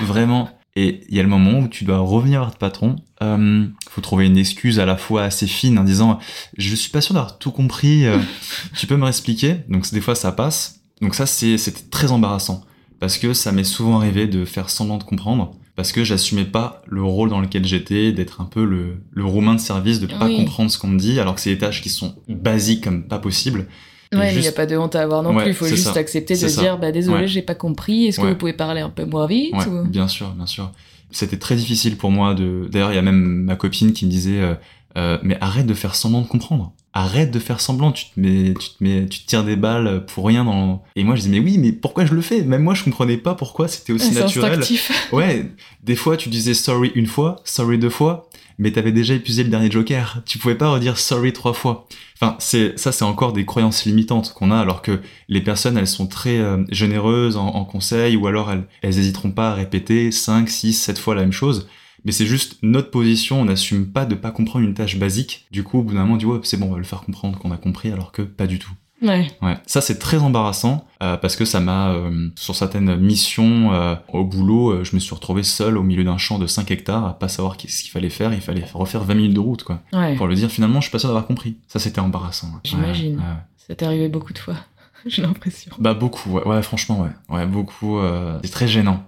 vraiment. 0.02 0.48
Et 0.74 1.04
il 1.08 1.16
y 1.16 1.20
a 1.20 1.22
le 1.22 1.28
moment 1.28 1.58
où 1.58 1.68
tu 1.68 1.84
dois 1.84 1.98
revenir 1.98 2.40
vers 2.40 2.52
ton 2.52 2.58
patron. 2.58 2.96
Euh, 3.22 3.66
faut 3.90 4.00
trouver 4.00 4.26
une 4.26 4.38
excuse 4.38 4.78
à 4.78 4.86
la 4.86 4.96
fois 4.96 5.24
assez 5.24 5.46
fine 5.46 5.78
en 5.78 5.84
disant 5.84 6.18
je 6.56 6.74
suis 6.74 6.90
pas 6.90 7.00
sûr 7.00 7.14
d'avoir 7.14 7.38
tout 7.38 7.50
compris. 7.50 8.06
Euh, 8.06 8.18
tu 8.76 8.86
peux 8.86 8.96
me 8.96 9.02
réexpliquer? 9.02 9.56
Donc 9.68 9.90
des 9.92 10.00
fois 10.00 10.14
ça 10.14 10.32
passe. 10.32 10.80
Donc 11.02 11.14
ça 11.14 11.26
c'est 11.26 11.58
c'était 11.58 11.82
très 11.90 12.10
embarrassant 12.10 12.64
parce 13.00 13.18
que 13.18 13.34
ça 13.34 13.52
m'est 13.52 13.64
souvent 13.64 13.98
arrivé 13.98 14.28
de 14.28 14.44
faire 14.44 14.70
semblant 14.70 14.96
de 14.96 15.04
comprendre 15.04 15.52
parce 15.76 15.92
que 15.92 16.04
j'assumais 16.04 16.44
pas 16.44 16.82
le 16.86 17.02
rôle 17.02 17.30
dans 17.30 17.40
lequel 17.40 17.64
j'étais, 17.64 18.12
d'être 18.12 18.40
un 18.40 18.44
peu 18.44 18.64
le, 18.64 18.96
le 19.12 19.24
roumain 19.24 19.54
de 19.54 19.60
service, 19.60 20.00
de 20.00 20.06
pas 20.06 20.26
Oui. 20.26 20.36
comprendre 20.36 20.70
ce 20.70 20.78
qu'on 20.78 20.88
me 20.88 20.98
dit, 20.98 21.18
alors 21.18 21.34
que 21.34 21.40
c'est 21.40 21.50
des 21.50 21.58
tâches 21.58 21.80
qui 21.82 21.88
sont 21.88 22.14
basiques 22.28 22.84
comme 22.84 23.04
pas 23.04 23.18
possible. 23.18 23.66
Ouais, 24.14 24.28
il 24.28 24.34
juste- 24.34 24.42
n'y 24.42 24.48
a 24.48 24.52
pas 24.52 24.66
de 24.66 24.76
honte 24.76 24.94
à 24.94 25.00
avoir 25.00 25.22
non 25.22 25.34
Ouais, 25.34 25.44
plus. 25.44 25.52
Il 25.52 25.54
faut 25.54 25.66
juste 25.66 25.84
ça. 25.94 25.98
accepter 25.98 26.34
de 26.34 26.46
ça. 26.46 26.60
dire 26.60 26.78
bah 26.78 26.92
désolé, 26.92 27.22
Ouais. 27.22 27.26
j'ai 27.28 27.40
pas 27.40 27.54
compris. 27.54 28.06
Est-ce 28.06 28.20
que 28.20 28.26
vous 28.26 28.34
pouvez 28.34 28.52
parler 28.52 28.82
un 28.82 28.90
peu 28.90 29.06
moins 29.06 29.26
vite 29.26 29.54
ou... 29.66 29.86
bien 29.88 30.06
sûr, 30.08 30.28
bien 30.32 30.44
sûr. 30.46 30.70
C'était 31.10 31.38
très 31.38 31.56
difficile 31.56 31.96
pour 31.96 32.10
moi 32.10 32.34
de. 32.34 32.68
D'ailleurs, 32.70 32.92
il 32.92 32.96
y 32.96 32.98
a 32.98 33.02
même 33.02 33.44
ma 33.44 33.56
copine 33.56 33.92
qui 33.94 34.04
me 34.06 34.10
disait 34.10 34.40
euh, 34.40 34.54
euh, 34.96 35.18
mais 35.22 35.38
arrête 35.40 35.66
de 35.66 35.74
faire 35.74 35.94
semblant 35.94 36.20
de 36.22 36.26
comprendre. 36.26 36.72
arrête 36.92 37.30
de 37.30 37.38
faire 37.38 37.60
semblant, 37.60 37.92
tu 37.92 38.06
te 38.06 38.20
mets, 38.20 38.52
tu 38.54 38.68
te 38.70 38.84
mets, 38.84 39.06
tu 39.06 39.20
te 39.20 39.26
tires 39.26 39.44
des 39.44 39.56
balles 39.56 40.04
pour 40.06 40.26
rien 40.26 40.44
dans. 40.44 40.82
Et 40.96 41.04
moi 41.04 41.16
je 41.16 41.22
dis 41.22 41.28
mais 41.30 41.40
oui, 41.40 41.56
mais 41.58 41.72
pourquoi 41.72 42.04
je 42.04 42.14
le 42.14 42.20
fais? 42.20 42.42
Même 42.42 42.62
moi 42.62 42.74
je 42.74 42.84
comprenais 42.84 43.16
pas 43.16 43.34
pourquoi 43.34 43.68
c'était 43.68 43.92
aussi 43.92 44.12
C'est 44.12 44.20
naturel. 44.20 44.52
instinctif. 44.52 45.08
Ouais, 45.12 45.50
des 45.82 45.96
fois 45.96 46.16
tu 46.16 46.28
disais 46.28 46.54
sorry 46.54 46.92
une 46.94 47.06
fois, 47.06 47.36
sorry 47.44 47.78
deux 47.78 47.88
fois, 47.90 48.28
mais 48.58 48.70
t'avais 48.72 48.92
déjà 48.92 49.14
épuisé 49.14 49.42
le 49.42 49.48
dernier 49.48 49.70
joker. 49.70 50.20
Tu 50.26 50.36
pouvais 50.38 50.54
pas 50.54 50.68
redire 50.70 50.98
sorry 50.98 51.32
trois 51.32 51.54
fois. 51.54 51.86
Enfin, 52.20 52.36
c'est 52.38 52.78
ça, 52.78 52.92
c'est 52.92 53.04
encore 53.04 53.32
des 53.32 53.44
croyances 53.46 53.84
limitantes 53.86 54.32
qu'on 54.34 54.50
a, 54.52 54.58
alors 54.60 54.82
que 54.82 55.00
les 55.28 55.40
personnes, 55.40 55.76
elles 55.78 55.88
sont 55.88 56.06
très 56.06 56.38
euh, 56.38 56.62
généreuses 56.70 57.36
en, 57.36 57.46
en 57.48 57.64
conseil, 57.64 58.14
ou 58.16 58.26
alors 58.28 58.52
elles, 58.52 58.64
elles 58.82 58.98
hésiteront 58.98 59.32
pas 59.32 59.50
à 59.50 59.54
répéter 59.54 60.12
5, 60.12 60.48
6, 60.48 60.74
7 60.74 60.98
fois 60.98 61.14
la 61.16 61.22
même 61.22 61.32
chose. 61.32 61.68
Mais 62.04 62.12
c'est 62.12 62.26
juste 62.26 62.58
notre 62.62 62.90
position, 62.90 63.40
on 63.40 63.44
n'assume 63.44 63.86
pas 63.86 64.04
de 64.04 64.14
pas 64.14 64.30
comprendre 64.30 64.64
une 64.64 64.74
tâche 64.74 64.98
basique. 64.98 65.46
Du 65.50 65.62
coup, 65.62 65.78
au 65.78 65.82
bout 65.82 65.94
d'un 65.94 66.00
moment, 66.00 66.14
on 66.14 66.16
dit 66.16 66.26
ouais, 66.26 66.40
c'est 66.42 66.56
bon, 66.56 66.66
on 66.66 66.72
va 66.72 66.78
le 66.78 66.84
faire 66.84 67.02
comprendre 67.02 67.38
qu'on 67.38 67.52
a 67.52 67.56
compris, 67.56 67.92
alors 67.92 68.12
que 68.12 68.22
pas 68.22 68.46
du 68.46 68.58
tout. 68.58 68.72
Ouais. 69.02 69.26
Ouais, 69.42 69.56
ça 69.66 69.80
c'est 69.80 69.98
très 69.98 70.18
embarrassant 70.18 70.86
euh, 71.02 71.16
parce 71.16 71.34
que 71.34 71.44
ça 71.44 71.58
m'a, 71.58 71.90
euh, 71.90 72.28
sur 72.36 72.54
certaines 72.54 72.96
missions 72.96 73.72
euh, 73.72 73.96
au 74.12 74.24
boulot, 74.24 74.84
je 74.84 74.94
me 74.94 75.00
suis 75.00 75.14
retrouvé 75.14 75.42
seul 75.42 75.76
au 75.76 75.82
milieu 75.82 76.04
d'un 76.04 76.18
champ 76.18 76.38
de 76.38 76.46
5 76.46 76.70
hectares 76.70 77.04
à 77.04 77.18
pas 77.18 77.28
savoir 77.28 77.56
qu'est-ce 77.56 77.82
qu'il 77.82 77.90
fallait 77.90 78.10
faire. 78.10 78.32
Il 78.32 78.40
fallait 78.40 78.64
refaire 78.72 79.02
20 79.02 79.14
minutes 79.14 79.34
de 79.34 79.40
route, 79.40 79.64
quoi. 79.64 79.80
Ouais. 79.92 80.14
Pour 80.14 80.28
le 80.28 80.34
dire, 80.36 80.50
finalement, 80.50 80.80
je 80.80 80.84
suis 80.84 80.92
pas 80.92 81.00
sûr 81.00 81.08
d'avoir 81.08 81.26
compris. 81.26 81.56
Ça 81.66 81.78
c'était 81.78 82.00
embarrassant. 82.00 82.48
J'imagine. 82.64 83.20
Ça 83.56 83.74
t'est 83.74 83.84
arrivé 83.84 84.08
beaucoup 84.08 84.32
de 84.32 84.38
fois. 84.38 84.56
J'ai 85.06 85.22
l'impression. 85.22 85.72
Bah 85.78 85.94
beaucoup, 85.94 86.30
ouais, 86.30 86.44
ouais 86.44 86.62
franchement, 86.62 87.00
ouais. 87.00 87.36
Ouais, 87.36 87.46
beaucoup. 87.46 87.98
euh, 87.98 88.38
c'est 88.44 88.50
très 88.50 88.68
gênant. 88.68 89.02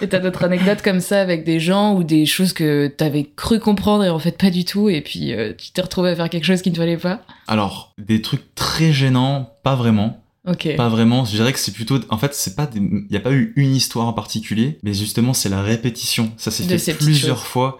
Et 0.00 0.08
t'as 0.08 0.18
d'autres 0.18 0.44
anecdotes 0.44 0.82
comme 0.82 1.00
ça 1.00 1.20
avec 1.20 1.44
des 1.44 1.60
gens 1.60 1.94
ou 1.94 2.04
des 2.04 2.26
choses 2.26 2.52
que 2.52 2.88
t'avais 2.88 3.28
cru 3.36 3.60
comprendre 3.60 4.04
et 4.04 4.10
en 4.10 4.18
fait 4.18 4.38
pas 4.38 4.50
du 4.50 4.64
tout 4.64 4.88
et 4.88 5.00
puis 5.00 5.32
euh, 5.32 5.52
tu 5.56 5.72
t'es 5.72 5.82
retrouvé 5.82 6.10
à 6.10 6.16
faire 6.16 6.30
quelque 6.30 6.44
chose 6.44 6.62
qui 6.62 6.70
ne 6.70 6.76
fallait 6.76 6.96
pas? 6.96 7.20
Alors, 7.46 7.94
des 7.98 8.22
trucs 8.22 8.54
très 8.54 8.92
gênants, 8.92 9.52
pas 9.62 9.74
vraiment. 9.74 10.22
Ok. 10.46 10.76
Pas 10.76 10.88
vraiment, 10.88 11.24
je 11.24 11.32
dirais 11.32 11.52
que 11.52 11.58
c'est 11.58 11.72
plutôt, 11.72 11.98
en 12.08 12.16
fait, 12.16 12.32
c'est 12.32 12.56
pas, 12.56 12.70
il 12.74 13.06
y 13.10 13.16
a 13.16 13.20
pas 13.20 13.32
eu 13.32 13.52
une 13.56 13.74
histoire 13.74 14.06
en 14.06 14.14
particulier, 14.14 14.78
mais 14.82 14.94
justement 14.94 15.34
c'est 15.34 15.50
la 15.50 15.60
répétition. 15.60 16.32
Ça 16.38 16.50
s'est 16.50 16.78
fait 16.78 16.94
plusieurs 16.94 17.44
fois, 17.44 17.78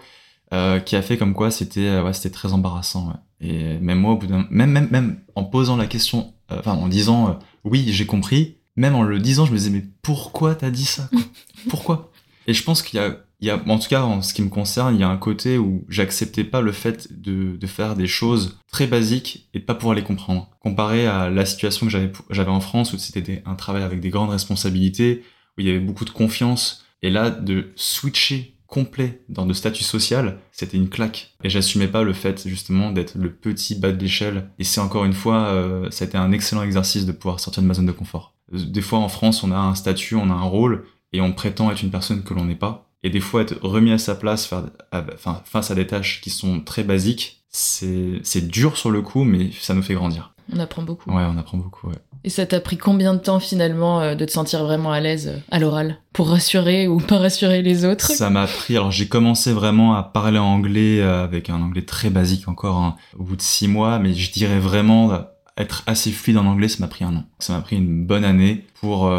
euh, 0.53 0.79
qui 0.79 0.95
a 0.95 1.01
fait 1.01 1.17
comme 1.17 1.33
quoi 1.33 1.49
c'était, 1.51 1.87
euh, 1.87 2.03
ouais, 2.03 2.13
c'était 2.13 2.29
très 2.29 2.53
embarrassant. 2.53 3.07
Ouais. 3.07 3.47
Et 3.49 3.79
même 3.79 3.99
moi, 3.99 4.13
au 4.13 4.17
bout 4.17 4.27
d'un, 4.27 4.45
même, 4.51 4.71
même, 4.71 4.87
même 4.91 5.19
en 5.35 5.43
posant 5.45 5.77
la 5.77 5.87
question, 5.87 6.33
enfin 6.51 6.73
en 6.73 6.87
disant 6.87 7.29
euh, 7.29 7.33
oui 7.63 7.85
j'ai 7.91 8.05
compris, 8.05 8.57
même 8.75 8.95
en 8.95 9.03
le 9.03 9.19
disant 9.19 9.45
je 9.45 9.51
me 9.51 9.57
disais 9.57 9.69
mais 9.69 9.85
pourquoi 10.01 10.55
t'as 10.55 10.69
dit 10.69 10.85
ça 10.85 11.09
quoi? 11.11 11.21
Pourquoi? 11.69 12.11
Et 12.47 12.53
je 12.53 12.63
pense 12.63 12.81
qu'il 12.81 12.99
y 12.99 13.03
a, 13.03 13.17
il 13.41 13.47
y 13.47 13.51
a, 13.51 13.61
en 13.67 13.79
tout 13.79 13.89
cas 13.89 14.03
en 14.03 14.21
ce 14.21 14.33
qui 14.33 14.41
me 14.41 14.49
concerne, 14.49 14.95
il 14.95 15.01
y 15.01 15.03
a 15.03 15.09
un 15.09 15.17
côté 15.17 15.57
où 15.57 15.85
j'acceptais 15.89 16.43
pas 16.43 16.61
le 16.61 16.71
fait 16.71 17.07
de, 17.11 17.57
de 17.57 17.67
faire 17.67 17.95
des 17.95 18.07
choses 18.07 18.59
très 18.71 18.87
basiques 18.87 19.49
et 19.53 19.59
de 19.59 19.65
pas 19.65 19.75
pouvoir 19.75 19.95
les 19.95 20.03
comprendre. 20.03 20.49
Comparé 20.59 21.05
à 21.05 21.29
la 21.29 21.45
situation 21.45 21.85
que 21.85 21.91
j'avais, 21.91 22.11
j'avais 22.29 22.49
en 22.49 22.61
France 22.61 22.93
où 22.93 22.97
c'était 22.97 23.43
un 23.45 23.55
travail 23.55 23.83
avec 23.83 23.99
des 23.99 24.09
grandes 24.09 24.29
responsabilités, 24.29 25.23
où 25.57 25.61
il 25.61 25.67
y 25.67 25.69
avait 25.69 25.79
beaucoup 25.79 26.05
de 26.05 26.09
confiance, 26.09 26.85
et 27.01 27.09
là 27.09 27.29
de 27.29 27.71
switcher 27.75 28.58
complet 28.69 29.21
dans 29.29 29.45
le 29.45 29.53
statut 29.53 29.83
social, 29.83 30.37
c'était 30.51 30.77
une 30.77 30.89
claque. 30.89 31.31
Et 31.43 31.49
j'assumais 31.49 31.87
pas 31.87 32.03
le 32.03 32.13
fait 32.13 32.47
justement 32.47 32.91
d'être 32.91 33.15
le 33.17 33.31
petit 33.31 33.75
bas 33.75 33.91
de 33.91 33.99
l'échelle. 33.99 34.49
Et 34.59 34.63
c'est 34.63 34.79
encore 34.81 35.05
une 35.05 35.13
fois, 35.13 35.47
euh, 35.47 35.89
ça 35.91 36.05
a 36.05 36.07
été 36.07 36.17
un 36.17 36.31
excellent 36.31 36.63
exercice 36.63 37.05
de 37.05 37.11
pouvoir 37.11 37.39
sortir 37.39 37.63
de 37.63 37.67
ma 37.67 37.73
zone 37.73 37.87
de 37.87 37.91
confort. 37.91 38.35
Euh, 38.53 38.59
Des 38.63 38.81
fois 38.81 38.99
en 38.99 39.09
France, 39.09 39.43
on 39.43 39.51
a 39.51 39.57
un 39.57 39.75
statut, 39.75 40.15
on 40.15 40.29
a 40.29 40.33
un 40.33 40.43
rôle, 40.43 40.85
et 41.13 41.21
on 41.21 41.33
prétend 41.33 41.71
être 41.71 41.81
une 41.81 41.89
personne 41.91 42.23
que 42.23 42.33
l'on 42.35 42.45
n'est 42.45 42.55
pas. 42.55 42.85
Et 43.01 43.09
des 43.09 43.19
fois, 43.21 43.41
être 43.41 43.57
remis 43.61 43.91
à 43.91 43.97
sa 43.97 44.13
place 44.13 44.45
faire, 44.45 44.65
à- 44.91 45.03
enfin, 45.13 45.41
face 45.45 45.71
à 45.71 45.75
des 45.75 45.87
tâches 45.87 46.21
qui 46.21 46.29
sont 46.29 46.59
très 46.59 46.83
basiques, 46.83 47.43
c'est 47.49 48.19
c'est 48.23 48.47
dur 48.47 48.77
sur 48.77 48.91
le 48.91 49.01
coup, 49.01 49.23
mais 49.23 49.49
ça 49.59 49.73
nous 49.73 49.81
fait 49.81 49.95
grandir. 49.95 50.33
On 50.53 50.59
apprend 50.59 50.83
beaucoup. 50.83 51.09
Ouais, 51.11 51.23
on 51.23 51.37
apprend 51.37 51.57
beaucoup. 51.57 51.87
Ouais. 51.89 51.95
Et 52.23 52.29
ça 52.29 52.45
t'a 52.45 52.59
pris 52.59 52.77
combien 52.77 53.13
de 53.13 53.19
temps 53.19 53.39
finalement 53.39 54.01
euh, 54.01 54.15
de 54.15 54.25
te 54.25 54.31
sentir 54.31 54.63
vraiment 54.63 54.91
à 54.91 54.99
l'aise 54.99 55.27
euh, 55.29 55.39
à 55.51 55.59
l'oral 55.59 55.97
pour 56.13 56.29
rassurer 56.29 56.87
ou 56.87 56.97
pas 56.97 57.17
rassurer 57.17 57.61
les 57.61 57.85
autres? 57.85 58.11
Ça 58.11 58.29
m'a 58.29 58.45
pris. 58.45 58.75
Alors 58.75 58.91
j'ai 58.91 59.07
commencé 59.07 59.53
vraiment 59.53 59.95
à 59.95 60.03
parler 60.03 60.37
anglais 60.39 60.99
euh, 60.99 61.23
avec 61.23 61.49
un 61.49 61.61
anglais 61.61 61.83
très 61.83 62.09
basique 62.09 62.47
encore 62.47 62.77
hein, 62.77 62.95
au 63.17 63.23
bout 63.23 63.35
de 63.37 63.41
six 63.41 63.67
mois, 63.67 63.99
mais 63.99 64.13
je 64.13 64.31
dirais 64.31 64.59
vraiment 64.59 65.13
être 65.57 65.83
assez 65.87 66.11
fluide 66.11 66.37
en 66.37 66.45
anglais, 66.45 66.67
ça 66.69 66.77
m'a 66.79 66.87
pris 66.87 67.03
un 67.05 67.15
an. 67.15 67.23
Ça 67.39 67.53
m'a 67.53 67.59
pris 67.61 67.75
une 67.77 68.05
bonne 68.05 68.23
année 68.23 68.65
pour 68.79 69.11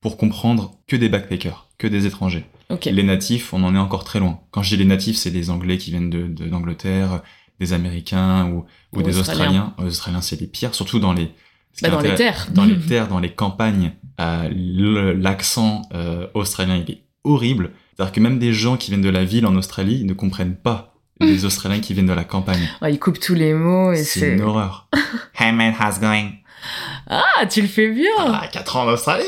pour 0.00 0.16
comprendre 0.16 0.72
que 0.88 0.96
des 0.96 1.08
backpackers, 1.08 1.68
que 1.78 1.86
des 1.86 2.06
étrangers. 2.06 2.44
Les 2.84 3.04
natifs, 3.04 3.54
on 3.54 3.62
en 3.62 3.72
est 3.74 3.78
encore 3.78 4.02
très 4.02 4.18
loin. 4.18 4.40
Quand 4.50 4.62
je 4.62 4.70
dis 4.70 4.76
les 4.78 4.84
natifs, 4.84 5.16
c'est 5.16 5.30
les 5.30 5.50
Anglais 5.50 5.78
qui 5.78 5.90
viennent 5.90 6.10
de 6.10 6.26
de- 6.26 6.48
d'Angleterre, 6.48 7.22
des 7.60 7.72
Américains 7.72 8.46
ou, 8.48 8.64
ou 8.92 8.98
Ou 8.98 9.02
des 9.02 9.18
Australiens. 9.18 9.46
Australiens. 9.46 9.74
Les 9.78 9.86
Australiens, 9.86 10.20
c'est 10.20 10.40
les 10.40 10.48
pires, 10.48 10.74
surtout 10.74 10.98
dans 10.98 11.12
les 11.12 11.30
Bah, 11.82 11.90
dans 11.90 12.00
les 12.00 12.14
terres. 12.14 12.46
dans 12.52 12.64
les 12.64 12.78
terres, 12.88 13.08
dans 13.08 13.18
les 13.20 13.30
campagnes, 13.32 13.92
euh, 14.20 14.48
le- 14.50 15.12
l'accent 15.12 15.82
euh, 15.94 16.26
australien 16.34 16.76
il 16.86 16.90
est 16.94 17.02
horrible. 17.24 17.70
C'est-à-dire 17.96 18.12
que 18.12 18.20
même 18.20 18.38
des 18.38 18.52
gens 18.52 18.76
qui 18.76 18.90
viennent 18.90 19.02
de 19.02 19.08
la 19.10 19.24
ville 19.24 19.46
en 19.46 19.54
Australie 19.56 20.04
ne 20.04 20.12
comprennent 20.14 20.56
pas 20.56 20.94
les 21.20 21.44
Australiens 21.46 21.80
qui 21.80 21.92
viennent 21.94 22.06
de 22.06 22.12
la 22.12 22.24
campagne. 22.24 22.68
Ouais, 22.82 22.92
il 22.92 22.98
coupe 22.98 23.18
tous 23.20 23.34
les 23.34 23.52
mots 23.54 23.92
et 23.92 23.96
C'est 23.96 24.20
c'est. 24.20 24.32
une 24.34 24.42
horreur. 24.42 24.88
hey 25.38 25.52
man, 25.52 25.74
how's 25.78 25.98
going? 26.00 26.30
Ah, 27.08 27.46
tu 27.48 27.62
le 27.62 27.68
fais 27.68 27.88
bien 27.90 28.10
Ah, 28.18 28.48
4 28.52 28.76
ans 28.76 28.82
en 28.88 28.92
Australie! 28.92 29.24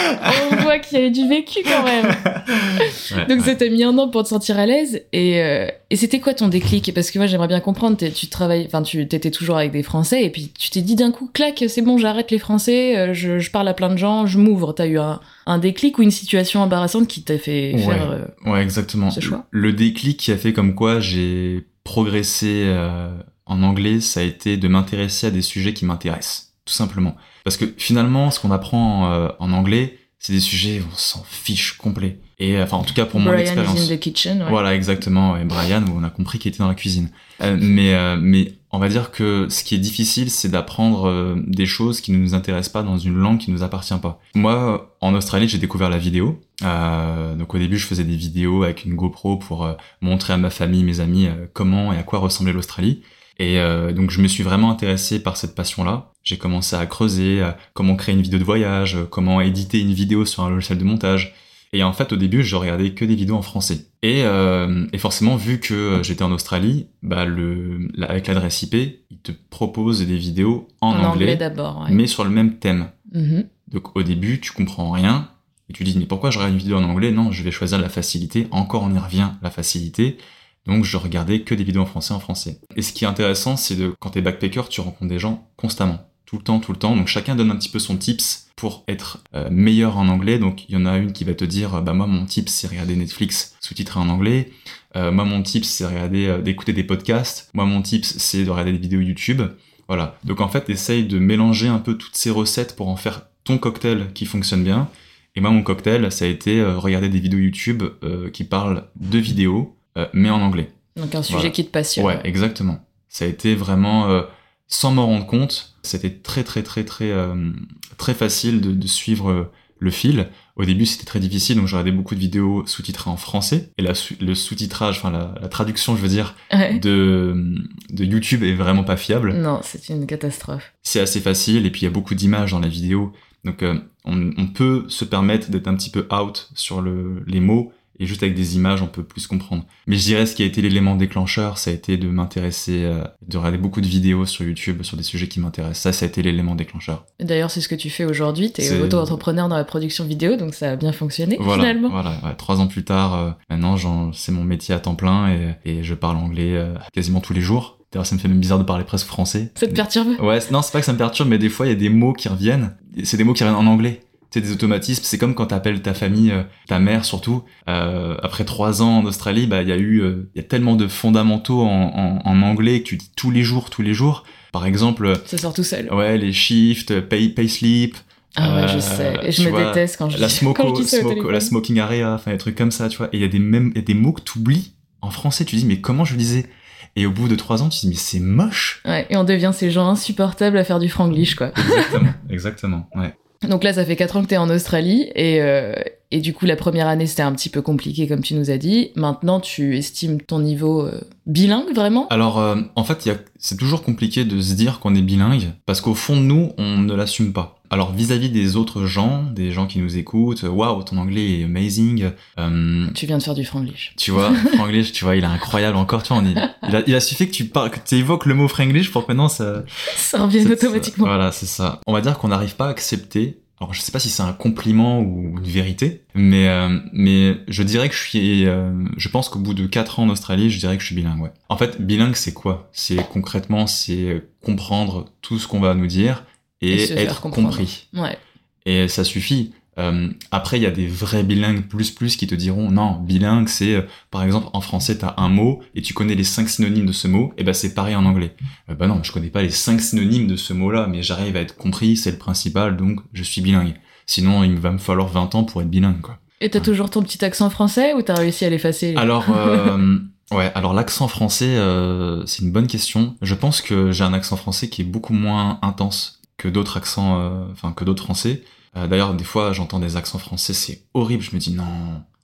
On 0.52 0.56
voit 0.56 0.78
qu'il 0.78 0.98
y 0.98 1.02
a 1.02 1.06
eu 1.06 1.10
du 1.10 1.26
vécu 1.28 1.60
quand 1.64 1.82
même 1.84 2.06
Ouais, 2.06 3.26
Donc 3.26 3.38
ouais. 3.40 3.44
ça 3.44 3.54
t'a 3.54 3.68
mis 3.68 3.82
un 3.84 3.96
an 3.98 4.08
pour 4.08 4.22
te 4.22 4.28
sentir 4.28 4.58
à 4.58 4.66
l'aise 4.66 5.02
et, 5.12 5.40
euh, 5.42 5.66
et 5.90 5.96
c'était 5.96 6.20
quoi 6.20 6.34
ton 6.34 6.48
déclic? 6.48 6.92
Parce 6.94 7.10
que 7.10 7.18
moi 7.18 7.26
j'aimerais 7.26 7.48
bien 7.48 7.60
comprendre, 7.60 7.96
tu 7.96 8.26
travailles, 8.28 8.64
enfin 8.66 8.82
tu 8.82 9.06
t'étais 9.08 9.30
toujours 9.30 9.56
avec 9.56 9.72
des 9.72 9.82
Français 9.82 10.24
et 10.24 10.30
puis 10.30 10.52
tu 10.58 10.70
t'es 10.70 10.80
dit 10.82 10.94
d'un 10.96 11.10
coup 11.10 11.28
clac 11.32 11.64
c'est 11.68 11.82
bon 11.82 11.98
j'arrête 11.98 12.30
les 12.30 12.38
Français, 12.38 12.96
euh, 12.98 13.14
je, 13.14 13.38
je 13.38 13.50
parle 13.50 13.68
à 13.68 13.74
plein 13.74 13.90
de 13.90 13.96
gens, 13.98 14.26
je 14.26 14.38
m'ouvre. 14.38 14.72
T'as 14.72 14.86
eu 14.86 14.98
un, 14.98 15.20
un 15.46 15.58
déclic 15.58 15.98
ou 15.98 16.02
une 16.02 16.10
situation 16.10 16.60
embarrassante 16.62 17.06
qui 17.08 17.22
t'a 17.22 17.38
fait 17.38 17.72
Ouais. 17.74 17.78
faire 17.78 18.10
euh, 18.10 18.50
Ouais, 18.50 18.62
exactement. 18.62 19.10
ce 19.10 19.20
choix? 19.20 19.46
Le 19.50 19.72
déclic 19.72 20.16
qui 20.18 20.32
a 20.32 20.36
fait 20.36 20.52
comme 20.52 20.74
quoi 20.74 21.00
j'ai 21.00 21.64
progressé 21.84 22.64
euh, 22.66 23.10
en 23.46 23.62
anglais, 23.62 24.00
ça 24.00 24.20
a 24.20 24.22
été 24.22 24.56
de 24.56 24.68
m'intéresser 24.68 25.26
à 25.26 25.30
des 25.30 25.42
sujets 25.42 25.72
qui 25.74 25.84
m'intéressent, 25.84 26.49
tout 26.70 26.76
simplement. 26.76 27.16
Parce 27.44 27.56
que 27.56 27.64
finalement, 27.76 28.30
ce 28.30 28.38
qu'on 28.38 28.52
apprend 28.52 29.12
euh, 29.12 29.28
en 29.40 29.52
anglais, 29.52 29.98
c'est 30.20 30.32
des 30.32 30.40
sujets 30.40 30.80
où 30.80 30.84
on 30.92 30.96
s'en 30.96 31.24
fiche 31.24 31.76
complet. 31.78 32.20
Et 32.38 32.56
euh, 32.56 32.62
enfin, 32.62 32.76
en 32.76 32.84
tout 32.84 32.94
cas 32.94 33.06
pour 33.06 33.18
mon 33.18 33.30
Brian 33.30 33.40
expérience. 33.40 33.76
is 33.78 33.92
in 33.92 33.96
the 33.96 33.98
kitchen. 33.98 34.42
Ouais. 34.42 34.48
Voilà, 34.50 34.74
exactement. 34.74 35.36
Et 35.36 35.44
Brian, 35.44 35.82
où 35.82 35.98
on 35.98 36.04
a 36.04 36.10
compris 36.10 36.38
qu'il 36.38 36.50
était 36.50 36.58
dans 36.58 36.68
la 36.68 36.74
cuisine. 36.74 37.10
Euh, 37.42 37.56
mais, 37.60 37.94
euh, 37.94 38.16
mais 38.20 38.52
on 38.70 38.78
va 38.78 38.88
dire 38.88 39.10
que 39.10 39.48
ce 39.48 39.64
qui 39.64 39.74
est 39.74 39.78
difficile, 39.78 40.30
c'est 40.30 40.48
d'apprendre 40.48 41.08
euh, 41.08 41.42
des 41.46 41.66
choses 41.66 42.00
qui 42.00 42.12
ne 42.12 42.18
nous 42.18 42.34
intéressent 42.34 42.72
pas 42.72 42.82
dans 42.84 42.98
une 42.98 43.16
langue 43.16 43.38
qui 43.38 43.50
ne 43.50 43.56
nous 43.56 43.64
appartient 43.64 43.98
pas. 44.00 44.20
Moi, 44.36 44.94
en 45.00 45.14
Australie, 45.14 45.48
j'ai 45.48 45.58
découvert 45.58 45.90
la 45.90 45.98
vidéo. 45.98 46.40
Euh, 46.62 47.34
donc 47.34 47.52
au 47.52 47.58
début, 47.58 47.78
je 47.78 47.86
faisais 47.86 48.04
des 48.04 48.16
vidéos 48.16 48.62
avec 48.62 48.84
une 48.84 48.94
GoPro 48.94 49.38
pour 49.38 49.68
montrer 50.02 50.34
à 50.34 50.36
ma 50.36 50.50
famille, 50.50 50.84
mes 50.84 51.00
amis, 51.00 51.28
comment 51.52 51.92
et 51.92 51.98
à 51.98 52.04
quoi 52.04 52.20
ressemblait 52.20 52.52
l'Australie. 52.52 53.02
Et 53.40 53.58
euh, 53.58 53.92
donc 53.92 54.10
je 54.10 54.20
me 54.20 54.28
suis 54.28 54.42
vraiment 54.42 54.70
intéressé 54.70 55.22
par 55.22 55.38
cette 55.38 55.54
passion-là. 55.54 56.12
J'ai 56.22 56.36
commencé 56.36 56.76
à 56.76 56.84
creuser 56.84 57.40
euh, 57.40 57.52
comment 57.72 57.96
créer 57.96 58.14
une 58.14 58.20
vidéo 58.20 58.38
de 58.38 58.44
voyage, 58.44 58.98
comment 59.08 59.40
éditer 59.40 59.80
une 59.80 59.94
vidéo 59.94 60.26
sur 60.26 60.44
un 60.44 60.50
logiciel 60.50 60.76
de 60.76 60.84
montage. 60.84 61.34
Et 61.72 61.82
en 61.82 61.94
fait, 61.94 62.12
au 62.12 62.16
début, 62.16 62.42
je 62.42 62.54
regardais 62.56 62.90
que 62.90 63.04
des 63.04 63.14
vidéos 63.14 63.36
en 63.36 63.42
français. 63.42 63.86
Et, 64.02 64.24
euh, 64.24 64.86
et 64.92 64.98
forcément, 64.98 65.36
vu 65.36 65.58
que 65.58 65.72
euh, 65.72 66.02
j'étais 66.02 66.22
en 66.22 66.32
Australie, 66.32 66.88
bah 67.02 67.24
le, 67.24 67.88
avec 68.02 68.26
l'adresse 68.26 68.62
IP, 68.62 68.74
il 68.74 69.18
te 69.22 69.32
propose 69.48 70.04
des 70.06 70.18
vidéos 70.18 70.68
en, 70.82 70.88
En 70.88 71.04
anglais 71.04 71.06
anglais, 71.06 71.36
ouais. 71.56 71.90
mais 71.90 72.06
sur 72.06 72.24
le 72.24 72.30
même 72.30 72.58
thème. 72.58 72.90
Mhm. 73.14 73.46
Donc 73.68 73.96
au 73.96 74.02
début, 74.02 74.40
tu 74.40 74.52
comprends 74.52 74.90
rien, 74.90 75.30
et 75.70 75.72
tu 75.72 75.84
dis, 75.84 75.96
mais 75.96 76.06
pourquoi 76.06 76.30
je 76.30 76.38
regarde 76.38 76.52
une 76.52 76.58
vidéo 76.58 76.76
en 76.76 76.84
anglais? 76.84 77.12
Non, 77.12 77.30
je 77.30 77.42
vais 77.42 77.52
choisir 77.52 77.80
la 77.80 77.88
facilité. 77.88 78.48
Encore, 78.50 78.82
on 78.82 78.92
y 78.92 78.98
revient, 78.98 79.28
la 79.40 79.50
facilité. 79.50 80.18
Donc 80.66 80.84
je 80.84 80.96
regardais 80.96 81.40
que 81.40 81.54
des 81.54 81.64
vidéos 81.64 81.82
en 81.82 81.86
français 81.86 82.14
en 82.14 82.20
français. 82.20 82.60
Et 82.76 82.82
ce 82.82 82.92
qui 82.92 83.04
est 83.04 83.08
intéressant, 83.08 83.56
c'est 83.56 83.76
de 83.76 83.94
quand 83.98 84.10
t'es 84.10 84.20
backpacker, 84.20 84.68
tu 84.68 84.80
rencontres 84.80 85.10
des 85.10 85.18
gens 85.18 85.48
constamment, 85.56 86.10
tout 86.26 86.36
le 86.36 86.42
temps, 86.42 86.60
tout 86.60 86.72
le 86.72 86.78
temps. 86.78 86.96
Donc 86.96 87.08
chacun 87.08 87.34
donne 87.34 87.50
un 87.50 87.56
petit 87.56 87.70
peu 87.70 87.78
son 87.78 87.96
tips 87.96 88.50
pour 88.60 88.84
être 88.88 89.24
euh, 89.34 89.48
meilleur 89.50 89.96
en 89.96 90.08
anglais. 90.08 90.38
Donc 90.38 90.68
il 90.68 90.74
y 90.74 90.76
en 90.76 90.84
a 90.84 90.98
une 90.98 91.12
qui 91.12 91.24
va 91.24 91.34
te 91.34 91.44
dire, 91.44 91.80
bah 91.82 91.94
moi 91.94 92.06
mon 92.06 92.26
tips 92.26 92.52
c'est 92.52 92.66
regarder 92.66 92.94
Netflix 92.94 93.56
sous-titré 93.60 93.98
en 93.98 94.10
anglais. 94.10 94.52
Euh, 94.96 95.10
moi 95.10 95.24
mon 95.24 95.42
tips 95.42 95.66
c'est 95.66 95.86
regarder, 95.86 96.26
euh, 96.26 96.42
d'écouter 96.42 96.74
des 96.74 96.84
podcasts. 96.84 97.50
Moi 97.54 97.64
mon 97.64 97.80
tips 97.80 98.18
c'est 98.18 98.44
de 98.44 98.50
regarder 98.50 98.72
des 98.72 98.78
vidéos 98.78 99.00
YouTube. 99.00 99.42
Voilà. 99.88 100.18
Donc 100.24 100.42
en 100.42 100.48
fait, 100.48 100.68
essaye 100.68 101.04
de 101.04 101.18
mélanger 101.18 101.68
un 101.68 101.78
peu 101.78 101.96
toutes 101.96 102.16
ces 102.16 102.30
recettes 102.30 102.76
pour 102.76 102.88
en 102.88 102.96
faire 102.96 103.28
ton 103.44 103.56
cocktail 103.56 104.12
qui 104.12 104.26
fonctionne 104.26 104.62
bien. 104.62 104.88
Et 105.36 105.40
moi, 105.40 105.50
mon 105.50 105.62
cocktail, 105.62 106.12
ça 106.12 106.26
a 106.26 106.28
été 106.28 106.62
regarder 106.62 107.08
des 107.08 107.18
vidéos 107.20 107.38
YouTube 107.38 107.84
qui 108.32 108.44
parlent 108.44 108.88
de 108.96 109.18
vidéos, 109.18 109.76
euh, 109.96 110.06
mais 110.12 110.30
en 110.30 110.40
anglais. 110.40 110.72
Donc 110.96 111.14
un 111.14 111.22
sujet 111.22 111.38
Voilà. 111.38 111.50
qui 111.50 111.64
te 111.64 111.70
passionne. 111.70 112.06
Ouais, 112.06 112.20
exactement. 112.24 112.84
Ça 113.08 113.24
a 113.24 113.28
été 113.28 113.54
vraiment, 113.54 114.08
euh, 114.10 114.22
sans 114.68 114.92
m'en 114.92 115.06
rendre 115.06 115.26
compte, 115.26 115.74
c'était 115.82 116.10
très 116.10 116.44
très 116.44 116.62
très 116.62 116.84
très 116.84 117.10
euh, 117.10 117.50
très 117.96 118.14
facile 118.14 118.60
de, 118.60 118.72
de 118.72 118.86
suivre 118.86 119.50
le 119.78 119.90
fil. 119.90 120.28
Au 120.56 120.64
début, 120.66 120.84
c'était 120.84 121.06
très 121.06 121.20
difficile, 121.20 121.56
donc 121.56 121.66
j'ai 121.66 121.76
regardé 121.76 121.90
beaucoup 121.90 122.14
de 122.14 122.20
vidéos 122.20 122.66
sous-titrées 122.66 123.08
en 123.10 123.16
français. 123.16 123.70
Et 123.78 123.82
la, 123.82 123.92
le 124.20 124.34
sous-titrage, 124.34 124.98
enfin 124.98 125.10
la, 125.10 125.34
la, 125.40 125.48
traduction, 125.48 125.96
je 125.96 126.02
veux 126.02 126.08
dire, 126.08 126.34
Ouais. 126.52 126.78
de, 126.78 127.54
de 127.88 128.04
YouTube 128.04 128.42
est 128.42 128.52
vraiment 128.54 128.84
pas 128.84 128.98
fiable. 128.98 129.32
Non, 129.32 129.60
c'est 129.62 129.88
une 129.88 130.06
catastrophe. 130.06 130.74
C'est 130.82 131.00
assez 131.00 131.20
facile, 131.20 131.64
et 131.64 131.70
puis 131.70 131.80
il 131.80 131.84
y 131.84 131.86
a 131.86 131.90
beaucoup 131.90 132.14
d'images 132.14 132.50
dans 132.50 132.60
la 132.60 132.68
vidéo. 132.68 133.12
Donc 133.44 133.62
euh, 133.62 133.78
on, 134.04 134.32
on 134.36 134.48
peut 134.48 134.84
se 134.88 135.06
permettre 135.06 135.50
d'être 135.50 135.66
un 135.66 135.74
petit 135.74 135.90
peu 135.90 136.06
out 136.12 136.50
sur 136.54 136.82
le, 136.82 137.24
les 137.26 137.40
mots, 137.40 137.72
et 137.98 138.06
juste 138.06 138.22
avec 138.22 138.34
des 138.34 138.56
images, 138.56 138.80
on 138.82 138.86
peut 138.86 139.02
plus 139.02 139.26
comprendre. 139.26 139.64
Mais 139.86 139.96
je 139.96 140.02
dirais 140.04 140.24
ce 140.26 140.34
qui 140.34 140.42
a 140.42 140.46
été 140.46 140.62
l'élément 140.62 140.96
déclencheur, 140.96 141.58
ça 141.58 141.70
a 141.70 141.74
été 141.74 141.96
de 141.98 142.08
m'intéresser, 142.08 142.84
euh, 142.84 143.04
de 143.26 143.36
regarder 143.36 143.58
beaucoup 143.58 143.80
de 143.80 143.86
vidéos 143.86 144.24
sur 144.24 144.44
YouTube 144.44 144.82
sur 144.82 144.96
des 144.96 145.02
sujets 145.02 145.28
qui 145.28 145.40
m'intéressent. 145.40 145.82
Ça, 145.82 145.92
ça 145.92 146.06
a 146.06 146.08
été 146.08 146.22
l'élément 146.22 146.54
déclencheur. 146.54 147.04
D'ailleurs, 147.20 147.50
c'est 147.50 147.60
ce 147.60 147.68
que 147.68 147.74
tu 147.74 147.90
fais 147.90 148.04
aujourd'hui. 148.04 148.52
T'es 148.52 148.62
C'est- 148.62 148.80
auto-entrepreneur 148.80 149.48
dans 149.48 149.56
la 149.56 149.64
production 149.64 150.04
vidéo, 150.04 150.36
donc 150.36 150.54
ça 150.54 150.70
a 150.72 150.76
bien 150.76 150.92
fonctionné 150.92 151.36
Voilà, 151.40 151.62
finalement. 151.62 151.90
voilà. 151.90 152.10
ouais, 152.24 152.34
trois 152.36 152.60
ans 152.60 152.66
plus 152.68 152.84
tard, 152.84 153.14
euh, 153.14 153.30
maintenant, 153.50 153.76
c'est 154.12 154.32
mon 154.32 154.44
métier 154.44 154.74
à 154.74 154.78
temps 154.80 154.94
plein 154.94 155.28
et, 155.30 155.54
et 155.64 155.82
je 155.82 155.94
parle 155.94 156.16
anglais 156.16 156.54
euh, 156.56 156.74
quasiment 156.94 157.20
tous 157.20 157.32
les 157.34 157.40
jours. 157.42 157.78
D'ailleurs, 157.92 158.06
ça 158.06 158.14
me 158.14 158.20
fait 158.20 158.28
même 158.28 158.38
bizarre 158.38 158.60
de 158.60 158.64
parler 158.64 158.84
presque 158.84 159.08
français. 159.08 159.50
Ça 159.56 159.66
te 159.66 159.74
perturbe? 159.74 160.08
Ouais, 160.22 160.38
non, 160.52 160.62
c'est 160.62 160.70
pas 160.72 160.78
que 160.78 160.86
ça 160.86 160.92
me 160.92 160.98
perturbe, 160.98 161.28
mais 161.28 161.38
des 161.38 161.48
fois, 161.48 161.66
il 161.66 161.70
y 161.70 161.72
a 161.72 161.74
des 161.76 161.88
mots 161.88 162.12
qui 162.12 162.28
reviennent. 162.28 162.76
C'est 163.02 163.16
des 163.16 163.24
mots 163.24 163.32
qui 163.32 163.42
reviennent 163.42 163.58
en 163.58 163.66
anglais. 163.66 164.00
C'est 164.32 164.40
des 164.40 164.52
automatismes. 164.52 165.02
C'est 165.04 165.18
comme 165.18 165.34
quand 165.34 165.46
t'appelles 165.46 165.82
ta 165.82 165.92
famille, 165.94 166.30
euh, 166.30 166.42
ta 166.68 166.78
mère 166.78 167.04
surtout. 167.04 167.42
Euh, 167.68 168.16
après 168.22 168.44
trois 168.44 168.80
ans 168.82 168.98
en 168.98 169.04
Australie, 169.04 169.46
bah, 169.46 169.62
il 169.62 169.68
y 169.68 169.72
a 169.72 169.76
eu, 169.76 170.00
euh, 170.02 170.30
il 170.34 170.38
y 170.40 170.44
a 170.44 170.46
tellement 170.46 170.76
de 170.76 170.86
fondamentaux 170.86 171.62
en, 171.62 172.20
en, 172.24 172.30
en 172.30 172.42
anglais 172.42 172.80
que 172.80 172.84
tu 172.88 172.96
dis 172.96 173.10
tous 173.16 173.30
les 173.30 173.42
jours, 173.42 173.70
tous 173.70 173.82
les 173.82 173.92
jours. 173.94 174.24
Par 174.52 174.66
exemple, 174.66 175.06
euh, 175.06 175.14
Ça 175.26 175.36
sort 175.38 175.52
tout 175.54 175.64
seul. 175.64 175.92
ouais, 175.92 176.16
les 176.18 176.32
shifts, 176.32 177.00
pay, 177.00 177.28
pay 177.30 177.48
slip, 177.48 177.96
Ah 178.36 178.54
ouais, 178.54 178.62
Euh, 178.62 178.68
je 178.68 178.78
sais. 178.78 179.18
Et 179.24 179.32
je 179.32 179.42
me 179.42 179.50
vois, 179.50 179.64
déteste 179.66 179.96
quand 179.98 180.08
je, 180.10 180.18
la 180.18 180.22
quand 180.26 180.28
je 180.28 180.34
smoko, 180.36 180.72
dis 180.80 180.84
ça 180.84 180.98
smoko- 181.02 181.30
la 181.30 181.40
smoking 181.40 181.78
area, 181.80 182.14
enfin 182.14 182.30
des 182.30 182.38
trucs 182.38 182.56
comme 182.56 182.70
ça, 182.70 182.88
tu 182.88 182.98
vois. 182.98 183.08
Et 183.12 183.16
il 183.16 183.20
y 183.20 183.24
a 183.24 183.28
des 183.28 183.38
mêmes, 183.40 183.70
il 183.74 183.78
y 183.78 183.82
a 183.82 183.84
des 183.84 183.94
mots 183.94 184.12
que 184.12 184.20
t'oublies 184.22 184.74
en 185.02 185.10
français. 185.10 185.44
Tu 185.44 185.56
dis 185.56 185.66
mais 185.66 185.80
comment 185.80 186.04
je 186.04 186.12
le 186.12 186.18
disais 186.18 186.46
Et 186.94 187.06
au 187.06 187.10
bout 187.10 187.26
de 187.28 187.34
trois 187.34 187.62
ans, 187.62 187.68
tu 187.68 187.80
dis 187.80 187.88
mais 187.88 187.94
c'est 187.94 188.20
moche. 188.20 188.80
Ouais, 188.84 189.06
et 189.10 189.16
on 189.16 189.24
devient 189.24 189.50
ces 189.52 189.70
gens 189.72 189.88
insupportables 189.88 190.56
à 190.56 190.62
faire 190.64 190.78
du 190.78 190.88
franglish, 190.88 191.34
quoi. 191.34 191.50
Exactement, 191.56 192.12
exactement. 192.30 192.88
Ouais. 192.94 193.12
Donc 193.48 193.64
là, 193.64 193.72
ça 193.72 193.84
fait 193.84 193.96
4 193.96 194.16
ans 194.16 194.22
que 194.22 194.28
t'es 194.28 194.36
en 194.36 194.50
Australie, 194.50 195.10
et, 195.14 195.40
euh, 195.40 195.74
et 196.10 196.20
du 196.20 196.32
coup, 196.34 196.44
la 196.46 196.56
première 196.56 196.88
année, 196.88 197.06
c'était 197.06 197.22
un 197.22 197.32
petit 197.32 197.48
peu 197.48 197.62
compliqué, 197.62 198.08
comme 198.08 198.22
tu 198.22 198.34
nous 198.34 198.50
as 198.50 198.58
dit. 198.58 198.90
Maintenant, 198.96 199.40
tu 199.40 199.76
estimes 199.76 200.20
ton 200.20 200.40
niveau 200.40 200.82
euh, 200.86 201.00
bilingue, 201.26 201.74
vraiment? 201.74 202.06
Alors 202.08 202.38
euh, 202.38 202.56
en 202.76 202.84
fait, 202.84 203.06
y 203.06 203.10
a- 203.10 203.18
c'est 203.38 203.56
toujours 203.56 203.82
compliqué 203.82 204.24
de 204.24 204.40
se 204.40 204.54
dire 204.54 204.80
qu'on 204.80 204.94
est 204.94 205.02
bilingue 205.02 205.52
parce 205.66 205.80
qu'au 205.80 205.94
fond 205.94 206.16
de 206.16 206.22
nous, 206.22 206.52
on 206.58 206.78
ne 206.78 206.94
l'assume 206.94 207.32
pas. 207.32 207.56
Alors 207.72 207.92
vis-à-vis 207.92 208.30
des 208.30 208.56
autres 208.56 208.84
gens, 208.86 209.22
des 209.32 209.52
gens 209.52 209.68
qui 209.68 209.78
nous 209.78 209.96
écoutent, 209.96 210.42
waouh, 210.42 210.82
ton 210.82 210.96
anglais 210.98 211.38
est 211.40 211.44
amazing. 211.44 212.10
Euh, 212.38 212.86
Tu 212.94 213.06
viens 213.06 213.18
de 213.18 213.22
faire 213.22 213.34
du 213.34 213.44
franglish. 213.44 213.94
Tu 213.96 214.10
vois, 214.10 214.32
Franglish, 214.56 214.90
tu 214.90 215.04
vois, 215.04 215.14
il 215.14 215.22
est 215.22 215.26
incroyable 215.28 215.76
encore. 215.76 216.02
Tu 216.02 216.12
vois, 216.12 216.20
on 216.20 216.26
est- 216.26 216.34
il, 216.68 216.74
a, 216.76 216.82
il 216.88 216.94
a 216.96 217.00
suffi 217.00 217.28
que 217.28 217.32
tu 217.32 217.44
parles, 217.44 217.70
que 217.70 217.78
tu 217.86 217.94
évoques 217.94 218.26
le 218.26 218.34
mot 218.34 218.48
Franglish 218.48 218.90
pour 218.90 219.06
que 219.06 219.12
maintenant 219.12 219.28
ça. 219.28 219.62
Ça 219.94 220.24
revient 220.24 220.42
c'est- 220.42 220.52
automatiquement. 220.64 221.06
Voilà, 221.06 221.30
c'est 221.30 221.46
ça. 221.46 221.80
On 221.86 221.92
va 221.92 222.00
dire 222.00 222.18
qu'on 222.18 222.28
n'arrive 222.28 222.56
pas 222.56 222.66
à 222.66 222.70
accepter. 222.70 223.38
Alors, 223.60 223.74
je 223.74 223.80
sais 223.82 223.92
pas 223.92 223.98
si 223.98 224.08
c'est 224.08 224.22
un 224.22 224.32
compliment 224.32 225.00
ou 225.00 225.36
une 225.38 225.44
vérité, 225.44 226.02
mais 226.14 226.48
euh, 226.48 226.78
mais 226.92 227.36
je 227.46 227.62
dirais 227.62 227.90
que 227.90 227.94
je 227.94 228.00
suis. 228.00 228.46
euh, 228.46 228.72
je 228.96 229.08
pense 229.10 229.28
qu'au 229.28 229.38
bout 229.38 229.52
de 229.52 229.66
4 229.66 230.00
ans 230.00 230.04
en 230.04 230.08
Australie, 230.08 230.50
je 230.50 230.58
dirais 230.58 230.76
que 230.76 230.80
je 230.82 230.86
suis 230.86 230.94
bilingue. 230.94 231.20
Ouais. 231.20 231.32
En 231.50 231.58
fait, 231.58 231.80
bilingue, 231.80 232.14
c'est 232.14 232.32
quoi? 232.32 232.70
C'est 232.72 233.06
concrètement, 233.10 233.66
c'est 233.66 234.24
comprendre 234.42 235.06
tout 235.20 235.38
ce 235.38 235.46
qu'on 235.46 235.60
va 235.60 235.74
nous 235.74 235.86
dire 235.86 236.24
et, 236.62 236.74
Et 236.84 236.92
être 237.00 237.20
compris. 237.20 237.88
Ouais. 237.94 238.16
Et 238.64 238.88
ça 238.88 239.04
suffit. 239.04 239.52
Euh, 239.78 240.08
après, 240.30 240.58
il 240.58 240.62
y 240.62 240.66
a 240.66 240.70
des 240.70 240.86
vrais 240.86 241.22
bilingues 241.22 241.62
plus 241.62 241.90
plus 241.90 242.16
qui 242.16 242.26
te 242.26 242.34
diront 242.34 242.70
non, 242.70 243.00
bilingue, 243.00 243.48
c'est 243.48 243.74
euh, 243.74 243.82
par 244.10 244.24
exemple 244.24 244.48
en 244.52 244.60
français, 244.60 244.98
t'as 244.98 245.14
un 245.16 245.28
mot 245.28 245.60
et 245.74 245.82
tu 245.82 245.94
connais 245.94 246.14
les 246.14 246.24
cinq 246.24 246.48
synonymes 246.48 246.86
de 246.86 246.92
ce 246.92 247.08
mot, 247.08 247.32
et 247.38 247.44
ben 247.44 247.54
c'est 247.54 247.72
pareil 247.72 247.94
en 247.94 248.04
anglais. 248.04 248.34
Euh, 248.68 248.74
bah 248.74 248.88
non, 248.88 249.00
je 249.02 249.12
connais 249.12 249.28
pas 249.28 249.42
les 249.42 249.50
cinq 249.50 249.80
synonymes 249.80 250.26
de 250.26 250.36
ce 250.36 250.52
mot-là, 250.52 250.86
mais 250.88 251.02
j'arrive 251.02 251.36
à 251.36 251.40
être 251.40 251.56
compris, 251.56 251.96
c'est 251.96 252.10
le 252.10 252.18
principal, 252.18 252.76
donc 252.76 253.00
je 253.12 253.22
suis 253.22 253.40
bilingue. 253.40 253.74
Sinon, 254.06 254.42
il 254.42 254.58
va 254.58 254.72
me 254.72 254.78
falloir 254.78 255.06
20 255.06 255.36
ans 255.36 255.44
pour 255.44 255.62
être 255.62 255.70
bilingue, 255.70 256.00
quoi. 256.00 256.18
Et 256.40 256.48
t'as 256.48 256.60
toujours 256.60 256.88
ton 256.88 257.02
petit 257.02 257.22
accent 257.24 257.50
français 257.50 257.92
ou 257.94 258.02
t'as 258.02 258.14
réussi 258.14 258.44
à 258.44 258.50
l'effacer? 258.50 258.94
Alors, 258.96 259.26
euh, 259.30 259.98
ouais, 260.32 260.50
alors 260.54 260.72
l'accent 260.72 261.06
français, 261.06 261.56
euh, 261.56 262.24
c'est 262.26 262.42
une 262.42 262.50
bonne 262.50 262.66
question. 262.66 263.16
Je 263.20 263.34
pense 263.34 263.60
que 263.60 263.92
j'ai 263.92 264.04
un 264.04 264.14
accent 264.14 264.36
français 264.36 264.68
qui 264.68 264.82
est 264.82 264.86
beaucoup 264.86 265.12
moins 265.12 265.58
intense 265.62 266.22
que 266.38 266.48
d'autres 266.48 266.78
accents, 266.78 267.20
euh, 267.20 267.44
enfin 267.52 267.72
que 267.72 267.84
d'autres 267.84 268.02
français. 268.02 268.42
Euh, 268.76 268.86
D'ailleurs, 268.86 269.14
des 269.14 269.24
fois, 269.24 269.52
j'entends 269.52 269.78
des 269.80 269.96
accents 269.96 270.18
français, 270.18 270.52
c'est 270.54 270.82
horrible. 270.94 271.22
Je 271.22 271.34
me 271.34 271.40
dis 271.40 271.52
non, 271.52 271.64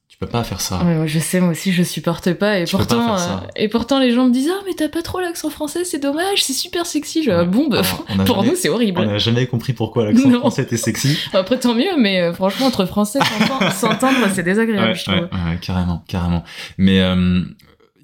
tu 0.09 0.17
peux 0.17 0.27
pas 0.29 0.45
faire 0.45 0.61
ça. 0.61 0.79
Ouais, 0.85 0.95
moi, 0.95 1.07
je 1.07 1.19
sais, 1.19 1.41
moi 1.41 1.51
aussi, 1.51 1.73
je 1.73 1.83
supporte 1.83 2.33
pas. 2.35 2.61
Et 2.61 2.65
Tu 2.65 2.77
peux 2.77 2.85
pas 2.85 2.95
pourtant, 2.95 3.17
euh, 3.19 3.37
et 3.57 3.69
pourtant, 3.69 3.99
les 3.99 4.13
gens 4.13 4.27
me 4.29 4.33
disent 4.33 4.51
Ah, 4.53 4.63
mais 4.65 4.73
t'as 4.75 4.89
pas 4.89 5.03
trop 5.03 5.19
l'accent 5.21 5.51
français, 5.51 5.85
c'est 5.85 5.99
dommage, 5.99 6.45
c'est 6.45 6.53
super 6.53 6.87
sexy. 6.87 7.25
Je, 7.25 7.31
ah, 7.33 7.41
Ouais. 7.41 7.47
bon, 7.47 7.67
bah, 7.69 7.83
Alors, 8.09 8.25
pour 8.25 8.37
jamais- 8.37 8.49
nous, 8.51 8.57
c'est 8.57 8.69
horrible. 8.69 9.01
On 9.01 9.07
n'a 9.07 9.19
jamais 9.19 9.47
compris 9.49 9.73
pourquoi 9.73 10.05
l'accent 10.07 10.29
Non. 10.29 10.39
français 10.39 10.63
était 10.63 10.77
sexy. 10.77 11.19
Après, 11.35 11.59
tant 11.59 11.75
mieux, 11.75 11.97
mais 11.99 12.21
euh, 12.21 12.33
franchement, 12.33 12.67
entre 12.67 12.87
français, 12.87 13.19
s'entendre- 13.75 14.17
c'est 14.33 14.43
désagréable, 14.45 14.95
je 14.95 15.03
trouve. 15.05 15.15
ouais, 15.17 15.23
ouais, 15.23 15.59
carrément, 15.61 16.05
carrément. 16.07 16.45
Mais 16.79 17.01
euh, 17.01 17.43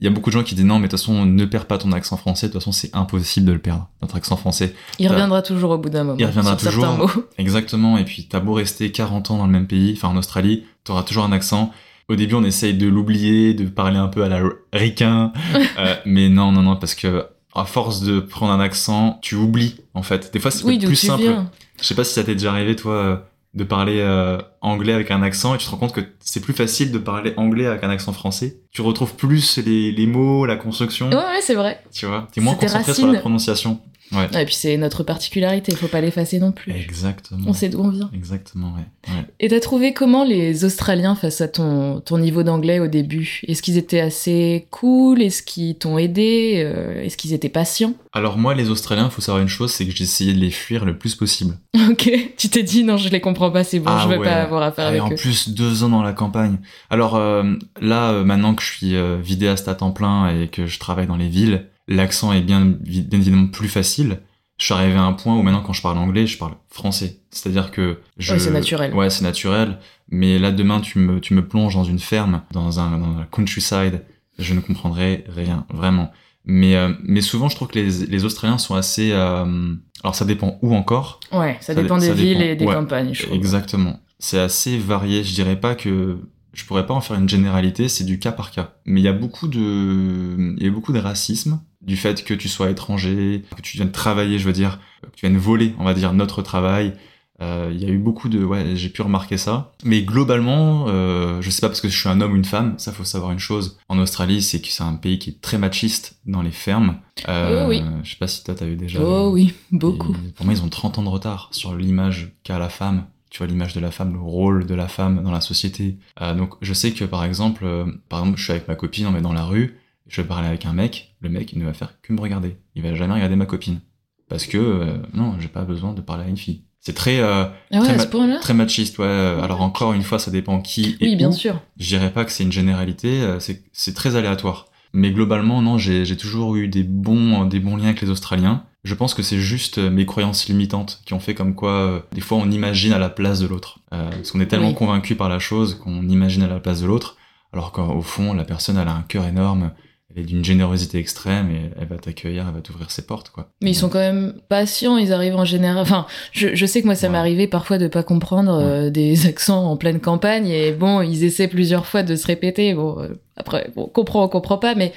il 0.03 0.07
y 0.07 0.09
a 0.09 0.11
beaucoup 0.11 0.31
de 0.31 0.35
gens 0.35 0.43
qui 0.43 0.57
disent 0.57 0.65
non, 0.65 0.81
mais 0.81 0.89
de 0.89 0.91
toute 0.91 0.99
façon, 0.99 1.25
ne 1.25 1.45
perds 1.45 1.67
pas 1.67 1.79
ton 1.79 1.93
accent 1.93 2.17
français. 2.17 2.49
De 2.49 2.53
toute 2.53 2.61
façon, 2.61 2.73
c'est 2.73 2.91
impossible 2.93 3.47
de 3.47 3.53
le 3.53 3.61
perdre, 3.61 3.89
notre 4.03 4.17
accent 4.17 4.37
français. 4.37 4.75
Il 4.99 5.07
reviendra 5.07 5.43
toujours 5.43 5.71
au 5.71 5.79
bout 5.79 5.91
d'un 5.91 6.03
moment. 6.03 6.17
Il 6.19 6.27
reviendra 6.27 6.59
sur 6.59 6.73
toujours. 6.73 6.97
mots. 6.97 7.09
Exactement. 7.39 7.97
Et 7.99 8.05
puis, 8.05 8.27
t'as 8.29 8.41
beau 8.41 8.55
rester 8.55 8.91
40 8.91 9.31
ans 9.31 9.39
dans 9.39 9.47
le 9.47 9.53
même 9.53 9.69
pays, 9.69 9.95
enfin 9.97 10.09
en 10.09 10.17
Australie, 10.17 10.65
t'auras 10.83 11.05
toujours 11.05 11.23
un 11.23 11.31
accent. 11.31 11.71
Au 12.09 12.17
début, 12.17 12.35
on 12.35 12.43
essaye 12.43 12.75
de 12.75 12.89
l'oublier, 12.89 13.55
de 13.55 13.65
parler 13.67 13.97
un 13.99 14.09
peu 14.09 14.25
à 14.25 14.29
la 14.29 14.43
ricain. 14.73 15.33
euh, 15.79 15.95
mais 16.05 16.29
non, 16.29 16.51
non, 16.51 16.63
non, 16.63 16.75
parce 16.75 16.97
que 16.97 17.27
à 17.55 17.65
force 17.65 18.01
de 18.03 18.19
prendre 18.19 18.53
un 18.53 18.59
accent, 18.61 19.21
tu 19.23 19.37
oublies, 19.37 19.77
en 19.95 20.03
fait. 20.03 20.33
Des 20.33 20.41
fois, 20.41 20.51
c'est 20.51 20.65
Oui, 20.65 20.79
plus 20.79 20.97
simple. 20.97 21.23
viens. 21.23 21.49
Je 21.81 21.87
sais 21.87 21.95
pas 21.95 22.03
si 22.03 22.13
ça 22.15 22.25
t'est 22.25 22.35
déjà 22.35 22.51
arrivé, 22.51 22.75
toi, 22.75 22.93
euh, 22.95 23.17
de 23.55 23.65
parler 23.65 23.99
euh, 24.01 24.39
anglais 24.63 24.95
avec 24.95 25.11
un 25.11 25.23
accent 25.23 25.55
et 25.55 25.59
tu 25.59 25.67
te 25.67 25.71
rends 25.71 25.77
compte 25.77 25.93
que 25.93 26.01
c'est 26.21 26.41
plus 26.41 26.55
facile 26.55 26.91
de 26.91 26.99
parler 26.99 27.35
anglais 27.37 27.67
avec 27.67 27.85
un 27.85 27.91
accent 27.91 28.13
français. 28.15 28.57
Tu 28.71 28.81
retrouves 28.81 29.15
plus 29.15 29.59
les, 29.59 29.93
les 29.93 30.07
mots, 30.07 30.47
la 30.47 30.57
construction, 30.57 31.11
Ouais, 31.11 31.17
ouais, 31.17 31.41
c'est 31.43 31.55
vrai. 31.55 31.83
tu 31.93 32.07
vois? 32.07 32.29
T'es 32.33 32.41
moins 32.41 32.55
concentré 32.55 32.95
sur 32.95 33.07
la 33.09 33.21
prononciation. 33.21 33.81
Ouais. 34.13 34.29
Ouais, 34.35 34.43
et 34.43 34.45
puis 34.45 34.55
c'est 34.55 34.77
notre 34.77 35.03
particularité, 35.03 35.73
il 35.73 35.79
faut 35.79 35.89
pas 35.89 36.01
l'effacer 36.01 36.39
non 36.39 36.53
plus. 36.53 36.73
Exactement. 36.73 37.45
On 37.47 37.53
sait 37.53 37.69
d'où 37.69 37.81
on 37.81 37.89
vient. 37.91 38.11
Exactement, 38.15 38.73
ouais. 38.75 39.13
ouais. 39.15 39.25
Et 39.41 39.49
t'as 39.49 39.61
trouvé 39.61 39.93
comment 39.93 40.25
les 40.25 40.65
Australiens 40.65 41.15
face 41.15 41.41
à 41.41 41.49
ton, 41.49 42.01
ton 42.01 42.19
niveau 42.19 42.43
d'anglais 42.43 42.79
au 42.81 42.89
début? 42.89 43.41
Est-ce 43.49 43.63
qu'ils 43.63 43.79
étaient 43.79 44.01
assez 44.01 44.67
cool? 44.71 45.23
Est-ce 45.23 45.43
qu'ils 45.43 45.77
t'ont 45.77 45.99
aidé? 45.99 46.63
Euh, 46.65 47.03
Est-ce 47.03 47.17
qu'ils 47.17 47.33
étaient 47.33 47.49
patients? 47.49 47.95
Alors 48.13 48.37
moi, 48.39 48.55
les 48.55 48.69
Australiens, 48.71 49.09
faut 49.11 49.23
savoir 49.23 49.43
une 49.43 49.49
chose, 49.49 49.73
c'est 49.73 49.87
que 49.87 49.93
j'ai 49.93 50.05
essayé 50.05 50.35
de 50.35 50.39
les 50.39 50.51
fuir 50.51 50.85
le 50.85 50.97
plus 50.99 51.15
possible. 51.15 51.57
Ok, 51.91 52.11
tu 52.37 52.49
t'es 52.49 52.63
dit 52.63 52.85
non, 52.85 52.97
je 52.97 53.09
les 53.09 53.21
comprends 53.21 53.51
pas, 53.51 53.65
c'est 53.65 53.79
bon, 53.79 53.91
Ah 53.91 54.01
je 54.05 54.09
veux 54.09 54.19
ouais. 54.19 54.25
pas 54.25 54.43
avoir 54.43 54.63
affaire 54.63 54.85
Et 54.87 54.89
avec 54.99 55.03
en 55.03 55.11
eux. 55.11 55.17
plus, 55.17 55.49
deux 55.51 55.83
ans 55.85 55.89
dans 55.89 56.03
la 56.03 56.13
campagne. 56.13 56.59
Alors 56.91 57.17
euh, 57.17 57.43
là, 57.81 58.13
euh, 58.13 58.25
maintenant 58.25 58.55
que 58.55 58.63
je 58.63 58.69
suis 58.71 58.95
euh, 58.95 59.19
vidéaste 59.23 59.69
à 59.69 59.75
temps 59.75 59.91
plein 59.91 60.29
et 60.29 60.49
que 60.49 60.67
je 60.67 60.79
travaille 60.79 61.07
dans 61.07 61.17
les 61.17 61.29
villes, 61.29 61.67
l'accent 61.93 62.33
est 62.33 62.41
bien, 62.43 62.65
bien 62.65 63.21
évidemment 63.21 63.47
plus 63.49 63.69
facile. 63.69 64.21
Je 64.59 64.67
suis 64.67 64.75
arrivé 64.75 64.95
à 64.97 65.03
un 65.03 65.13
point 65.13 65.37
où 65.37 65.43
maintenant, 65.43 65.63
quand 65.63 65.73
je 65.73 65.83
parle 65.83 65.99
anglais, 65.99 66.27
je 66.27 66.39
parle 66.39 66.55
français. 66.71 67.19
C'est-à-dire 67.31 67.71
que 67.73 67.99
je... 68.19 68.33
Ouais, 68.35 68.39
c'est 68.39 68.51
naturel. 68.51 68.95
Ouais, 68.95 69.11
c'est 69.11 69.25
naturel. 69.25 69.79
Mais 70.09 70.39
là, 70.39 70.53
demain, 70.53 70.81
tu 70.81 70.99
me, 70.99 71.21
tu 71.21 71.35
me 71.35 71.47
plonges 71.47 71.75
dans 71.75 71.85
une 71.85 71.99
ferme, 71.99 72.43
dans 72.53 72.79
un, 72.79 72.99
dans 72.99 73.25
countryside, 73.31 74.03
je 74.39 74.55
ne 74.55 74.61
comprendrai 74.61 75.25
rien, 75.29 75.67
vraiment. 75.73 76.13
Mais, 76.45 76.77
euh, 76.77 76.93
mais 77.03 77.21
souvent, 77.23 77.49
je 77.49 77.57
trouve 77.57 77.69
que 77.69 77.79
les, 77.79 78.07
les 78.07 78.25
Australiens 78.25 78.59
sont 78.59 78.75
assez... 78.75 79.11
euh, 79.13 79.75
alors, 80.05 80.15
ça 80.15 80.25
dépend 80.25 80.59
où 80.63 80.75
encore, 80.75 81.19
Ouais, 81.33 81.57
ça, 81.61 81.75
Ça 81.75 81.83
dépend 81.83 81.97
dé- 81.97 82.03
des 82.03 82.09
ça 82.09 82.15
villes 82.15 82.39
dépend. 82.39 82.51
et 82.51 82.57
des 82.57 82.67
Ouais, 82.67 82.75
campagnes, 82.75 83.15
je 83.15 83.23
trouve. 83.23 83.35
Exactement. 83.35 84.01
C'est 84.19 84.39
assez 84.39 84.79
varié. 84.79 85.25
Je 85.25 85.35
dirais 85.35 85.59
pas 85.59 85.75
que 85.75 86.19
je 86.53 86.65
pourrais 86.65 86.87
pas 86.87 86.95
en 86.95 87.01
faire 87.01 87.17
une 87.17 87.29
généralité. 87.29 87.89
C'est 87.89 88.05
du 88.05 88.19
cas 88.19 88.33
par 88.33 88.51
cas. 88.51 88.75
Mais 88.85 89.01
il 89.01 89.05
y 89.05 89.09
a 89.09 89.13
beaucoup 89.13 89.49
de, 89.49 90.55
il 90.59 90.63
y 90.63 90.67
a 90.67 90.71
beaucoup 90.71 90.93
de 90.93 90.99
racisme 90.99 91.61
du 91.81 91.97
fait 91.97 92.23
que 92.25 92.35
tu 92.35 92.49
sois 92.49 92.71
étranger, 92.71 93.43
que 93.57 93.63
tu 93.63 93.77
viennes 93.77 93.91
travailler, 93.93 94.39
je 94.39 94.47
veux 94.47 94.53
dire, 94.53 94.79
que 95.03 95.17
tu 95.17 95.27
viennes 95.27 95.39
voler, 95.39 95.75
on 95.79 95.85
va 95.85 95.95
dire, 95.95 96.13
notre 96.13 96.43
travail. 96.43 96.93
Euh, 97.41 97.71
Il 97.75 97.83
y 97.83 97.87
a 97.87 97.89
eu 97.89 97.99
beaucoup 97.99 98.29
de, 98.29 98.45
ouais, 98.45 98.77
j'ai 98.77 98.89
pu 98.89 99.03
remarquer 99.03 99.37
ça. 99.37 99.73
Mais 99.83 100.03
globalement, 100.03 100.85
euh, 100.87 101.41
je 101.43 101.51
sais 101.51 101.61
pas 101.61 101.69
parce 101.69 101.81
que 101.81 101.89
je 101.89 101.99
suis 101.99 102.09
un 102.09 102.21
homme 102.21 102.35
ou 102.35 102.37
une 102.37 102.45
femme. 102.45 102.75
Ça, 102.79 102.93
faut 102.93 103.03
savoir 103.03 103.33
une 103.33 103.41
chose. 103.41 103.79
En 103.89 103.99
Australie, 103.99 104.43
c'est 104.43 104.61
que 104.61 104.69
c'est 104.69 104.85
un 104.85 104.95
pays 104.95 105.19
qui 105.19 105.31
est 105.31 105.41
très 105.41 105.59
machiste 105.59 106.19
dans 106.25 106.43
les 106.43 106.53
fermes. 106.53 106.99
Euh, 107.29 107.65
Oh 107.65 107.69
oui. 107.71 107.83
Je 108.05 108.11
sais 108.11 108.17
pas 108.17 108.29
si 108.29 108.45
toi 108.45 108.55
t'as 108.55 108.67
eu 108.67 108.77
déjà. 108.77 109.01
Oh 109.03 109.31
oui, 109.33 109.55
beaucoup. 109.73 110.15
et 110.25 110.31
pour 110.33 110.45
moi, 110.47 110.55
ils 110.55 110.63
ont 110.63 110.69
30 110.69 110.99
ans 110.99 111.03
de 111.03 111.09
retard 111.09 111.49
sur 111.51 111.75
l'image 111.75 112.33
qu'a 112.45 112.61
la 112.61 112.69
femme. 112.69 113.07
Tu 113.33 113.39
vois, 113.39 113.47
l'image 113.47 113.73
de 113.73 113.81
la 113.81 113.91
femme, 113.91 114.13
le 114.13 114.21
rôle 114.21 114.67
de 114.67 114.75
la 114.75 114.89
femme 114.89 115.23
dans 115.23 115.31
la 115.31 115.41
société. 115.41 115.97
Euh, 116.21 116.35
donc, 116.35 116.53
je 116.61 116.75
sais 116.75 116.91
que, 116.93 117.05
par 117.07 117.25
exemple, 117.25 117.65
euh, 117.65 117.87
par 118.11 118.21
exemple, 118.21 118.37
je 118.39 118.43
suis 118.45 118.53
avec 118.53 118.69
ma 118.69 118.75
copine, 118.75 119.07
on 119.07 119.11
va 119.13 119.23
dans 119.23 119.33
la 119.33 119.45
rue, 119.45 119.79
je 120.07 120.21
vais 120.21 120.29
parler 120.29 120.49
avec 120.49 120.67
un 120.67 120.75
mec, 120.75 121.15
le 121.23 121.31
mec, 121.31 121.51
il 121.55 121.59
ne 121.59 121.65
va 121.65 121.73
faire 121.73 121.95
que 122.03 122.13
me 122.13 122.21
regarder. 122.21 122.59
Il 122.75 122.83
va 122.83 122.95
jamais 122.95 123.15
regarder 123.15 123.37
ma 123.37 123.47
copine. 123.47 123.81
Parce 124.29 124.45
que, 124.47 124.59
euh, 124.59 124.99
non, 125.15 125.37
j'ai 125.41 125.49
pas 125.49 125.63
besoin 125.65 125.95
de 125.95 126.03
parler 126.03 126.25
à 126.25 126.29
une 126.29 126.37
fille. 126.37 126.65
C'est 126.81 126.93
très, 126.95 127.21
euh, 127.21 127.45
Ah 127.71 127.77
ouais, 127.77 127.81
très, 127.81 127.95
à 127.95 127.97
ma- 127.97 128.03
ce 128.03 128.09
point-là 128.09 128.39
très 128.41 128.53
machiste, 128.55 128.99
ouais. 128.99 129.07
Alors 129.07 129.63
encore 129.63 129.95
une 129.95 130.03
fois, 130.03 130.19
ça 130.19 130.31
dépend 130.31 130.61
qui 130.61 130.99
et 131.01 131.07
Oui, 131.07 131.17
bien 131.17 131.31
où. 131.31 131.33
sûr. 131.33 131.59
Je 131.79 131.87
dirais 131.87 132.13
pas 132.13 132.27
que 132.27 132.33
c'est 132.33 132.43
une 132.43 132.53
généralité, 132.53 133.23
euh, 133.23 133.41
c'est 133.41 133.63
c'est 133.73 133.95
très 133.95 134.15
aléatoire. 134.17 134.67
Mais 134.93 135.11
globalement, 135.11 135.63
non, 135.63 135.79
j'ai 135.79 136.05
j'ai 136.05 136.19
toujours 136.19 136.57
eu 136.57 136.69
des 136.69 136.83
bons, 136.83 137.47
des 137.47 137.61
bons 137.61 137.77
liens 137.77 137.87
avec 137.87 138.03
les 138.03 138.11
Australiens. 138.11 138.65
Je 138.85 138.95
pense 138.95 139.15
que 139.15 139.23
c'est 139.23 139.39
juste 139.39 139.79
euh, 139.79 139.91
mes 139.91 140.07
croyances 140.07 140.49
limitantes 140.49 141.01
qui 141.07 141.15
ont 141.15 141.21
fait 141.21 141.35
comme 141.35 141.55
quoi, 141.55 141.71
euh, 141.73 142.01
des 142.13 142.21
fois, 142.21 142.39
on 142.39 142.51
imagine 142.51 142.93
à 142.93 142.99
la 142.99 143.09
place 143.11 143.39
de 143.41 143.47
l'autre. 143.47 143.79
Euh, 143.93 144.11
parce 144.11 144.33
qu'on 144.33 144.41
est 144.41 144.47
tellement 144.47 144.69
Oui. 144.71 144.75
convaincu 144.75 145.15
par 145.15 145.29
la 145.29 145.39
chose 145.39 145.75
qu'on 145.77 146.03
imagine 146.09 146.43
à 146.43 146.49
la 146.49 146.59
place 146.59 146.81
de 146.81 146.87
l'autre, 146.87 147.17
alors 147.53 147.71
qu'au 147.73 148.03
fond, 148.03 148.33
la 148.33 148.45
personne, 148.45 148.77
elle 148.79 148.89
a 148.89 148.95
un 148.95 149.03
cœur 149.03 149.25
énorme, 149.27 149.71
elle 150.15 150.23
est 150.23 150.27
d'une 150.27 150.45
générosité 150.45 150.99
extrême 150.99 151.51
et 151.51 151.71
elle 151.81 151.87
va 151.87 151.97
t'accueillir, 151.97 152.45
elle 152.49 152.55
va 152.55 152.61
t'ouvrir 152.61 152.91
ses 152.91 153.07
portes, 153.07 153.31
quoi. 153.31 153.51
Mais 153.63 153.71
ils 153.71 153.75
sont 153.75 153.89
quand 153.89 153.99
même 154.01 154.35
patients, 154.49 154.97
ils 154.99 155.13
arrivent 155.13 155.37
en 155.37 155.45
général. 155.45 155.79
Enfin, 155.83 156.07
je, 156.33 156.55
je 156.55 156.67
sais 156.67 156.81
que 156.83 156.87
moi, 156.87 156.95
ça 156.97 157.07
Ouais. 157.07 157.13
m'est 157.13 157.19
arrivé 157.19 157.47
parfois 157.47 157.79
de 157.79 157.87
pas 157.87 158.03
comprendre 158.03 158.53
euh, 158.61 158.91
des 158.91 159.27
accents 159.29 159.65
en 159.71 159.77
pleine 159.77 160.01
campagne, 160.01 160.49
et 160.49 160.73
bon, 160.73 161.03
ils 161.03 161.23
essaient 161.25 161.49
plusieurs 161.49 161.87
fois 161.87 162.03
de 162.03 162.17
se 162.17 162.27
répéter. 162.27 162.75
Bon, 162.75 162.99
euh, 162.99 163.09
après, 163.37 163.71
bon, 163.77 163.85
on 163.85 163.89
comprend, 163.89 164.25
on 164.25 164.29
comprend 164.29 164.59
pas, 164.59 164.75
mais 164.75 164.93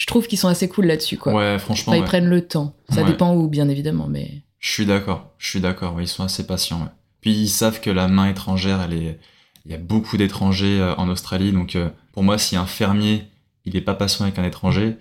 je 0.00 0.06
trouve 0.06 0.26
qu'ils 0.26 0.38
sont 0.38 0.48
assez 0.48 0.66
cool 0.66 0.86
là-dessus, 0.86 1.18
quoi. 1.18 1.34
Ouais, 1.34 1.58
franchement, 1.58 1.90
Enfin, 1.92 1.98
ils 1.98 2.00
ouais. 2.00 2.06
prennent 2.06 2.28
le 2.28 2.40
temps. 2.46 2.74
Ça 2.88 3.02
Ouais. 3.02 3.06
dépend 3.06 3.34
où, 3.34 3.48
bien 3.48 3.68
évidemment, 3.68 4.06
mais. 4.08 4.42
Je 4.58 4.70
suis 4.72 4.86
d'accord, 4.86 5.28
je 5.38 5.48
suis 5.50 5.60
d'accord, 5.60 6.00
ils 6.00 6.08
sont 6.08 6.24
assez 6.24 6.46
patients. 6.46 6.88
Puis 7.20 7.32
ils 7.32 7.48
savent 7.48 7.80
que 7.80 7.90
la 7.90 8.08
main 8.08 8.28
étrangère, 8.28 8.80
elle 8.80 8.94
est, 8.94 9.18
il 9.66 9.70
y 9.72 9.74
a 9.74 9.78
beaucoup 9.78 10.16
d'étrangers 10.16 10.80
euh, 10.80 10.94
en 10.96 11.08
Australie, 11.10 11.52
donc 11.52 11.76
euh, 11.76 11.90
pour 12.12 12.22
moi, 12.22 12.38
si 12.38 12.56
un 12.56 12.64
fermier, 12.66 13.24
il 13.66 13.76
est 13.76 13.82
pas 13.82 13.94
patient 13.94 14.24
avec 14.24 14.38
un 14.38 14.44
étranger, 14.44 14.96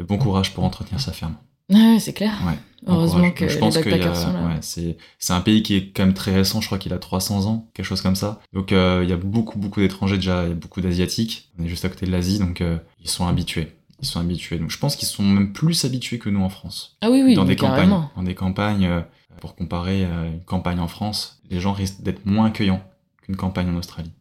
euh, 0.00 0.04
bon 0.04 0.18
courage 0.18 0.52
pour 0.52 0.64
entretenir 0.64 1.00
sa 1.00 1.12
ferme. 1.12 1.34
Ouais, 1.70 1.96
c'est 1.98 2.12
clair. 2.12 2.32
Ouais. 2.46 2.58
Heureusement 2.86 3.30
que 3.30 3.48
je 3.48 3.54
les 3.54 3.60
pense 3.60 3.76
là. 3.76 3.82
ouais, 3.84 4.56
c'est, 4.60 4.96
c'est 5.18 5.32
un 5.32 5.40
pays 5.40 5.62
qui 5.62 5.76
est 5.76 5.86
quand 5.94 6.04
même 6.04 6.12
très 6.14 6.34
récent, 6.34 6.60
je 6.60 6.66
crois 6.66 6.78
qu'il 6.78 6.92
a 6.92 6.98
300 6.98 7.46
ans, 7.46 7.70
quelque 7.74 7.86
chose 7.86 8.02
comme 8.02 8.16
ça. 8.16 8.40
Donc 8.52 8.72
euh, 8.72 9.00
il 9.04 9.08
y 9.08 9.12
a 9.12 9.16
beaucoup, 9.16 9.58
beaucoup 9.58 9.80
d'étrangers 9.80 10.16
déjà, 10.16 10.42
il 10.44 10.48
y 10.48 10.52
a 10.52 10.56
beaucoup 10.56 10.80
d'asiatiques. 10.80 11.50
On 11.58 11.64
est 11.64 11.68
juste 11.68 11.84
à 11.84 11.88
côté 11.88 12.04
de 12.06 12.10
l'Asie, 12.10 12.38
donc 12.40 12.60
euh, 12.60 12.76
ils 13.00 13.08
sont 13.08 13.26
habitués. 13.26 13.72
Ils 14.02 14.08
sont 14.08 14.20
habitués. 14.20 14.58
Donc 14.58 14.70
je 14.70 14.78
pense 14.78 14.96
qu'ils 14.96 15.08
sont 15.08 15.22
même 15.22 15.52
plus 15.52 15.84
habitués 15.84 16.18
que 16.18 16.28
nous 16.28 16.42
en 16.42 16.48
France 16.48 16.96
Ah 17.00 17.10
oui, 17.10 17.22
oui, 17.24 17.34
dans 17.34 17.44
des 17.44 17.56
campagnes. 17.56 17.76
carrément. 17.76 18.10
Dans 18.16 18.22
des 18.24 18.34
campagnes, 18.34 18.86
euh, 18.86 19.00
pour 19.40 19.54
comparer 19.54 20.04
euh, 20.04 20.26
une 20.32 20.44
campagne 20.44 20.80
en 20.80 20.88
France, 20.88 21.40
les 21.50 21.60
gens 21.60 21.72
risquent 21.72 22.02
d'être 22.02 22.26
moins 22.26 22.46
accueillants 22.46 22.82
qu'une 23.22 23.36
campagne 23.36 23.70
en 23.70 23.76
Australie. 23.76 24.12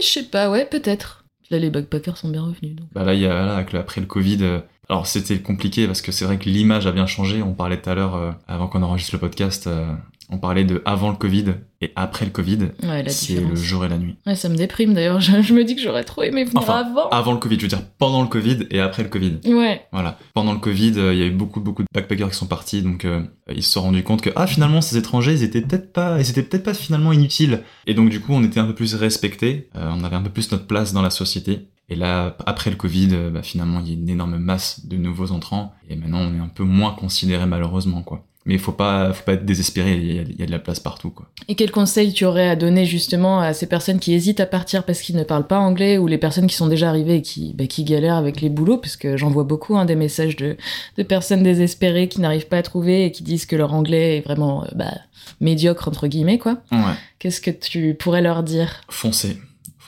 Je 0.00 0.06
sais 0.06 0.24
pas, 0.24 0.50
ouais, 0.50 0.64
peut-être. 0.66 1.24
Là, 1.50 1.58
les 1.58 1.70
backpackers 1.70 2.16
sont 2.16 2.28
bien 2.28 2.42
revenus. 2.42 2.76
Donc. 2.76 2.88
Bah 2.92 3.04
là, 3.04 3.14
il 3.14 3.20
y 3.20 3.26
a, 3.26 3.46
là, 3.46 3.56
après 3.56 4.00
le 4.00 4.06
Covid, 4.06 4.38
euh, 4.42 4.60
alors 4.88 5.06
c'était 5.06 5.40
compliqué 5.40 5.86
parce 5.86 6.02
que 6.02 6.12
c'est 6.12 6.24
vrai 6.24 6.38
que 6.38 6.48
l'image 6.48 6.86
a 6.86 6.92
bien 6.92 7.06
changé. 7.06 7.42
On 7.42 7.54
parlait 7.54 7.80
tout 7.80 7.88
à 7.88 7.94
l'heure, 7.94 8.14
euh, 8.16 8.32
avant 8.48 8.66
qu'on 8.68 8.82
enregistre 8.82 9.14
le 9.14 9.20
podcast, 9.20 9.66
euh, 9.66 9.92
on 10.30 10.38
parlait 10.38 10.64
de 10.64 10.82
avant 10.84 11.10
le 11.10 11.16
Covid 11.16 11.54
et 11.80 11.92
après 11.96 12.24
le 12.24 12.30
Covid. 12.30 12.58
Ouais, 12.82 13.08
C'est 13.08 13.40
le 13.40 13.54
jour 13.54 13.84
et 13.84 13.88
la 13.88 13.98
nuit. 13.98 14.16
Ouais, 14.26 14.34
ça 14.34 14.48
me 14.48 14.56
déprime 14.56 14.94
d'ailleurs. 14.94 15.20
Je, 15.28 15.40
je 15.42 15.54
me 15.54 15.64
dis 15.64 15.76
que 15.76 15.80
j'aurais 15.80 16.04
trop 16.04 16.22
aimé 16.22 16.44
venir 16.44 16.58
Enfin, 16.60 16.84
avant. 16.86 17.08
Avant 17.10 17.32
le 17.32 17.38
Covid, 17.38 17.56
je 17.56 17.62
veux 17.62 17.68
dire 17.68 17.82
pendant 17.98 18.20
le 18.22 18.28
Covid 18.28 18.66
et 18.70 18.80
après 18.80 19.02
le 19.04 19.08
Covid. 19.08 19.38
Ouais. 19.46 19.82
Voilà. 19.92 20.18
Pendant 20.34 20.52
le 20.52 20.58
Covid, 20.58 20.94
euh, 20.96 21.12
il 21.14 21.18
y 21.20 21.22
a 21.22 21.26
eu 21.26 21.30
beaucoup, 21.30 21.60
beaucoup 21.60 21.82
de 21.82 21.88
backpackers 21.94 22.30
qui 22.30 22.36
sont 22.36 22.46
partis, 22.46 22.82
donc 22.82 23.04
euh, 23.04 23.22
ils 23.54 23.62
se 23.62 23.72
sont 23.72 23.82
rendus 23.82 24.02
compte 24.02 24.22
que 24.22 24.30
ah 24.36 24.46
finalement 24.46 24.80
ces 24.80 24.96
étrangers, 24.96 25.32
ils 25.32 25.42
étaient 25.44 25.60
peut-être 25.62 25.92
pas, 25.92 26.20
ils 26.20 26.28
étaient 26.28 26.42
peut-être 26.42 26.64
pas 26.64 26.74
finalement 26.74 27.12
inutiles. 27.12 27.62
Et 27.86 27.94
donc 27.94 28.10
du 28.10 28.20
coup, 28.20 28.32
on 28.32 28.42
était 28.42 28.60
un 28.60 28.66
peu 28.66 28.74
plus 28.74 28.94
respectés, 28.94 29.68
euh, 29.76 29.90
on 29.94 30.04
avait 30.04 30.16
un 30.16 30.22
peu 30.22 30.30
plus 30.30 30.50
notre 30.52 30.66
place 30.66 30.92
dans 30.92 31.02
la 31.02 31.10
société. 31.10 31.68
Et 31.90 31.96
là, 31.96 32.36
après 32.44 32.68
le 32.68 32.76
Covid, 32.76 33.08
bah, 33.32 33.42
finalement, 33.42 33.80
il 33.80 33.88
y 33.88 33.90
a 33.92 33.94
une 33.94 34.10
énorme 34.10 34.36
masse 34.36 34.84
de 34.86 34.96
nouveaux 34.98 35.30
entrants, 35.32 35.72
et 35.88 35.96
maintenant 35.96 36.18
on 36.20 36.34
est 36.34 36.38
un 36.40 36.48
peu 36.48 36.64
moins 36.64 36.92
considéré 36.92 37.46
malheureusement, 37.46 38.02
quoi. 38.02 38.26
Mais 38.48 38.54
il 38.54 38.60
faut 38.60 38.72
pas, 38.72 39.12
faut 39.12 39.24
pas 39.24 39.34
être 39.34 39.44
désespéré, 39.44 39.92
il 39.92 40.14
y, 40.14 40.18
a, 40.18 40.22
il 40.22 40.40
y 40.40 40.42
a 40.42 40.46
de 40.46 40.50
la 40.50 40.58
place 40.58 40.80
partout, 40.80 41.10
quoi. 41.10 41.28
Et 41.48 41.54
quel 41.54 41.70
conseil 41.70 42.14
tu 42.14 42.24
aurais 42.24 42.48
à 42.48 42.56
donner 42.56 42.86
justement 42.86 43.40
à 43.40 43.52
ces 43.52 43.66
personnes 43.66 44.00
qui 44.00 44.14
hésitent 44.14 44.40
à 44.40 44.46
partir 44.46 44.84
parce 44.84 45.02
qu'ils 45.02 45.16
ne 45.16 45.22
parlent 45.22 45.46
pas 45.46 45.58
anglais 45.58 45.98
ou 45.98 46.06
les 46.06 46.16
personnes 46.16 46.46
qui 46.46 46.56
sont 46.56 46.66
déjà 46.66 46.88
arrivées 46.88 47.16
et 47.16 47.22
qui, 47.22 47.52
bah, 47.54 47.66
qui 47.66 47.84
galèrent 47.84 48.16
avec 48.16 48.40
les 48.40 48.48
boulots? 48.48 48.78
Parce 48.78 48.96
que 48.96 49.18
j'en 49.18 49.28
vois 49.28 49.44
beaucoup 49.44 49.76
hein, 49.76 49.84
des 49.84 49.96
messages 49.96 50.34
de, 50.36 50.56
de 50.96 51.02
personnes 51.02 51.42
désespérées 51.42 52.08
qui 52.08 52.22
n'arrivent 52.22 52.48
pas 52.48 52.56
à 52.58 52.62
trouver 52.62 53.04
et 53.04 53.12
qui 53.12 53.22
disent 53.22 53.44
que 53.44 53.54
leur 53.54 53.74
anglais 53.74 54.16
est 54.16 54.20
vraiment 54.22 54.66
bah, 54.74 54.94
médiocre 55.40 55.86
entre 55.86 56.06
guillemets 56.06 56.38
quoi. 56.38 56.58
Ouais. 56.72 56.78
Qu'est-ce 57.18 57.42
que 57.42 57.50
tu 57.50 57.94
pourrais 57.94 58.22
leur 58.22 58.42
dire? 58.42 58.80
Foncez. 58.88 59.36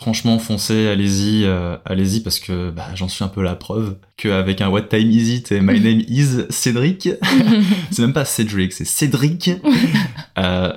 Franchement, 0.01 0.39
foncez, 0.39 0.87
allez-y, 0.87 1.45
euh, 1.45 1.77
allez-y, 1.85 2.21
parce 2.21 2.41
que 2.41 2.71
bah, 2.71 2.89
j'en 2.95 3.07
suis 3.07 3.23
un 3.23 3.29
peu 3.29 3.43
la 3.43 3.55
preuve 3.55 3.99
qu'avec 4.17 4.63
un 4.63 4.71
What 4.71 4.85
Time 4.85 5.11
Is 5.11 5.35
It 5.35 5.53
et 5.53 5.61
My 5.61 5.79
Name 5.83 6.01
Is 6.09 6.47
Cédric, 6.49 7.11
c'est 7.91 8.01
même 8.01 8.15
pas 8.15 8.25
Cédric, 8.25 8.73
c'est 8.73 8.87
Cédric, 8.87 9.51
euh, 10.39 10.73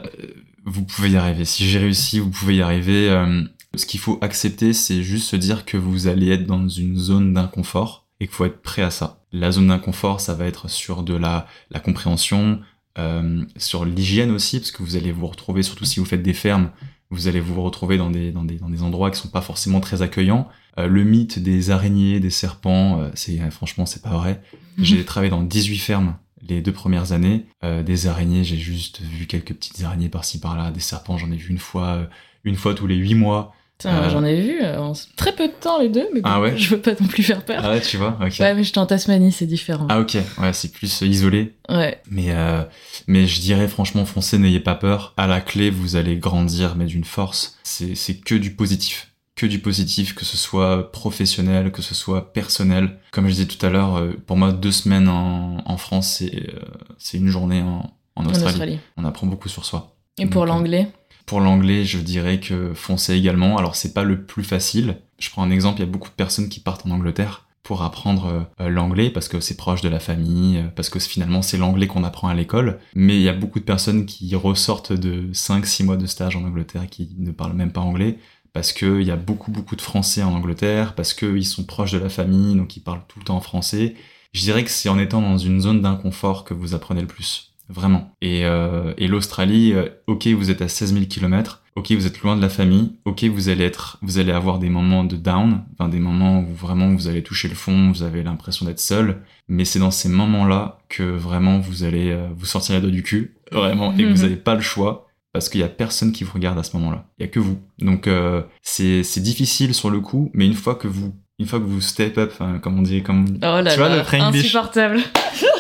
vous 0.66 0.84
pouvez 0.84 1.12
y 1.12 1.16
arriver. 1.16 1.46
Si 1.46 1.66
j'ai 1.66 1.80
réussi, 1.80 2.20
vous 2.20 2.32
pouvez 2.32 2.58
y 2.58 2.62
arriver. 2.62 3.10
Euh, 3.10 3.44
ce 3.76 3.86
qu'il 3.86 4.02
faut 4.02 4.20
accepter, 4.20 4.74
c'est 4.74 5.04
juste 5.04 5.30
se 5.30 5.38
dire 5.38 5.64
que 5.64 5.78
vous 5.78 6.08
allez 6.08 6.30
être 6.30 6.46
dans 6.46 6.68
une 6.68 6.98
zone 6.98 7.34
d'inconfort 7.34 8.10
et 8.20 8.28
qu'il 8.28 8.36
faut 8.36 8.44
être 8.44 8.62
prêt 8.62 8.82
à 8.82 8.92
ça. 8.92 9.24
La 9.32 9.54
zone 9.54 9.70
d'inconfort, 9.70 10.20
ça 10.20 10.34
va 10.34 10.48
être 10.48 10.70
sur 10.70 11.02
de 11.02 11.16
la, 11.16 11.48
la 11.72 11.80
compréhension, 11.80 12.60
euh, 13.00 13.42
sur 13.56 13.86
l'hygiène 13.86 14.32
aussi, 14.32 14.60
parce 14.60 14.72
que 14.72 14.84
vous 14.84 14.98
allez 14.98 15.14
vous 15.14 15.28
retrouver, 15.28 15.64
surtout 15.64 15.86
si 15.86 16.02
vous 16.02 16.06
faites 16.06 16.24
des 16.24 16.34
fermes, 16.34 16.72
vous 17.14 17.28
allez 17.28 17.40
vous 17.40 17.62
retrouver 17.62 17.98
dans 17.98 18.10
des, 18.10 18.32
dans 18.32 18.44
des, 18.44 18.56
dans 18.56 18.70
des 18.70 18.84
endroits 18.84 19.12
qui 19.12 19.20
sont 19.20 19.30
pas 19.30 19.42
forcément 19.42 19.80
très 19.80 20.02
accueillants. 20.02 20.48
Euh, 20.78 20.88
le 20.88 21.04
mythe 21.04 21.40
des 21.40 21.70
araignées, 21.70 22.20
des 22.20 22.30
serpents, 22.30 23.00
euh, 23.00 23.10
c'est 23.14 23.40
euh, 23.40 23.52
franchement 23.52 23.86
c'est 23.86 24.02
pas 24.02 24.18
vrai. 24.18 24.42
J'ai 24.80 25.06
travaillé 25.06 25.30
dans 25.30 25.44
18 25.44 25.78
fermes 25.78 26.16
les 26.48 26.62
deux 26.62 26.72
premières 26.72 27.12
années. 27.12 27.46
Euh, 27.64 27.84
des 27.84 28.08
araignées, 28.08 28.44
j'ai 28.44 28.58
juste 28.58 29.02
vu 29.02 29.28
quelques 29.28 29.54
petites 29.54 29.82
araignées 29.84 30.10
par-ci 30.10 30.40
par-là. 30.40 30.72
Des 30.72 30.80
serpents, 30.80 31.18
j'en 31.18 31.32
ai 31.32 31.38
vu 31.38 31.50
une 31.50 31.58
fois, 31.58 31.88
euh, 31.88 32.06
une 32.44 32.56
fois 32.56 32.74
tous 32.74 32.88
les 32.88 32.96
8 32.96 33.16
mois. 33.16 33.54
Putain, 33.90 34.04
Euh. 34.04 34.10
J'en 34.10 34.24
ai 34.24 34.40
vu 34.42 34.62
euh, 34.62 34.80
en 34.80 34.94
très 35.16 35.34
peu 35.34 35.48
de 35.48 35.54
temps 35.54 35.80
les 35.80 35.90
deux, 35.90 36.08
mais 36.14 36.22
bon, 36.22 36.30
Ah 36.32 36.40
ouais 36.42 36.54
je 36.58 36.70
veux 36.76 36.82
pas 36.82 36.92
non 37.00 37.08
plus 37.08 37.24
faire 37.24 37.44
peur. 37.46 37.62
Ah 37.64 37.70
ouais, 37.72 37.82
tu 37.82 37.98
vois, 37.98 38.18
ok. 38.22 38.34
Ouais, 38.40 38.54
mais 38.54 38.64
j'étais 38.64 38.78
en 38.80 38.86
Tasmanie, 38.86 39.32
c'est 39.32 39.46
différent. 39.46 39.88
Ah 39.90 40.00
ok, 40.00 40.18
ouais, 40.40 40.54
c'est 40.54 40.72
plus 40.72 41.04
euh, 41.04 41.06
isolé. 41.08 41.56
Ouais. 41.70 42.02
Mais, 42.10 42.32
euh, 42.32 42.64
mais 43.08 43.28
je 43.28 43.40
dirais 43.42 43.68
franchement, 43.68 44.06
foncez, 44.06 44.38
n'ayez 44.38 44.60
pas 44.60 44.76
peur. 44.76 45.14
À 45.18 45.28
la 45.28 45.42
clé, 45.42 45.70
vous 45.70 45.96
allez 45.96 46.18
grandir, 46.18 46.76
mais 46.76 46.86
d'une 46.86 47.04
force. 47.06 47.58
C'est 47.64 48.16
que 48.24 48.36
du 48.36 48.52
positif. 48.56 49.10
Que 49.36 49.48
du 49.48 49.58
positif, 49.60 50.14
que 50.14 50.26
ce 50.26 50.38
soit 50.38 50.92
professionnel, 50.92 51.72
que 51.72 51.82
ce 51.82 51.96
soit 51.96 52.34
personnel. 52.34 53.00
Comme 53.12 53.26
je 53.28 53.32
disais 53.34 53.46
tout 53.48 53.66
à 53.66 53.70
l'heure, 53.70 54.00
pour 54.28 54.38
moi, 54.38 54.52
deux 54.52 54.72
semaines 54.72 55.10
en, 55.10 55.58
en 55.66 55.78
France, 55.78 56.22
c'est 56.22 56.36
euh, 56.36 57.18
une 57.18 57.28
journée 57.30 57.62
en, 57.64 57.92
en 58.16 58.24
En 58.24 58.30
Australie. 58.30 58.46
Australie. 58.52 58.80
On 58.96 59.06
apprend 59.06 59.26
beaucoup 59.26 59.50
sur 59.50 59.66
soi. 59.66 59.96
Et 60.20 60.28
pour 60.28 60.46
Donc, 60.46 60.56
l'anglais? 60.56 60.90
Pour 61.26 61.40
l'anglais, 61.40 61.86
je 61.86 62.00
dirais 62.00 62.40
que 62.40 62.74
foncez 62.74 63.14
également. 63.14 63.58
Alors, 63.58 63.76
c'est 63.76 63.94
pas 63.94 64.04
le 64.04 64.24
plus 64.24 64.44
facile. 64.44 64.98
Je 65.20 65.30
prends 65.30 65.44
un 65.44 65.52
exemple, 65.52 65.80
il 65.80 65.86
y 65.86 65.88
a 65.88 65.92
beaucoup 65.92 66.10
de 66.10 66.16
personnes 66.16 66.50
qui 66.50 66.60
partent 66.60 66.86
en 66.86 66.92
Angleterre 66.92 67.48
pour 67.64 67.82
apprendre 67.82 68.46
euh, 68.60 68.70
l'anglais 68.70 69.10
parce 69.10 69.30
que 69.30 69.40
c'est 69.40 69.56
proche 69.56 69.82
de 69.82 69.88
la 69.88 70.02
famille, 70.02 70.58
euh, 70.58 70.68
parce 70.76 70.90
que 70.90 71.00
finalement 71.00 71.42
c'est 71.42 71.58
l'anglais 71.58 71.88
qu'on 71.88 72.04
apprend 72.04 72.28
à 72.28 72.34
l'école. 72.34 72.80
Mais 72.94 73.16
il 73.16 73.22
y 73.22 73.30
a 73.30 73.34
beaucoup 73.34 73.60
de 73.60 73.64
personnes 73.64 74.06
qui 74.06 74.36
ressortent 74.36 74.92
de 74.92 75.32
5-6 75.32 75.86
mois 75.86 75.98
de 75.98 76.06
stage 76.06 76.36
en 76.36 76.44
Angleterre 76.44 76.88
qui 76.90 77.10
ne 77.18 77.32
parlent 77.32 77.54
même 77.54 77.72
pas 77.72 77.82
anglais 77.82 78.18
parce 78.52 78.72
qu'il 78.72 79.02
y 79.02 79.12
a 79.12 79.16
beaucoup 79.16 79.52
beaucoup 79.52 79.76
de 79.76 79.82
Français 79.82 80.22
en 80.24 80.34
Angleterre, 80.34 80.94
parce 80.94 81.14
qu'ils 81.14 81.46
sont 81.46 81.64
proches 81.64 81.92
de 81.92 81.98
la 81.98 82.10
famille, 82.10 82.56
donc 82.56 82.78
ils 82.78 82.82
parlent 82.82 83.04
tout 83.08 83.20
le 83.20 83.26
temps 83.26 83.38
en 83.38 83.42
français. 83.42 83.96
Je 84.34 84.42
dirais 84.42 84.64
que 84.64 84.70
c'est 84.70 84.90
en 84.90 85.00
étant 85.00 85.22
dans 85.22 85.38
une 85.38 85.60
zone 85.60 85.82
d'inconfort 85.82 86.44
que 86.44 86.54
vous 86.54 86.76
apprenez 86.76 87.02
le 87.02 87.08
plus. 87.08 87.53
Vraiment. 87.70 88.14
Et, 88.22 88.46
euh, 88.46 88.94
et 88.98 89.08
l'Australie, 89.08 89.74
euh, 89.74 89.88
ok, 90.08 90.28
vous 90.28 90.52
êtes 90.52 90.62
à 90.62 90.68
16 90.68 90.94
000 90.94 91.06
km, 91.06 91.64
ok, 91.76 91.92
vous 91.94 92.06
êtes 92.06 92.22
loin 92.22 92.36
de 92.36 92.42
la 92.42 92.50
famille, 92.50 92.94
ok, 93.06 93.24
vous 93.26 93.50
allez 93.50 93.64
être, 93.64 93.98
vous 94.02 94.18
allez 94.20 94.32
avoir 94.32 94.60
des 94.60 94.70
moments 94.70 95.04
de 95.04 95.16
down, 95.16 95.64
enfin 95.74 95.90
des 95.90 96.00
moments 96.00 96.42
où 96.42 96.54
vraiment 96.54 96.94
vous 96.94 97.08
allez 97.08 97.24
toucher 97.24 97.48
le 97.48 97.56
fond, 97.56 97.92
vous 97.92 98.04
avez 98.04 98.24
l'impression 98.24 98.66
d'être 98.66 98.80
seul, 98.80 99.22
mais 99.48 99.66
c'est 99.66 99.80
dans 99.80 99.92
ces 99.92 100.10
moments-là 100.10 100.80
que 100.90 101.04
vraiment 101.04 101.60
vous 101.60 101.84
allez 101.84 102.12
euh, 102.12 102.28
vous 102.36 102.46
sortir 102.46 102.76
la 102.76 102.82
doigt 102.82 102.92
du 102.92 103.04
cul, 103.04 103.36
vraiment, 103.52 103.94
et 103.98 104.06
vous 104.06 104.18
n'avez 104.24 104.36
pas 104.36 104.56
le 104.56 104.62
choix, 104.62 105.08
parce 105.32 105.50
qu'il 105.50 105.62
y 105.62 105.64
a 105.64 105.70
personne 105.70 106.12
qui 106.12 106.24
vous 106.24 106.34
regarde 106.34 106.60
à 106.60 106.64
ce 106.64 106.76
moment-là. 106.78 107.08
Il 107.18 107.24
y 107.24 107.26
a 107.26 107.28
que 107.28 107.40
vous. 107.40 107.58
Donc 107.80 108.08
euh, 108.08 108.44
c'est 108.62 109.02
difficile 109.18 109.74
sur 109.74 109.90
le 109.90 110.00
coup, 110.00 110.30
mais 110.34 110.46
une 110.46 110.54
fois 110.54 110.76
que 110.76 110.88
vous 110.88 111.16
une 111.40 111.48
fois 111.48 111.60
que 111.60 111.66
vous 111.66 111.82
step 111.82 112.20
up, 112.20 112.34
comme 112.62 112.78
on 112.78 112.84
dit, 112.84 113.02
comme 113.02 113.26
Oh 113.38 113.60
là 113.60 113.72
tu 113.72 113.80
vois 113.80 113.90
là, 113.90 114.04
le 114.04 114.22
insupportable. 114.22 115.00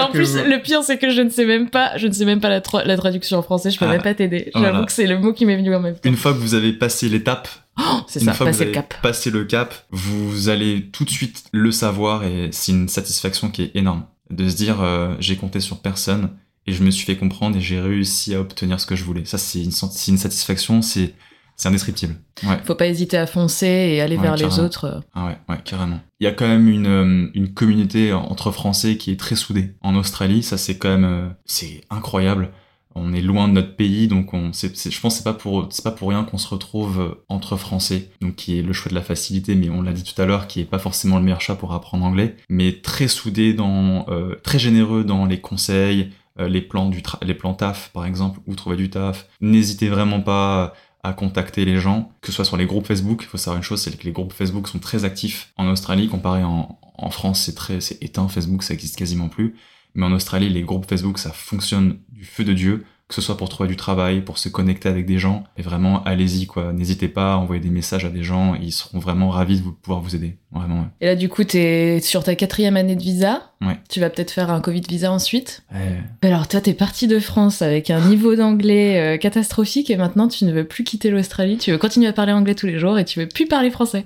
en 0.00 0.10
plus, 0.10 0.36
vous- 0.36 0.44
le 0.44 0.60
pire, 0.62 0.82
c'est 0.82 0.98
que 0.98 1.10
je 1.10 1.20
ne 1.22 1.30
sais 1.30 1.44
même 1.44 1.70
pas, 1.70 1.96
je 1.96 2.06
ne 2.06 2.12
sais 2.12 2.24
même 2.24 2.40
pas 2.40 2.48
la, 2.48 2.60
tra- 2.60 2.84
la 2.86 2.96
traduction 2.96 3.38
en 3.38 3.42
français, 3.42 3.70
je 3.70 3.78
peux 3.78 3.84
Ah, 3.86 3.92
même 3.92 4.02
pas 4.02 4.14
t'aider. 4.14 4.50
voilà. 4.54 4.72
J'avoue 4.72 4.86
que 4.86 4.92
c'est 4.92 5.06
le 5.06 5.18
mot 5.18 5.32
qui 5.32 5.46
m'est 5.46 5.56
venu 5.56 5.74
en 5.74 5.80
même 5.80 5.94
temps. 5.94 6.08
une 6.08 6.16
fois 6.16 6.32
que 6.32 6.38
vous 6.38 6.54
avez 6.54 6.72
passé 6.72 7.08
l'étape, 7.08 7.48
Oh, 7.78 8.00
c'est 8.08 8.20
une 8.20 8.26
ça, 8.26 8.32
fois 8.34 8.46
que 8.46 8.52
vous 8.52 8.58
passer 8.58 8.62
avez 8.62 8.70
le 8.72 8.74
cap. 8.74 8.94
passé 9.02 9.30
le 9.30 9.44
cap, 9.44 9.74
vous 9.90 10.48
allez 10.50 10.88
tout 10.92 11.04
de 11.04 11.10
suite 11.10 11.44
le 11.52 11.70
savoir 11.72 12.24
et 12.24 12.48
c'est 12.52 12.72
une 12.72 12.88
satisfaction 12.88 13.48
qui 13.50 13.62
est 13.62 13.70
énorme. 13.74 14.04
De 14.28 14.48
se 14.48 14.56
dire, 14.56 14.82
euh, 14.82 15.14
j'ai 15.18 15.36
compté 15.36 15.60
sur 15.60 15.78
personne 15.80 16.30
et 16.66 16.72
je 16.72 16.82
me 16.82 16.90
suis 16.90 17.06
fait 17.06 17.16
comprendre 17.16 17.56
et 17.56 17.60
j'ai 17.60 17.80
réussi 17.80 18.34
à 18.34 18.40
obtenir 18.40 18.78
ce 18.80 18.86
que 18.86 18.94
je 18.96 19.04
voulais. 19.04 19.24
Ça, 19.24 19.38
c'est 19.38 19.60
une, 19.62 19.72
une 20.08 20.18
satisfaction, 20.18 20.82
c'est 20.82 21.14
c'est 21.60 21.68
indescriptible. 21.68 22.14
Ouais. 22.42 22.58
Faut 22.64 22.74
pas 22.74 22.86
hésiter 22.86 23.18
à 23.18 23.26
foncer 23.26 23.66
et 23.66 24.00
aller 24.00 24.16
Ouais, 24.16 24.22
vers 24.22 24.36
les 24.36 24.58
autres. 24.58 24.84
euh. 24.86 25.00
Ah 25.14 25.26
ouais, 25.26 25.36
ouais, 25.48 25.60
carrément. 25.64 26.00
Il 26.18 26.24
y 26.24 26.26
a 26.26 26.32
quand 26.32 26.48
même 26.48 26.68
une, 26.68 26.86
euh, 26.86 27.30
une 27.34 27.52
communauté 27.52 28.12
entre 28.14 28.50
Français 28.50 28.96
qui 28.96 29.10
est 29.10 29.18
très 29.20 29.36
soudée. 29.36 29.74
En 29.82 29.94
Australie, 29.94 30.42
ça 30.42 30.56
c'est 30.56 30.78
quand 30.78 30.88
même, 30.88 31.04
euh, 31.04 31.28
c'est 31.44 31.82
incroyable. 31.90 32.50
on 32.96 33.12
est 33.12 33.20
loin 33.22 33.46
de 33.46 33.52
notre 33.52 33.76
pays, 33.76 34.08
donc 34.08 34.34
on, 34.34 34.52
c'est- 34.52 34.90
je 34.90 35.00
pense 35.00 35.14
que 35.14 35.18
c'est 35.18 35.24
pas 35.24 35.32
pour, 35.32 35.68
c'est 35.70 35.84
pas 35.84 35.92
pour 35.92 36.08
rien 36.08 36.24
qu'on 36.24 36.38
se 36.38 36.48
retrouve 36.48 37.18
entre 37.28 37.56
Français, 37.56 38.10
donc 38.20 38.34
qui 38.34 38.58
est 38.58 38.62
le 38.62 38.72
choix 38.72 38.90
de 38.90 38.96
la 38.96 39.00
facilité, 39.00 39.54
mais 39.54 39.70
on 39.70 39.80
l'a 39.80 39.92
dit 39.92 40.02
tout 40.02 40.20
à 40.20 40.26
l'heure, 40.26 40.48
qui 40.48 40.58
est 40.60 40.64
pas 40.64 40.80
forcément 40.80 41.16
le 41.18 41.22
meilleur 41.22 41.40
choix 41.40 41.54
pour 41.54 41.72
apprendre 41.72 42.04
anglais, 42.04 42.34
mais 42.48 42.72
très 42.82 43.06
soudé 43.06 43.54
dans, 43.54 44.06
euh, 44.08 44.34
très 44.42 44.58
généreux 44.58 45.04
dans 45.04 45.24
les 45.24 45.40
conseils, 45.40 46.10
euh, 46.40 46.48
les 46.48 46.60
plans 46.60 46.88
du, 46.88 47.00
les 47.22 47.34
plans 47.34 47.54
taf 47.54 47.90
par 47.92 48.06
exemple, 48.06 48.40
où 48.48 48.56
trouver 48.56 48.76
du 48.76 48.90
taf. 48.90 49.28
N'hésitez 49.40 49.88
vraiment 49.88 50.20
pas 50.20 50.72
à 51.02 51.12
contacter 51.12 51.64
les 51.64 51.78
gens, 51.78 52.12
que 52.20 52.28
ce 52.28 52.32
soit 52.32 52.44
sur 52.44 52.56
les 52.56 52.66
groupes 52.66 52.86
Facebook. 52.86 53.22
Il 53.22 53.26
faut 53.26 53.38
savoir 53.38 53.56
une 53.56 53.62
chose, 53.62 53.80
c'est 53.80 53.96
que 53.96 54.04
les 54.04 54.12
groupes 54.12 54.32
Facebook 54.32 54.68
sont 54.68 54.78
très 54.78 55.04
actifs 55.04 55.52
en 55.56 55.68
Australie, 55.68 56.08
comparé 56.08 56.44
en, 56.44 56.78
en 56.94 57.10
France, 57.10 57.42
c'est 57.42 57.54
très, 57.54 57.80
c'est 57.80 58.02
éteint. 58.02 58.28
Facebook, 58.28 58.62
ça 58.62 58.74
existe 58.74 58.96
quasiment 58.96 59.28
plus. 59.28 59.56
Mais 59.94 60.04
en 60.04 60.12
Australie, 60.12 60.48
les 60.48 60.62
groupes 60.62 60.86
Facebook, 60.86 61.18
ça 61.18 61.32
fonctionne 61.32 61.98
du 62.10 62.24
feu 62.24 62.44
de 62.44 62.52
Dieu, 62.52 62.84
que 63.10 63.14
ce 63.16 63.20
soit 63.20 63.36
pour 63.36 63.48
trouver 63.48 63.68
du 63.68 63.74
travail, 63.76 64.20
pour 64.22 64.38
se 64.38 64.48
connecter 64.48 64.88
avec 64.88 65.04
des 65.04 65.18
gens. 65.18 65.42
Et 65.58 65.62
vraiment, 65.62 66.02
allez-y, 66.04 66.46
quoi. 66.46 66.72
N'hésitez 66.72 67.08
pas 67.08 67.34
à 67.34 67.36
envoyer 67.38 67.60
des 67.60 67.68
messages 67.68 68.04
à 68.04 68.08
des 68.08 68.22
gens. 68.22 68.54
Ils 68.54 68.70
seront 68.72 69.00
vraiment 69.00 69.30
ravis 69.30 69.58
de 69.58 69.64
vous- 69.64 69.72
pouvoir 69.72 70.00
vous 70.00 70.14
aider. 70.14 70.36
Vraiment, 70.52 70.80
ouais. 70.80 70.86
Et 71.00 71.06
là, 71.06 71.16
du 71.16 71.28
coup, 71.28 71.42
t'es 71.44 72.00
sur 72.00 72.22
ta 72.24 72.34
quatrième 72.36 72.76
année 72.76 72.94
de 72.96 73.02
visa. 73.02 73.42
Ouais. 73.60 73.78
Tu 73.88 74.00
vas 74.00 74.10
peut-être 74.10 74.30
faire 74.30 74.50
un 74.50 74.60
Covid 74.60 74.80
visa 74.88 75.10
ensuite. 75.12 75.62
Ouais. 75.72 76.00
Alors, 76.22 76.46
toi, 76.48 76.60
t'es 76.60 76.72
parti 76.72 77.06
de 77.08 77.18
France 77.18 77.62
avec 77.62 77.90
un 77.90 78.00
niveau 78.00 78.34
d'anglais 78.36 78.98
euh, 79.00 79.16
catastrophique 79.18 79.90
et 79.90 79.96
maintenant, 79.96 80.28
tu 80.28 80.44
ne 80.44 80.52
veux 80.52 80.64
plus 80.64 80.82
quitter 80.84 81.10
l'Australie. 81.10 81.58
Tu 81.58 81.72
veux 81.72 81.78
continuer 81.78 82.06
à 82.06 82.12
parler 82.12 82.32
anglais 82.32 82.54
tous 82.54 82.66
les 82.66 82.78
jours 82.78 82.98
et 82.98 83.04
tu 83.04 83.18
veux 83.20 83.28
plus 83.28 83.46
parler 83.46 83.70
français. 83.70 84.04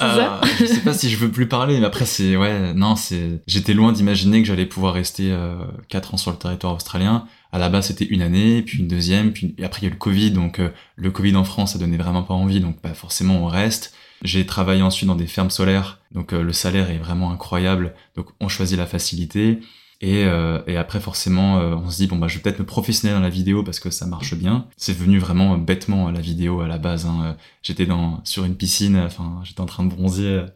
C'est 0.00 0.06
ça 0.06 0.40
Euh, 0.42 0.46
je 0.58 0.64
sais 0.66 0.80
pas 0.80 0.94
si 0.94 1.10
je 1.10 1.16
veux 1.16 1.30
plus 1.30 1.46
parler, 1.48 1.78
mais 1.80 1.86
après 1.86 2.06
c'est 2.06 2.36
ouais, 2.36 2.72
non, 2.74 2.96
c'est 2.96 3.40
j'étais 3.46 3.74
loin 3.74 3.92
d'imaginer 3.92 4.40
que 4.42 4.48
j'allais 4.48 4.66
pouvoir 4.66 4.94
rester 4.94 5.30
euh, 5.30 5.56
4 5.88 6.14
ans 6.14 6.16
sur 6.16 6.30
le 6.30 6.36
territoire 6.38 6.74
australien. 6.74 7.24
À 7.50 7.58
la 7.58 7.70
base, 7.70 7.86
c'était 7.86 8.04
une 8.04 8.20
année, 8.20 8.62
puis 8.62 8.78
une 8.78 8.88
deuxième, 8.88 9.32
puis 9.32 9.54
après 9.62 9.80
il 9.80 9.84
y 9.84 9.86
a 9.86 9.88
eu 9.88 9.92
le 9.92 9.98
Covid, 9.98 10.32
donc 10.32 10.58
euh, 10.58 10.68
le 10.96 11.10
Covid 11.10 11.34
en 11.36 11.44
France, 11.44 11.72
ça 11.72 11.78
donnait 11.78 11.96
vraiment 11.96 12.22
pas 12.22 12.34
envie, 12.34 12.60
donc 12.60 12.76
bah, 12.82 12.92
forcément 12.92 13.42
on 13.42 13.46
reste. 13.46 13.94
J'ai 14.22 14.44
travaillé 14.44 14.82
ensuite 14.82 15.06
dans 15.06 15.14
des 15.14 15.26
fermes 15.26 15.50
solaires, 15.50 16.00
donc 16.12 16.32
euh, 16.32 16.42
le 16.42 16.52
salaire 16.52 16.90
est 16.90 16.98
vraiment 16.98 17.30
incroyable, 17.30 17.94
donc 18.16 18.26
on 18.40 18.48
choisit 18.48 18.76
la 18.76 18.86
facilité. 18.86 19.60
Et, 20.00 20.24
euh, 20.26 20.60
après 20.78 21.00
forcément 21.00 21.56
on 21.56 21.90
se 21.90 21.96
dit 21.96 22.06
bon 22.06 22.18
bah 22.18 22.28
je 22.28 22.36
vais 22.36 22.40
peut-être 22.40 22.60
me 22.60 22.64
professionnaliser 22.64 23.18
dans 23.18 23.24
la 23.24 23.30
vidéo 23.30 23.64
parce 23.64 23.80
que 23.80 23.90
ça 23.90 24.06
marche 24.06 24.34
bien. 24.34 24.66
C'est 24.76 24.96
venu 24.96 25.18
vraiment 25.18 25.58
bêtement 25.58 26.06
à 26.06 26.12
la 26.12 26.20
vidéo 26.20 26.60
à 26.60 26.68
la 26.68 26.78
base. 26.78 27.06
Hein. 27.06 27.36
J'étais 27.64 27.84
dans 27.84 28.20
sur 28.24 28.44
une 28.44 28.54
piscine, 28.54 28.96
enfin 28.96 29.40
j'étais 29.42 29.60
en 29.60 29.66
train 29.66 29.84
de 29.84 29.90
bronzer 29.92 30.46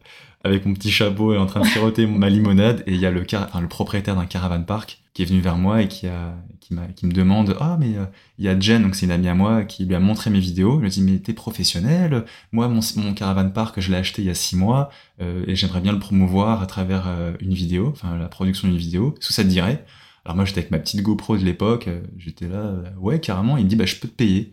avec 0.44 0.66
mon 0.66 0.74
petit 0.74 0.90
chapeau 0.90 1.32
et 1.32 1.38
en 1.38 1.46
train 1.46 1.60
de 1.60 1.66
siroter 1.66 2.06
ma 2.06 2.28
limonade 2.28 2.82
et 2.86 2.94
il 2.94 3.00
y 3.00 3.06
a 3.06 3.10
le 3.10 3.22
car 3.22 3.44
enfin, 3.44 3.60
le 3.60 3.68
propriétaire 3.68 4.16
d'un 4.16 4.26
caravan 4.26 4.62
park 4.62 5.00
qui 5.14 5.22
est 5.22 5.24
venu 5.26 5.40
vers 5.40 5.56
moi 5.56 5.82
et 5.82 5.88
qui 5.88 6.06
a 6.06 6.34
qui 6.60 6.74
qui 6.96 7.06
me 7.06 7.12
demande 7.12 7.56
ah 7.60 7.76
mais 7.78 7.96
euh, 7.96 8.04
il 8.38 8.44
y 8.44 8.48
a 8.48 8.58
Jen 8.58 8.82
donc 8.82 8.94
c'est 8.94 9.06
une 9.06 9.12
amie 9.12 9.28
à 9.28 9.34
moi 9.34 9.64
qui 9.64 9.84
lui 9.84 9.94
a 9.94 10.00
montré 10.00 10.30
mes 10.30 10.40
vidéos. 10.40 10.78
Lui 10.78 10.86
ai 10.86 10.90
dit 10.90 11.02
mais 11.02 11.18
t'es 11.18 11.32
professionnel 11.32 12.24
Moi 12.50 12.68
mon 12.68 12.80
mon 12.96 13.14
caravan 13.14 13.50
park 13.50 13.80
je 13.80 13.90
l'ai 13.90 13.98
acheté 13.98 14.22
il 14.22 14.26
y 14.26 14.30
a 14.30 14.34
six 14.34 14.56
mois 14.56 14.90
euh, 15.20 15.44
et 15.46 15.54
j'aimerais 15.54 15.80
bien 15.80 15.92
le 15.92 15.98
promouvoir 15.98 16.62
à 16.62 16.66
travers 16.66 17.04
euh, 17.06 17.32
une 17.40 17.54
vidéo, 17.54 17.90
enfin 17.92 18.16
la 18.16 18.28
production 18.28 18.68
d'une 18.68 18.78
vidéo. 18.78 19.14
Est-ce 19.18 19.28
que 19.28 19.34
ça 19.34 19.44
te 19.44 19.48
dirait 19.48 19.84
Alors 20.24 20.36
moi 20.36 20.44
j'étais 20.44 20.60
avec 20.60 20.70
ma 20.70 20.78
petite 20.78 21.02
GoPro 21.02 21.36
de 21.36 21.44
l'époque, 21.44 21.88
euh, 21.88 22.00
j'étais 22.16 22.48
là, 22.48 22.74
ouais 22.98 23.20
carrément. 23.20 23.56
Il 23.56 23.64
me 23.64 23.68
dit 23.68 23.76
bah 23.76 23.86
je 23.86 23.96
peux 23.96 24.08
te 24.08 24.14
payer. 24.14 24.52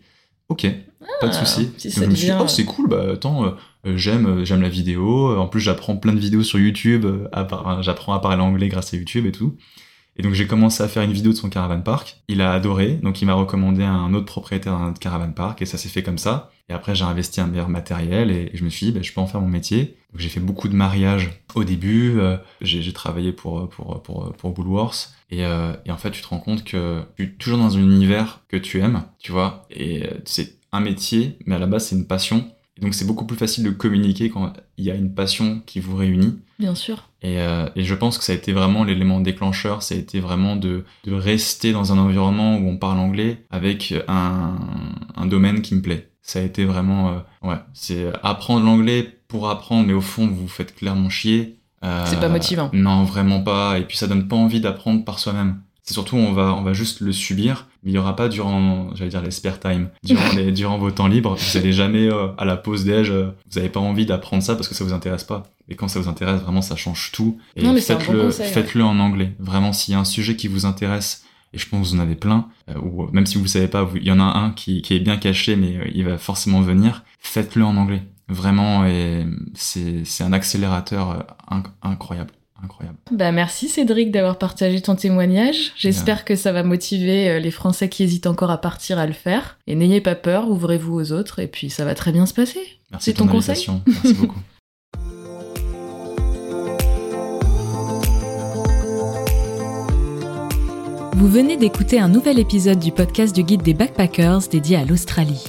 Ok, 0.50 0.66
pas 1.20 1.28
de 1.28 1.32
Ah, 1.32 1.32
souci. 1.32 1.70
si 1.78 1.90
je 1.90 2.00
me 2.04 2.14
suis 2.14 2.26
dit 2.26 2.32
oh 2.38 2.46
c'est 2.48 2.64
cool, 2.66 2.88
bah 2.88 3.04
attends. 3.14 3.44
euh, 3.44 3.50
euh, 3.86 3.96
j'aime 3.96 4.26
euh, 4.26 4.44
j'aime 4.44 4.60
la 4.60 4.68
vidéo 4.68 5.38
en 5.38 5.46
plus 5.48 5.60
j'apprends 5.60 5.96
plein 5.96 6.12
de 6.12 6.18
vidéos 6.20 6.42
sur 6.42 6.58
YouTube 6.58 7.06
à 7.32 7.46
j'apprends 7.80 8.12
à 8.12 8.18
parler 8.20 8.42
anglais 8.42 8.68
grâce 8.68 8.92
à 8.92 8.96
YouTube 8.98 9.24
et 9.26 9.32
tout 9.32 9.56
et 10.16 10.22
donc 10.22 10.34
j'ai 10.34 10.46
commencé 10.46 10.82
à 10.82 10.88
faire 10.88 11.02
une 11.02 11.12
vidéo 11.12 11.32
de 11.32 11.36
son 11.36 11.48
caravan 11.48 11.80
park 11.80 12.18
il 12.28 12.42
a 12.42 12.52
adoré 12.52 12.98
donc 13.02 13.22
il 13.22 13.26
m'a 13.26 13.32
recommandé 13.34 13.82
à 13.84 13.90
un 13.92 14.12
autre 14.12 14.26
propriétaire 14.26 14.76
d'un 14.78 14.90
autre 14.90 14.98
caravan 14.98 15.32
park 15.32 15.62
et 15.62 15.66
ça 15.66 15.78
s'est 15.78 15.88
fait 15.88 16.02
comme 16.02 16.18
ça 16.18 16.50
et 16.70 16.72
après 16.72 16.94
j'ai 16.94 17.04
investi 17.04 17.40
un 17.40 17.46
meilleur 17.46 17.68
matériel 17.68 18.30
et, 18.30 18.50
et 18.52 18.56
je 18.56 18.64
me 18.64 18.70
suis 18.70 18.86
dit 18.86 18.92
bah, 18.92 19.00
je 19.02 19.12
peux 19.12 19.20
en 19.20 19.26
faire 19.26 19.40
mon 19.40 19.48
métier 19.48 19.96
donc 20.12 20.20
j'ai 20.20 20.28
fait 20.28 20.40
beaucoup 20.40 20.68
de 20.68 20.74
mariages 20.74 21.42
au 21.54 21.64
début 21.64 22.18
euh, 22.18 22.36
j'ai 22.62 22.92
travaillé 22.92 23.32
pour 23.32 23.68
pour 23.68 24.02
pour 24.02 24.32
pour 24.32 24.58
Woolworths 24.58 25.12
et, 25.30 25.44
euh, 25.44 25.74
et 25.84 25.90
en 25.90 25.98
fait 25.98 26.10
tu 26.12 26.22
te 26.22 26.28
rends 26.28 26.38
compte 26.38 26.64
que 26.64 27.02
tu 27.16 27.24
es 27.24 27.28
toujours 27.28 27.58
dans 27.58 27.76
un 27.76 27.80
univers 27.80 28.40
que 28.48 28.56
tu 28.56 28.80
aimes 28.80 29.02
tu 29.18 29.32
vois 29.32 29.66
et 29.70 30.04
euh, 30.04 30.10
c'est 30.24 30.54
un 30.72 30.80
métier 30.80 31.36
mais 31.44 31.56
à 31.56 31.58
la 31.58 31.66
base 31.66 31.86
c'est 31.86 31.96
une 31.96 32.06
passion 32.06 32.50
et 32.76 32.84
donc 32.84 32.94
c'est 32.94 33.06
beaucoup 33.06 33.26
plus 33.26 33.36
facile 33.36 33.64
de 33.64 33.70
communiquer 33.70 34.30
quand 34.30 34.52
il 34.78 34.84
y 34.84 34.90
a 34.90 34.94
une 34.94 35.12
passion 35.12 35.60
qui 35.66 35.80
vous 35.80 35.96
réunit. 35.96 36.38
Bien 36.58 36.74
sûr. 36.74 37.08
Et, 37.22 37.38
euh, 37.40 37.66
et 37.76 37.84
je 37.84 37.94
pense 37.94 38.16
que 38.16 38.24
ça 38.24 38.32
a 38.32 38.36
été 38.36 38.52
vraiment 38.52 38.84
l'élément 38.84 39.20
déclencheur, 39.20 39.82
ça 39.82 39.94
a 39.94 39.98
été 39.98 40.20
vraiment 40.20 40.56
de, 40.56 40.84
de 41.04 41.12
rester 41.12 41.72
dans 41.72 41.92
un 41.92 41.98
environnement 41.98 42.56
où 42.56 42.68
on 42.68 42.78
parle 42.78 42.98
anglais 42.98 43.44
avec 43.50 43.94
un, 44.08 44.56
un 45.16 45.26
domaine 45.26 45.60
qui 45.62 45.74
me 45.74 45.82
plaît. 45.82 46.09
Ça 46.22 46.38
a 46.38 46.42
été 46.42 46.64
vraiment... 46.64 47.08
euh, 47.10 47.48
ouais, 47.48 47.56
c'est 47.72 48.06
apprendre 48.22 48.64
l'anglais 48.64 49.18
pour 49.28 49.48
apprendre, 49.48 49.86
mais 49.86 49.92
au 49.94 50.00
fond 50.00 50.26
vous 50.26 50.34
vous 50.34 50.48
faites 50.48 50.74
clairement 50.74 51.08
chier. 51.08 51.56
Euh, 51.84 52.04
C'est 52.06 52.20
pas 52.20 52.28
motivant. 52.28 52.70
Non, 52.72 53.04
vraiment 53.04 53.40
pas. 53.42 53.78
Et 53.78 53.84
puis 53.84 53.96
ça 53.96 54.06
donne 54.06 54.28
pas 54.28 54.36
envie 54.36 54.60
d'apprendre 54.60 55.04
par 55.04 55.18
soi-même. 55.18 55.60
C'est 55.82 55.94
surtout 55.94 56.16
on 56.16 56.32
va 56.32 56.54
on 56.54 56.62
va 56.62 56.72
juste 56.74 57.00
le 57.00 57.10
subir, 57.10 57.66
mais 57.82 57.90
il 57.90 57.94
y 57.94 57.98
aura 57.98 58.14
pas 58.14 58.28
durant 58.28 58.94
j'allais 58.94 59.10
dire 59.10 59.22
les 59.22 59.30
spare 59.30 59.58
time, 59.58 59.88
durant 60.04 60.28
les 60.36 60.52
durant 60.52 60.78
vos 60.78 60.90
temps 60.90 61.08
libres, 61.08 61.34
vous 61.36 61.56
allez 61.56 61.72
jamais 61.72 62.06
euh, 62.12 62.28
à 62.36 62.44
la 62.44 62.56
pause 62.56 62.84
déj, 62.84 63.10
vous 63.10 63.58
avez 63.58 63.70
pas 63.70 63.80
envie 63.80 64.04
d'apprendre 64.06 64.42
ça 64.42 64.54
parce 64.54 64.68
que 64.68 64.74
ça 64.74 64.84
vous 64.84 64.92
intéresse 64.92 65.24
pas. 65.24 65.44
Et 65.68 65.76
quand 65.76 65.88
ça 65.88 65.98
vous 65.98 66.08
intéresse, 66.08 66.42
vraiment 66.42 66.62
ça 66.62 66.76
change 66.76 67.10
tout. 67.12 67.38
Et 67.56 67.62
bon 67.62 67.74
faites-le 67.76 68.24
conseil, 68.26 68.46
ouais. 68.46 68.52
faites-le 68.52 68.84
en 68.84 68.98
anglais. 69.00 69.32
Vraiment 69.38 69.72
s'il 69.72 69.92
y 69.94 69.96
a 69.96 70.00
un 70.00 70.04
sujet 70.04 70.36
qui 70.36 70.48
vous 70.48 70.66
intéresse 70.66 71.24
et 71.52 71.58
je 71.58 71.68
pense 71.68 71.90
que 71.90 71.94
vous 71.94 72.00
en 72.00 72.02
avez 72.02 72.14
plein, 72.14 72.48
euh, 72.68 72.78
ou 72.80 73.08
même 73.12 73.26
si 73.26 73.38
vous 73.38 73.46
savez 73.46 73.68
pas, 73.68 73.88
il 73.96 74.04
y 74.04 74.12
en 74.12 74.20
a 74.20 74.24
un 74.24 74.50
qui, 74.50 74.82
qui 74.82 74.94
est 74.94 75.00
bien 75.00 75.16
caché, 75.16 75.56
mais 75.56 75.76
euh, 75.76 75.90
il 75.94 76.04
va 76.04 76.16
forcément 76.18 76.60
venir. 76.60 77.04
Faites-le 77.18 77.64
en 77.64 77.76
anglais, 77.76 78.02
vraiment, 78.28 78.84
et 78.86 79.26
c'est 79.54 80.04
c'est 80.04 80.24
un 80.24 80.32
accélérateur 80.32 81.10
euh, 81.10 81.54
inc- 81.56 81.70
incroyable, 81.82 82.30
incroyable. 82.62 82.96
Bah 83.10 83.32
merci 83.32 83.68
Cédric 83.68 84.10
d'avoir 84.12 84.38
partagé 84.38 84.80
ton 84.80 84.94
témoignage. 84.96 85.72
J'espère 85.76 86.24
que 86.24 86.36
ça 86.36 86.52
va 86.52 86.62
motiver 86.62 87.28
euh, 87.28 87.38
les 87.40 87.50
Français 87.50 87.88
qui 87.88 88.02
hésitent 88.04 88.26
encore 88.26 88.50
à 88.50 88.58
partir 88.58 88.98
à 88.98 89.06
le 89.06 89.12
faire. 89.12 89.58
Et 89.66 89.74
n'ayez 89.74 90.00
pas 90.00 90.14
peur, 90.14 90.48
ouvrez-vous 90.50 90.94
aux 90.94 91.12
autres 91.12 91.38
et 91.40 91.46
puis 91.48 91.70
ça 91.70 91.84
va 91.84 91.94
très 91.94 92.12
bien 92.12 92.26
se 92.26 92.34
passer. 92.34 92.60
Merci 92.90 93.04
C'est 93.06 93.14
ton 93.14 93.26
conseil. 93.26 93.66
Merci 93.86 94.14
beaucoup. 94.14 94.38
Vous 101.20 101.28
venez 101.28 101.56
d'écouter 101.58 102.00
un 102.00 102.08
nouvel 102.08 102.38
épisode 102.38 102.78
du 102.78 102.92
podcast 102.92 103.36
du 103.36 103.42
guide 103.42 103.60
des 103.60 103.74
backpackers 103.74 104.48
dédié 104.50 104.78
à 104.78 104.86
l'Australie. 104.86 105.44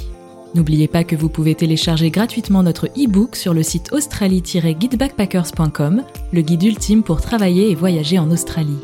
N'oubliez 0.54 0.90
pas 0.90 1.06
que 1.06 1.16
vous 1.16 1.30
pouvez 1.30 1.56
télécharger 1.56 2.12
gratuitement 2.12 2.62
notre 2.62 2.88
e-book 2.88 3.38
sur 3.38 3.54
le 3.54 3.64
site 3.64 3.94
australie-guidebackpackers.com, 3.94 6.04
le 6.34 6.42
guide 6.42 6.64
ultime 6.64 7.04
pour 7.04 7.22
travailler 7.22 7.72
et 7.72 7.76
voyager 7.76 8.20
en 8.20 8.32
Australie. 8.32 8.80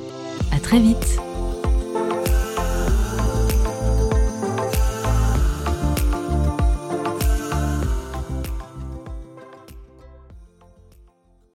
À 0.54 0.62
très 0.62 0.80
vite! 0.80 1.20